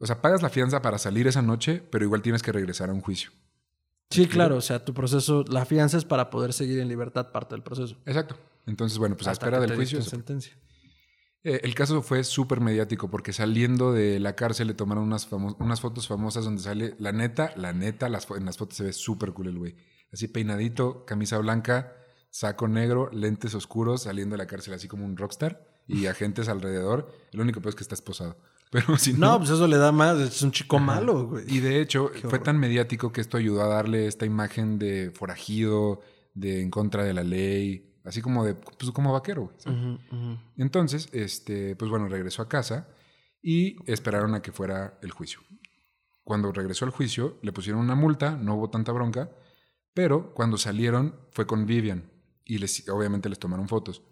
[0.00, 2.92] o sea, pagas la fianza para salir esa noche, pero igual tienes que regresar a
[2.94, 3.30] un juicio.
[4.10, 7.54] sí, claro, o sea, tu proceso, la fianza es para poder seguir en libertad parte
[7.54, 7.96] del proceso.
[8.06, 8.36] Exacto.
[8.66, 10.00] Entonces, bueno, pues a espera del juicio.
[10.02, 10.54] sentencia.
[11.42, 15.26] Eh, el caso fue súper mediático porque saliendo de la cárcel le tomaron unas,
[15.80, 19.32] fotos famosas donde sale, la neta, la neta, las en las fotos se ve súper
[19.32, 19.76] cool el güey.
[20.12, 21.94] Así peinadito, camisa blanca,
[22.30, 27.10] saco negro, lentes oscuros, saliendo de la cárcel así como un rockstar y agentes alrededor.
[27.32, 28.36] Lo único peor es que está esposado.
[28.70, 29.32] Pero si no...
[29.32, 31.44] No, pues eso le da más, es un chico malo, güey.
[31.48, 32.42] Y de hecho, fue horror.
[32.42, 36.00] tan mediático que esto ayudó a darle esta imagen de forajido,
[36.34, 40.38] de en contra de la ley, así como de, pues como vaquero, ujú.
[40.56, 42.88] Entonces, este, pues bueno, regresó a casa
[43.42, 45.40] y esperaron a que fuera el juicio.
[46.22, 49.30] Cuando regresó al juicio, le pusieron una multa, no hubo tanta bronca,
[49.94, 52.10] pero cuando salieron fue con Vivian
[52.44, 54.02] y les, obviamente les tomaron fotos.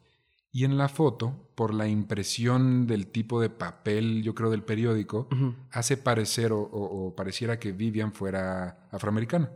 [0.51, 5.29] Y en la foto, por la impresión del tipo de papel, yo creo, del periódico,
[5.71, 9.51] hace parecer o, o- o pareciera que Vivian fuera afroamericana.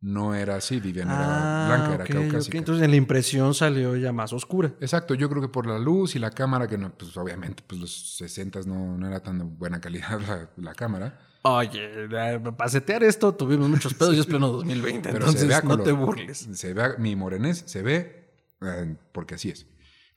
[0.00, 2.56] No era así, Vivian era Ah, blanca, era caucásica.
[2.58, 4.72] Entonces en la impresión salió ya más oscura.
[4.80, 7.80] Exacto, yo creo que por la luz y la cámara, que no, pues obviamente, pues
[7.80, 11.18] los 60 no, no era tan de buena calidad la, la cámara.
[11.42, 15.10] Oye, eh, para setear esto tuvimos muchos pedos y es pleno 2020.
[15.10, 16.48] Pero se ve entonces a no te burles.
[16.52, 18.30] Se ve, a- mi morenés se ve,
[18.60, 19.66] eh, porque así es.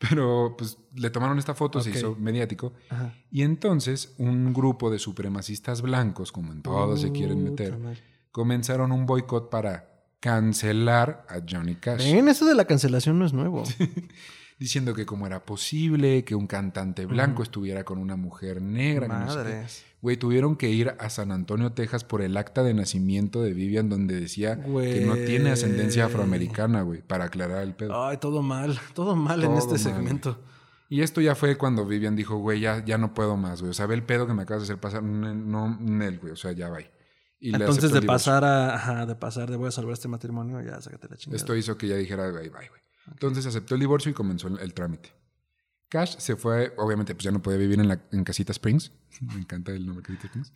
[0.10, 2.74] Pero pues le tomaron esta foto, se hizo mediático.
[2.90, 3.14] Ajá.
[3.30, 7.78] Y entonces un grupo de supremacistas blancos, como en todos se quieren meter,
[8.32, 12.12] comenzaron un boicot para cancelar a Johnny Cash.
[12.12, 13.64] Ven, eso de la cancelación no es nuevo.
[14.60, 19.08] Diciendo que cómo era posible que un cantante blanco estuviera con una mujer negra.
[19.08, 19.38] que no sé.
[19.38, 19.86] Madres.
[20.02, 23.88] Güey, tuvieron que ir a San Antonio, Texas por el acta de nacimiento de Vivian
[23.88, 28.06] donde decía que no tiene ascendencia afroamericana, güey, para aclarar el pedo.
[28.06, 30.40] Ay, todo mal, todo mal en este mal, segmento.
[30.90, 33.70] Y esto ya fue cuando Vivian dijo, güey, ya, ya no puedo más, güey.
[33.70, 35.04] O sea, ve el pedo que me acabas de hacer pasar.
[35.04, 36.34] No, Nel, güey.
[36.34, 36.82] O sea, ya va.
[37.40, 40.82] Y Entonces de pasar a, ajá, de pasar de voy a salvar este matrimonio, ya
[40.82, 41.38] sácate la chingada.
[41.38, 42.82] Esto hizo que ya dijera, bye, bye, güey.
[43.10, 45.14] Entonces aceptó el divorcio y comenzó el, el trámite.
[45.92, 48.94] Cash se fue, obviamente, pues ya no podía vivir en, la, en Casita Springs.
[49.20, 50.54] Me encanta el nombre Casita Springs.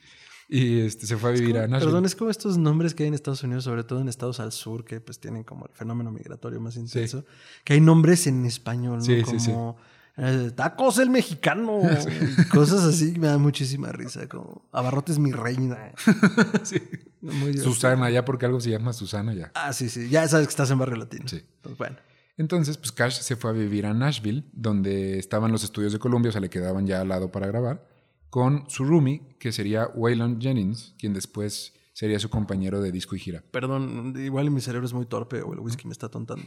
[0.47, 1.87] Y este, se fue a vivir a Nashville.
[1.87, 4.53] Perdón, es como estos nombres que hay en Estados Unidos, sobre todo en estados al
[4.53, 7.25] sur, que pues tienen como el fenómeno migratorio más intenso.
[7.65, 9.03] Que hay nombres en español, ¿no?
[9.03, 9.75] Sí, sí, como
[10.15, 11.81] eh, tacos el mexicano,
[12.49, 15.91] cosas así, me da muchísima risa, como abarrotes mi reina.
[16.63, 16.81] Sí.
[17.19, 17.57] Muy.
[17.57, 19.51] Susana, ya porque algo se llama Susana, ya.
[19.53, 21.27] Ah, sí, sí, ya sabes que estás en barrio latino.
[21.27, 21.43] Sí.
[21.57, 21.97] Entonces, bueno.
[22.37, 26.29] Entonces, pues Cash se fue a vivir a Nashville, donde estaban los estudios de Columbia,
[26.29, 27.87] o sea, le quedaban ya al lado para grabar,
[28.29, 33.19] con su roomie, que sería Waylon Jennings, quien después sería su compañero de disco y
[33.19, 33.43] gira.
[33.51, 36.45] Perdón, igual mi cerebro es muy torpe o el whisky me está tontando.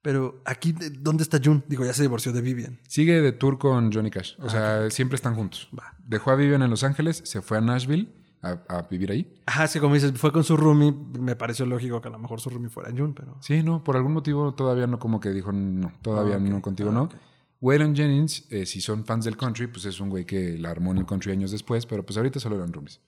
[0.00, 1.62] Pero aquí, ¿dónde está June?
[1.68, 2.80] Digo, ya se divorció de Vivian.
[2.88, 5.68] Sigue de tour con Johnny Cash, o sea, siempre están juntos.
[5.78, 5.94] Va.
[5.98, 9.34] Dejó a Vivian en Los Ángeles, se fue a Nashville a, a vivir ahí.
[9.46, 10.92] Ajá, que como dices, fue con su roomie.
[11.18, 13.36] Me pareció lógico que a lo mejor su roomie fuera June, pero.
[13.40, 16.44] Sí, no, por algún motivo todavía no, como que dijo, no, todavía Ah, ok.
[16.44, 17.02] no, contigo Ah, no.
[17.04, 17.14] ok.
[17.60, 20.92] Waylon Jennings, eh, si son fans del country, pues es un güey que la armó
[20.92, 23.00] en el country años después, pero pues ahorita solo eran roomies.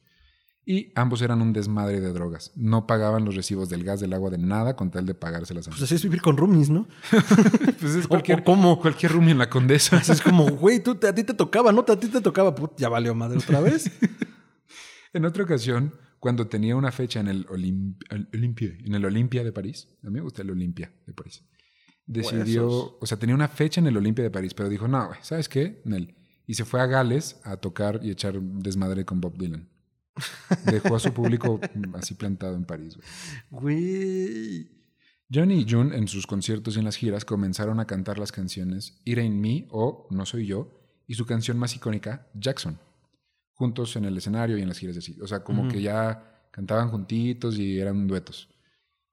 [0.64, 2.52] Y ambos eran un desmadre de drogas.
[2.54, 5.70] No pagaban los recibos del gas, del agua, de nada con tal de pagárselas a
[5.70, 6.86] Pues así es vivir con roomies, ¿no?
[7.80, 8.78] Pues es cualquier, o ¿cómo?
[8.80, 9.96] cualquier roomie en la condesa.
[10.08, 11.84] Es como, güey, tú, a ti te tocaba, ¿no?
[11.88, 12.54] A ti te tocaba.
[12.54, 13.90] Put, ya valió madre otra vez.
[15.12, 19.42] En otra ocasión, cuando tenía una fecha en el Olim- el Olimpia, en el Olimpia
[19.44, 21.44] de París, a mí me gusta el Olimpia de París,
[22.06, 22.94] decidió, Huesos.
[23.00, 25.80] o sea, tenía una fecha en el Olimpia de París, pero dijo, no, ¿sabes qué?
[25.84, 26.14] Nel.
[26.46, 29.68] Y se fue a Gales a tocar y echar desmadre con Bob Dylan.
[30.66, 31.60] Dejó a su público
[31.94, 32.96] así plantado en París.
[33.50, 34.70] Güey.
[35.32, 38.98] Johnny y June en sus conciertos y en las giras comenzaron a cantar las canciones
[39.04, 42.78] It Ain't Me o No Soy Yo y su canción más icónica, Jackson,
[43.58, 45.20] juntos en el escenario y en las giras y así.
[45.20, 48.48] O sea, como que ya cantaban juntitos y eran duetos.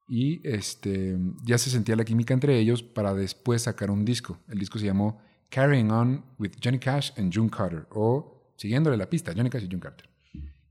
[0.07, 4.39] Y este, ya se sentía la química entre ellos para después sacar un disco.
[4.47, 5.19] El disco se llamó
[5.49, 9.67] Carrying On with Johnny Cash and June Carter o Siguiéndole la pista, Johnny Cash y
[9.67, 10.09] June Carter.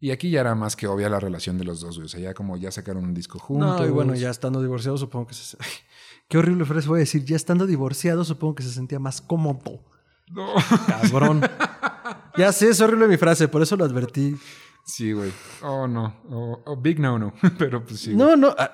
[0.00, 1.98] Y aquí ya era más que obvia la relación de los dos.
[1.98, 3.80] O sea, ya como ya sacaron un disco juntos.
[3.80, 5.56] No, y bueno, ya estando divorciado, supongo que se.
[6.28, 7.24] Qué horrible frase voy a decir.
[7.24, 9.84] Ya estando divorciado, supongo que se sentía más cómodo.
[10.28, 10.54] No.
[10.86, 11.42] Cabrón.
[12.36, 14.36] ya sé, es horrible mi frase, por eso lo advertí.
[14.84, 15.32] Sí, güey.
[15.62, 16.14] Oh, no.
[16.30, 17.32] Oh, oh, big no, no.
[17.58, 18.12] Pero pues sí.
[18.12, 18.26] güey.
[18.26, 18.54] No, no.
[18.58, 18.72] ah,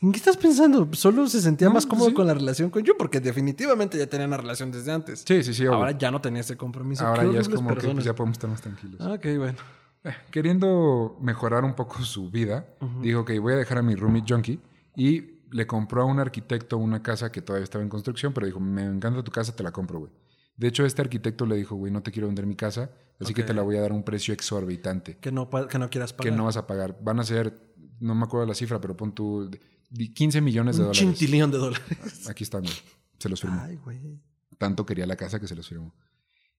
[0.00, 0.88] ¿En qué estás pensando?
[0.92, 2.14] Solo se sentía No, más pues cómodo sí.
[2.14, 5.24] con la relación con yo, porque definitivamente ya tenía una relación desde antes.
[5.26, 5.62] Sí, sí, sí.
[5.66, 5.78] obvio.
[5.78, 7.04] Ahora ya no tenía ese compromiso.
[7.06, 9.00] Ahora ya es como que pues, ya podemos estar más tranquilos.
[9.00, 9.58] Ah, Ok, bueno.
[10.04, 12.66] Eh, queriendo mejorar un poco su vida,
[13.02, 14.60] dijo que voy a dejar a mi roomie junkie
[14.94, 18.60] y le compró a un arquitecto una casa que todavía estaba en construcción, pero dijo,
[18.60, 20.12] me encanta tu casa, te la compro, güey.
[20.58, 22.90] De hecho, este arquitecto le dijo, güey, no te quiero vender mi casa,
[23.20, 25.88] así que te la voy a dar a un precio exorbitante, Que no, que no
[25.88, 26.30] quieras pagar.
[26.32, 26.98] que no vas a pagar.
[27.00, 27.58] Van a ser,
[28.00, 29.48] no me acuerdo la cifra, pero pon tú
[29.90, 31.00] di- 15 millones de Un dólares.
[31.00, 32.28] chintilión de dólares.
[32.28, 32.74] Aquí están, güey.
[33.18, 33.60] Se los firmó.
[33.62, 34.20] Ay, güey.
[34.58, 35.94] tanto quería la casa que se los firmó.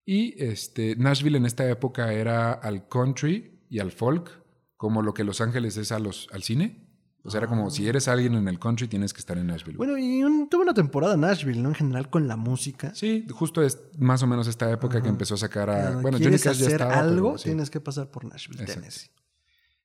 [0.06, 4.32] Y este, Nashville en esta época era al country y al folk,
[4.78, 6.89] como lo que Los Ángeles es a los, al cine.
[7.24, 9.78] O sea, era como si eres alguien en el country, tienes que estar en Nashville.
[9.78, 11.70] Bueno, y un- tuvo una temporada Nashville, ¿no?
[11.70, 12.94] En general con la música.
[12.96, 15.82] sí, justo es más o menos esta época que empezó a sacar a.
[15.84, 16.98] Cuando bueno, Johnny Cash ya estaba.
[17.00, 17.44] algo, pero sí.
[17.46, 18.82] tienes que pasar por Nashville, Exacto.
[18.82, 19.10] Tennessee.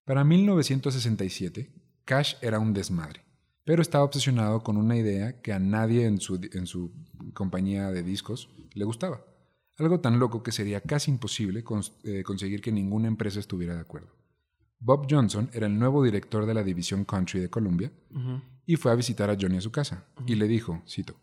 [0.05, 1.73] Para 1967,
[2.05, 3.25] Cash era un desmadre,
[3.65, 6.93] pero estaba obsesionado con una idea que a nadie en su, en su
[7.33, 9.25] compañía de discos le gustaba.
[9.79, 13.81] Algo tan loco que sería casi imposible cons- eh, conseguir que ninguna empresa estuviera de
[13.81, 14.15] acuerdo.
[14.85, 17.91] Bob Johnson era el nuevo director de la división country de Columbia
[18.67, 21.17] y fue a visitar a Johnny a su casa y le dijo, cito,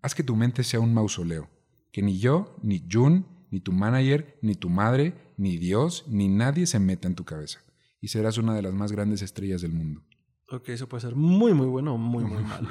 [0.00, 1.50] haz que tu mente sea un mausoleo,
[1.90, 6.66] que ni yo, ni June, ni tu manager, ni tu madre, ni Dios, ni nadie
[6.66, 7.58] se meta en tu cabeza
[8.00, 10.04] y serás una de las más grandes estrellas del mundo.
[10.48, 12.68] Ok, eso puede ser muy, muy bueno o muy, muy malo.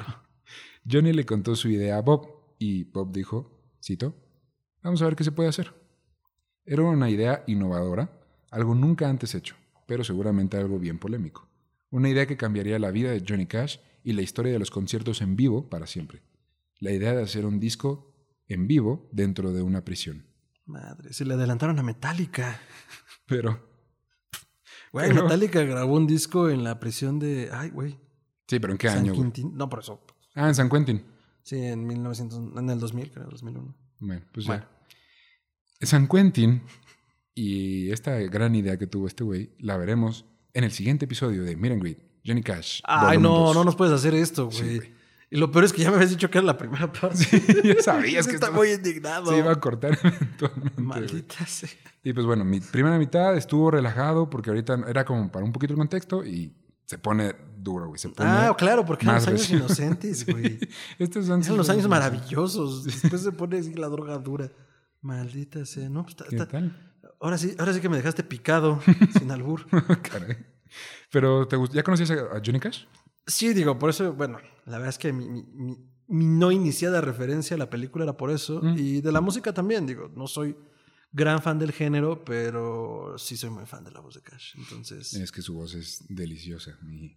[0.90, 2.26] Johnny le contó su idea a Bob
[2.58, 4.14] y Bob dijo, cito,
[4.82, 5.74] vamos a ver qué se puede hacer.
[6.64, 8.10] Era una idea innovadora,
[8.50, 9.54] algo nunca antes hecho,
[9.90, 11.48] pero seguramente algo bien polémico.
[11.90, 15.20] Una idea que cambiaría la vida de Johnny Cash y la historia de los conciertos
[15.20, 16.22] en vivo para siempre.
[16.78, 18.14] La idea de hacer un disco
[18.46, 20.26] en vivo dentro de una prisión.
[20.64, 22.60] Madre, se le adelantaron a Metallica.
[23.26, 23.68] Pero,
[24.92, 27.48] Güey, Pero- Metallica grabó un disco en la prisión de.
[27.52, 27.98] Ay, güey.
[28.46, 29.12] sí, pero ¿en qué San año?
[29.12, 29.56] Quintín.
[29.56, 30.04] No, por eso.
[30.36, 31.04] Ah, en San Quentin.
[31.42, 33.74] Sí, en 1900, en el 2000, creo, 2001.
[33.98, 34.64] Bueno, pues Bueno.
[35.80, 35.86] ya.
[35.86, 36.62] San Quentin
[37.34, 40.24] y esta gran idea que tuvo este güey la veremos
[40.54, 42.80] en el siguiente episodio de Meet and Greet, Johnny Cash.
[42.84, 43.54] Ay, no, dos.
[43.56, 44.76] no nos puedes hacer esto, Sí, güey.
[44.78, 44.92] güey.
[45.30, 47.24] y lo peor es que ya me habías dicho que era la primera parte.
[47.64, 49.30] ya sabías que esto muy indignado.
[49.30, 50.80] se iba a cortar eventualmente.
[50.82, 51.70] Maldita sea.
[52.02, 55.74] Y pues bueno, mi primera mitad estuvo relajado porque ahorita era como para un poquito
[55.74, 56.52] el contexto y
[56.86, 57.98] se pone duro, güey.
[58.00, 60.58] Se pone Ah, claro, porque eran los años inocentes, güey.
[60.98, 62.84] Estos son Eran los años maravillosos.
[62.84, 64.50] Después se pone así la droga dura.
[65.02, 65.88] Maldita sea.
[65.88, 66.89] No, pues, ¿Qué tal?
[67.20, 68.80] Ahora sí, ahora sí que me dejaste picado,
[69.18, 69.66] sin albur.
[70.02, 70.36] Caray.
[71.10, 72.84] Pero, ¿te ¿ya conocías a Johnny Cash?
[73.26, 75.78] Sí, digo, por eso, bueno, la verdad es que mi, mi- mi-
[76.08, 78.60] mi no iniciada referencia a la película era por eso.
[78.62, 78.76] Mm.
[78.78, 80.56] Y de la música también, digo, no soy
[81.12, 84.54] gran fan del género, pero sí soy muy fan de la voz de Cash.
[84.56, 87.16] Entonces, Es que su voz es deliciosa, mi,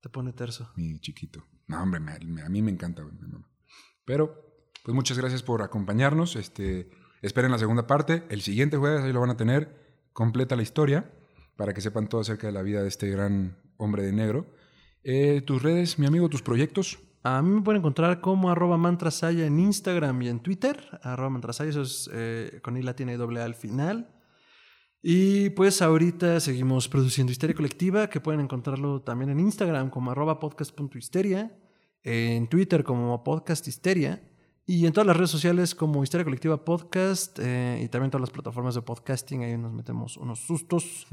[0.00, 0.70] te pone terso.
[0.76, 1.46] mi chiquito.
[1.66, 3.02] No, hombre, me- me- a mí me encanta.
[4.04, 6.36] Pero, pues muchas gracias por acompañarnos.
[6.36, 6.90] Este,
[7.24, 8.24] esperen la segunda parte.
[8.28, 9.74] El siguiente jueves ahí lo van a tener.
[10.12, 11.10] Completa la historia
[11.56, 14.46] para que sepan todo acerca de la vida de este gran hombre de negro.
[15.02, 16.98] Eh, tus redes, mi amigo, tus proyectos.
[17.22, 21.00] A mí me pueden encontrar como arroba mantrasaya en Instagram y en Twitter.
[21.02, 24.10] Arroba mantrasaya, eso es eh, con I latina doble al final.
[25.02, 30.38] Y pues ahorita seguimos produciendo Histeria Colectiva, que pueden encontrarlo también en Instagram como arroba
[30.38, 31.56] podcast.histeria,
[32.02, 34.22] en Twitter como podcast histeria
[34.66, 38.30] Y en todas las redes sociales como Historia Colectiva Podcast eh, y también todas las
[38.30, 41.06] plataformas de podcasting, ahí nos metemos unos sustos.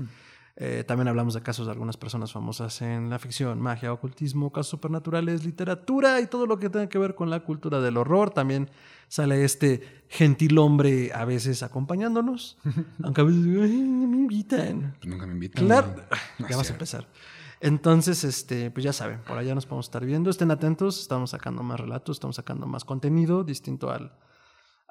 [0.56, 4.70] Eh, también hablamos de casos de algunas personas famosas en la ficción, magia, ocultismo, casos
[4.70, 8.30] supernaturales, literatura y todo lo que tenga que ver con la cultura del horror.
[8.30, 8.70] También
[9.10, 12.58] sale este gentil hombre a veces acompañándonos,
[13.04, 14.96] aunque a veces no me invitan.
[14.98, 15.66] Pues nunca me invitan.
[15.66, 15.96] Claro,
[16.50, 17.08] ya vas a empezar.
[17.62, 20.32] Entonces, este, pues ya saben, por allá nos podemos estar viendo.
[20.32, 24.12] Estén atentos, estamos sacando más relatos, estamos sacando más contenido distinto al,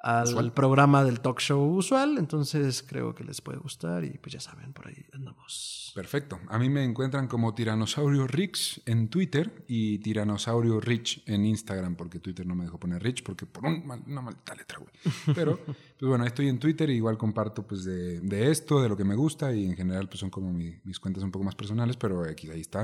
[0.03, 2.17] al programa del talk show usual.
[2.17, 5.91] Entonces creo que les puede gustar y pues ya saben, por ahí andamos.
[5.93, 6.39] Perfecto.
[6.47, 12.19] A mí me encuentran como Tiranosaurio Rix en Twitter y Tiranosaurio Rich en Instagram, porque
[12.19, 14.91] Twitter no me dejó poner Rich porque por una maldita letra, güey.
[15.35, 19.03] Pero, pues bueno, estoy en Twitter y igual comparto pues de, esto, de lo que
[19.03, 22.23] me gusta y en general pues son como mis cuentas un poco más personales, pero
[22.23, 22.81] aquí, ahí está.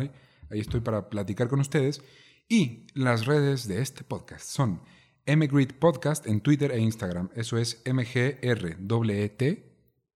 [0.50, 2.02] Ahí estoy para platicar con ustedes.
[2.50, 4.82] Y las redes de este podcast son
[5.28, 7.30] MGRIT Podcast en Twitter e Instagram.
[7.36, 9.44] Eso es MGRWT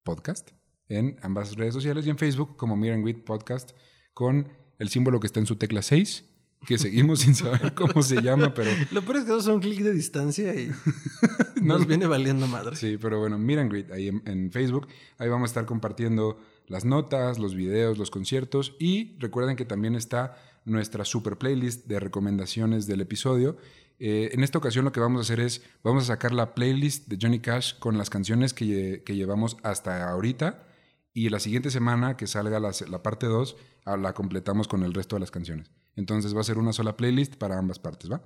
[0.04, 0.52] Podcast
[0.88, 3.72] en ambas redes sociales y en Facebook como Grit Podcast
[4.14, 4.48] con
[4.80, 6.26] el símbolo que está en su tecla 6,
[6.66, 8.72] que seguimos sin saber cómo se llama, pero...
[8.92, 10.72] Lo peor es que son un clic de distancia y
[11.62, 12.78] nos viene valiendo madre.
[12.78, 17.54] Sí, pero bueno, Grit ahí en, Facebook, ahí vamos a estar compartiendo las notas, los
[17.54, 23.58] videos, los conciertos y recuerden que también está nuestra super playlist de recomendaciones del episodio
[24.04, 27.08] eh, en esta ocasión lo que vamos a hacer es, vamos a sacar la playlist
[27.08, 30.66] de Johnny Cash con las canciones que, llevamos hasta ahorita
[31.14, 33.56] y la siguiente semana que salga la, parte 2
[33.86, 35.70] ah, la completamos con el resto de las canciones.
[35.96, 38.24] Entonces va a ser una sola playlist para ambas partes, ¿va?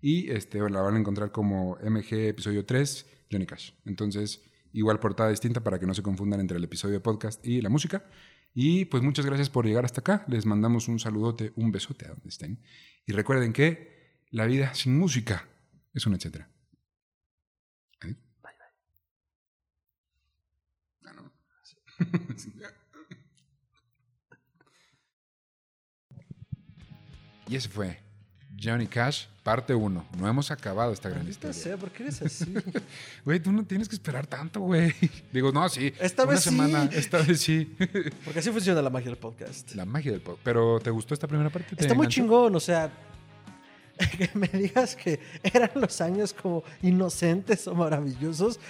[0.00, 3.72] Y este, la van a encontrar como MG episodio 3, Johnny Cash.
[3.84, 7.62] Entonces, igual portada distinta para que no se confundan entre el episodio de podcast y
[7.62, 8.04] la música.
[8.54, 10.24] Y pues muchas gracias por llegar hasta acá.
[10.28, 12.60] Les mandamos un saludote, un besote a donde estén.
[13.06, 13.95] Y recuerden que
[14.30, 15.46] la vida sin música
[15.94, 16.48] es un etcétera.
[18.00, 18.52] Bye, bye.
[21.04, 21.32] Ah, no.
[27.48, 28.06] y ese fue
[28.62, 30.06] Johnny Cash, parte 1.
[30.18, 31.52] No hemos acabado esta gran historia.
[31.52, 32.54] Sé, ¿por qué eres así?
[33.24, 34.92] Güey, tú no tienes que esperar tanto, güey.
[35.32, 35.92] Digo, no, sí.
[35.98, 36.98] Esta una vez semana, sí.
[36.98, 37.76] Esta vez sí.
[38.24, 39.74] Porque así funciona la magia del podcast.
[39.74, 40.44] La magia del podcast.
[40.44, 41.74] Pero, ¿te gustó esta primera parte?
[41.76, 42.90] Está muy chingón, o sea,
[44.18, 48.60] que me digas que eran los años como inocentes o maravillosos.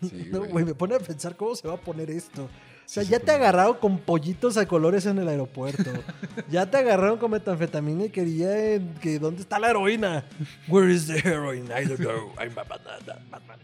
[0.52, 2.44] me pone a pensar cómo se va a poner esto.
[2.44, 5.90] O sea, ya te agarraron con pollitos a colores en el aeropuerto.
[6.50, 10.24] ya te agarraron con metanfetamina y querían que ¿dónde está la heroína?
[10.68, 11.66] Where is the heroine?
[11.66, 12.32] I don't know.
[12.38, 13.58] I'm Batman.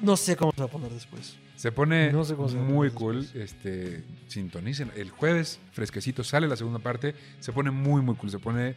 [0.00, 1.36] No sé cómo se va a poner después.
[1.56, 3.26] Se pone muy cool.
[3.34, 4.90] Este, sintonicen.
[4.96, 7.14] El jueves, fresquecito, sale la segunda parte.
[7.40, 8.30] Se pone muy, muy cool.
[8.30, 8.74] Se pone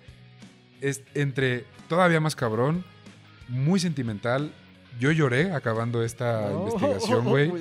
[0.82, 2.84] es entre todavía más cabrón,
[3.48, 4.52] muy sentimental.
[5.00, 7.52] Yo lloré acabando esta investigación, güey.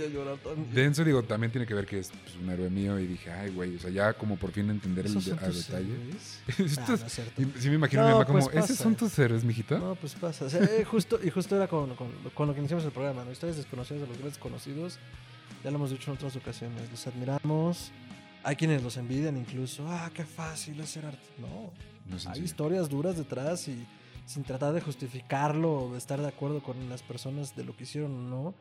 [0.72, 3.50] Denso, digo, también tiene que ver que es pues, un héroe mío y dije, ay,
[3.50, 5.94] güey, o sea, ya como por fin entender el detalle.
[6.78, 6.96] Ah,
[7.58, 9.78] sí me imagino a mi mamá como, pues ¿esos son tus héroes, mijito?
[9.78, 10.44] No, pues pasa.
[10.44, 13.32] O sea, eh, justo, y justo era con, con, lo que iniciamos el programa, ¿no?
[13.32, 14.98] Historias desconocidas de los grandes conocidos.
[15.64, 16.90] Ya lo hemos dicho en otras ocasiones.
[16.90, 17.90] Los admiramos.
[18.44, 19.84] Hay quienes los envidian incluso.
[19.88, 21.26] Ah, qué fácil es ser arte.
[21.38, 21.72] No
[22.26, 23.86] hay historias duras detrás y
[24.26, 27.84] sin tratar de justificarlo o de estar de acuerdo con las personas de lo que
[27.84, 28.54] hicieron o no,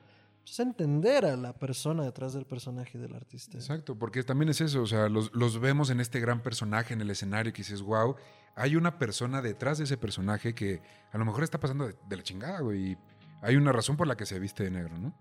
[0.45, 3.57] es entender a la persona detrás del personaje del artista.
[3.57, 7.01] Exacto, porque también es eso, o sea, los, los vemos en este gran personaje en
[7.01, 8.15] el escenario que dices, wow,
[8.55, 10.81] hay una persona detrás de ese personaje que
[11.11, 12.97] a lo mejor está pasando de, la chingada, güey.
[13.41, 15.13] Hay una razón por la que se viste de negro, ¿no?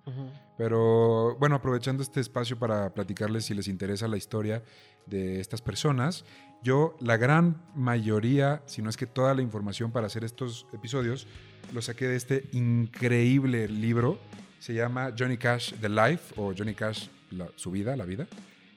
[0.56, 4.62] Pero bueno, aprovechando este espacio para platicarles si les interesa la historia
[5.04, 6.24] de estas personas,
[6.64, 11.26] yo, la gran mayoría, si no es que toda la información para hacer estos episodios,
[11.74, 14.18] lo saqué de este increíble libro.
[14.60, 17.08] Se llama Johnny Cash The Life o Johnny Cash
[17.56, 18.26] Su Vida, la vida,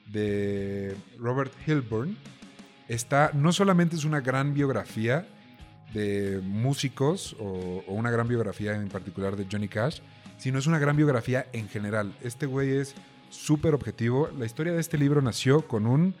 [0.06, 2.14] de Robert Hilburn.
[2.88, 5.26] Está, no solamente es una gran biografía
[5.94, 10.00] de músicos o, o una gran biografía en particular de Johnny Cash,
[10.36, 12.14] sino es una gran biografía en general.
[12.22, 12.94] Este güey es
[13.30, 14.28] súper objetivo.
[14.38, 16.14] La historia de este libro nació con un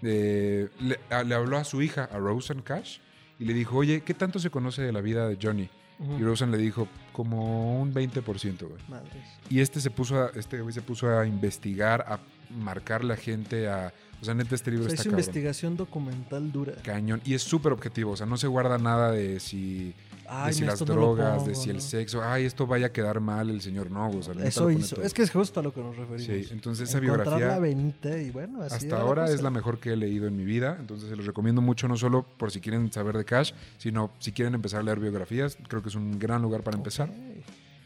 [0.00, 0.70] le,
[1.10, 2.98] habló a su hija, a Rosen Cash,
[3.38, 5.70] y le dijo, oye, ¿qué tanto se conoce de la vida de Johnny?
[6.18, 9.02] Y Rosen le dijo, como un 20%, güey.
[9.50, 12.20] Y este se puso a, este güey se puso a investigar, a
[12.50, 13.92] marcar la gente, a...
[14.20, 16.74] O sea, neta, este libro o sea, está Es investigación documental dura.
[16.82, 17.20] Cañón.
[17.24, 18.12] Y es súper objetivo.
[18.12, 19.94] O sea, no se guarda nada de si
[20.28, 23.20] Ay, de si las no drogas, de si el sexo, ay, esto vaya a quedar
[23.20, 24.96] mal el señor no, o sea, neta Eso hizo.
[24.96, 25.04] todo.
[25.04, 26.46] Es que es justo a lo que nos referimos.
[26.46, 29.92] Sí, entonces esa biografía la venita y bueno, así hasta ahora es la mejor que
[29.92, 32.92] he leído en mi vida, entonces se los recomiendo mucho no solo por si quieren
[32.92, 36.42] saber de Cash, sino si quieren empezar a leer biografías, creo que es un gran
[36.42, 37.10] lugar para empezar.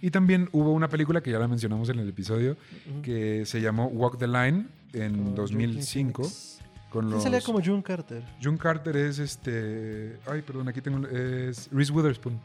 [0.01, 2.57] Y también hubo una película que ya la mencionamos en el episodio
[3.05, 6.52] que se llamó Walk the Line en Con 2005 Joaquin Phoenix.
[6.93, 8.23] Con ¿Quién los salía como June Carter?
[8.43, 12.39] June Carter es este, ay, perdón, aquí tengo es Reese Witherspoon.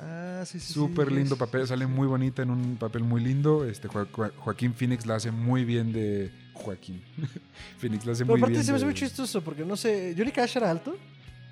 [0.00, 0.68] Ah, sí, sí.
[0.68, 3.64] sí, Súper es- lindo papel, sale muy bonita en un papel muy lindo.
[3.64, 7.00] Este Jo- Jo- Joaquín Phoenix la hace muy bien de Joaquín.
[7.78, 8.64] Phoenix la hace Pero muy aparte bien.
[8.64, 10.14] se me hace muy chistoso porque no sé.
[10.16, 10.96] ¿Johnny Cash era alto?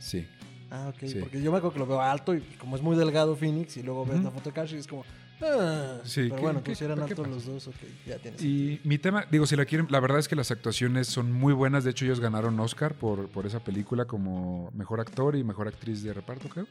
[0.01, 0.27] Sí.
[0.71, 1.07] Ah, ok.
[1.07, 1.17] Sí.
[1.21, 3.83] Porque yo me acuerdo que lo veo alto y como es muy delgado Phoenix y
[3.83, 5.05] luego ves la foto de Cash y es como.
[5.43, 7.75] Ah, Sí, pero ¿qué- bueno, qué- si eran qué altos los dos, ok,
[8.07, 8.43] ya tienes.
[8.43, 11.53] Y mi tema, digo, si la quieren, la verdad es que las actuaciones son muy
[11.53, 11.85] buenas.
[11.85, 16.03] De hecho, ellos ganaron Oscar por, por esa película como mejor actor y mejor actriz
[16.03, 16.67] de reparto, creo.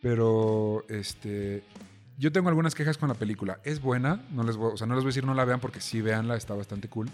[0.00, 1.64] Pero, este.
[2.18, 3.60] Yo tengo algunas quejas con la película.
[3.62, 5.60] Es buena, no les voy, o sea, no les voy a decir no la vean
[5.60, 7.08] porque sí veanla, está bastante cool.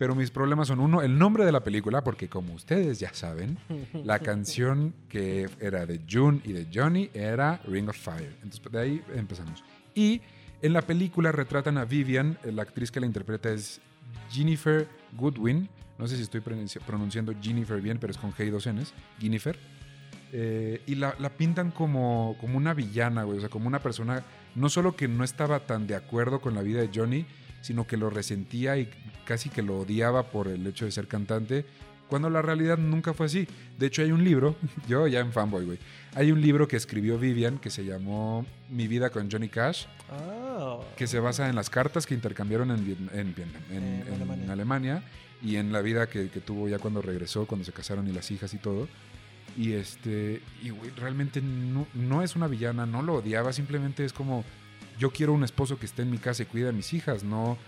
[0.00, 3.58] Pero mis problemas son uno, el nombre de la película, porque como ustedes ya saben,
[4.02, 8.34] la canción que era de June y de Johnny era Ring of Fire.
[8.42, 9.62] Entonces de ahí empezamos.
[9.94, 10.22] Y
[10.62, 13.78] en la película retratan a Vivian, la actriz que la interpreta es
[14.30, 15.68] Jennifer Goodwin.
[15.98, 18.94] No sé si estoy pronunci- pronunciando Jennifer bien, pero es con G y dos Ns.
[19.20, 19.58] Jennifer.
[20.32, 23.36] Eh, y la, la pintan como, como una villana, güey.
[23.36, 24.24] O sea, como una persona,
[24.54, 27.26] no solo que no estaba tan de acuerdo con la vida de Johnny,
[27.60, 28.88] sino que lo resentía y
[29.24, 31.64] casi que lo odiaba por el hecho de ser cantante,
[32.08, 33.46] cuando la realidad nunca fue así.
[33.78, 34.56] De hecho, hay un libro,
[34.88, 35.78] yo ya en fanboy, güey.
[36.16, 40.78] Hay un libro que escribió Vivian que se llamó Mi vida con Johnny Cash, Ah,
[40.96, 42.78] que se basa en las cartas que intercambiaron en,
[43.12, 44.52] en, en- En en Alemania.
[44.52, 45.02] Alemania.
[45.42, 48.30] y en la vida que, que tuvo ya cuando regresó, cuando se casaron y las
[48.32, 48.88] hijas y todo.
[49.56, 54.12] Y este, y güey, realmente no, no es una villana, no lo odiaba, simplemente es
[54.12, 54.44] como,
[54.98, 57.58] yo quiero un esposo que esté en mi casa y cuide a mis hijas, no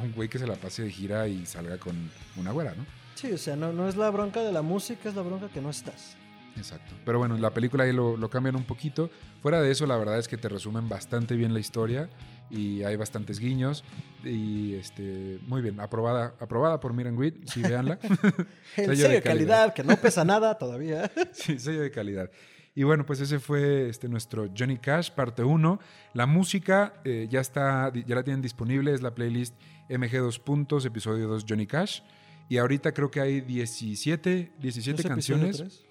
[0.00, 2.84] un güey que se la pase de gira y salga con una güera, ¿no?
[3.14, 5.60] Sí, o sea, no, no es la bronca de la música, es la bronca que
[5.60, 6.16] no estás.
[6.56, 6.94] Exacto.
[7.04, 9.10] Pero bueno, la película ahí lo, lo cambian un poquito.
[9.42, 12.08] Fuera de eso, la verdad es que te resumen bastante bien la historia
[12.50, 13.84] y hay bastantes guiños.
[14.22, 17.98] Y este, muy bien, aprobada, aprobada por Miran Grid, sí, véanla.
[18.76, 21.10] El Sello sello de de calidad, que no pesa nada todavía.
[21.32, 22.30] sí, sello de calidad.
[22.74, 25.78] Y bueno, pues ese fue este, nuestro Johnny Cash, parte 1.
[26.12, 29.54] La música eh, ya está, ya la tienen disponible, es la playlist
[29.88, 32.00] MG2 puntos, episodio 2 Johnny Cash.
[32.48, 35.56] Y ahorita creo que hay 17, 17 ¿No es episodio canciones.
[35.56, 35.84] tres?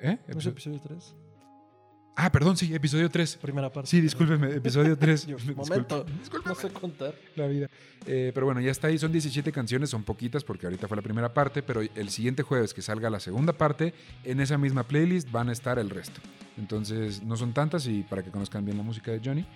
[0.00, 0.18] ¿Eh?
[0.28, 1.14] ¿No es episodio 3?
[2.22, 3.36] Ah, perdón, sí, episodio 3.
[3.36, 3.88] Primera parte.
[3.88, 5.26] Sí, discúlpeme, episodio 3.
[5.26, 6.04] Yo, momento,
[6.44, 7.14] no sé contar.
[7.34, 7.66] la vida.
[8.04, 8.98] Eh, pero bueno, ya está ahí.
[8.98, 12.74] Son 17 canciones, son poquitas porque ahorita fue la primera parte, pero el siguiente jueves
[12.74, 16.20] que salga la segunda parte, en esa misma playlist van a estar el resto.
[16.58, 19.46] Entonces, no son tantas y para que conozcan bien la música de Johnny.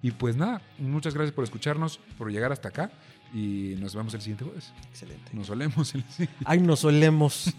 [0.00, 2.92] Y pues nada, muchas gracias por escucharnos, por llegar hasta acá
[3.34, 4.72] y nos vemos el siguiente jueves.
[4.90, 5.32] Excelente.
[5.32, 6.44] Nos solemos el siguiente.
[6.44, 7.52] Ay, nos solemos.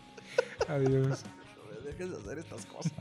[0.68, 1.24] Adiós.
[1.86, 2.92] Dejes de hacer estas cosas.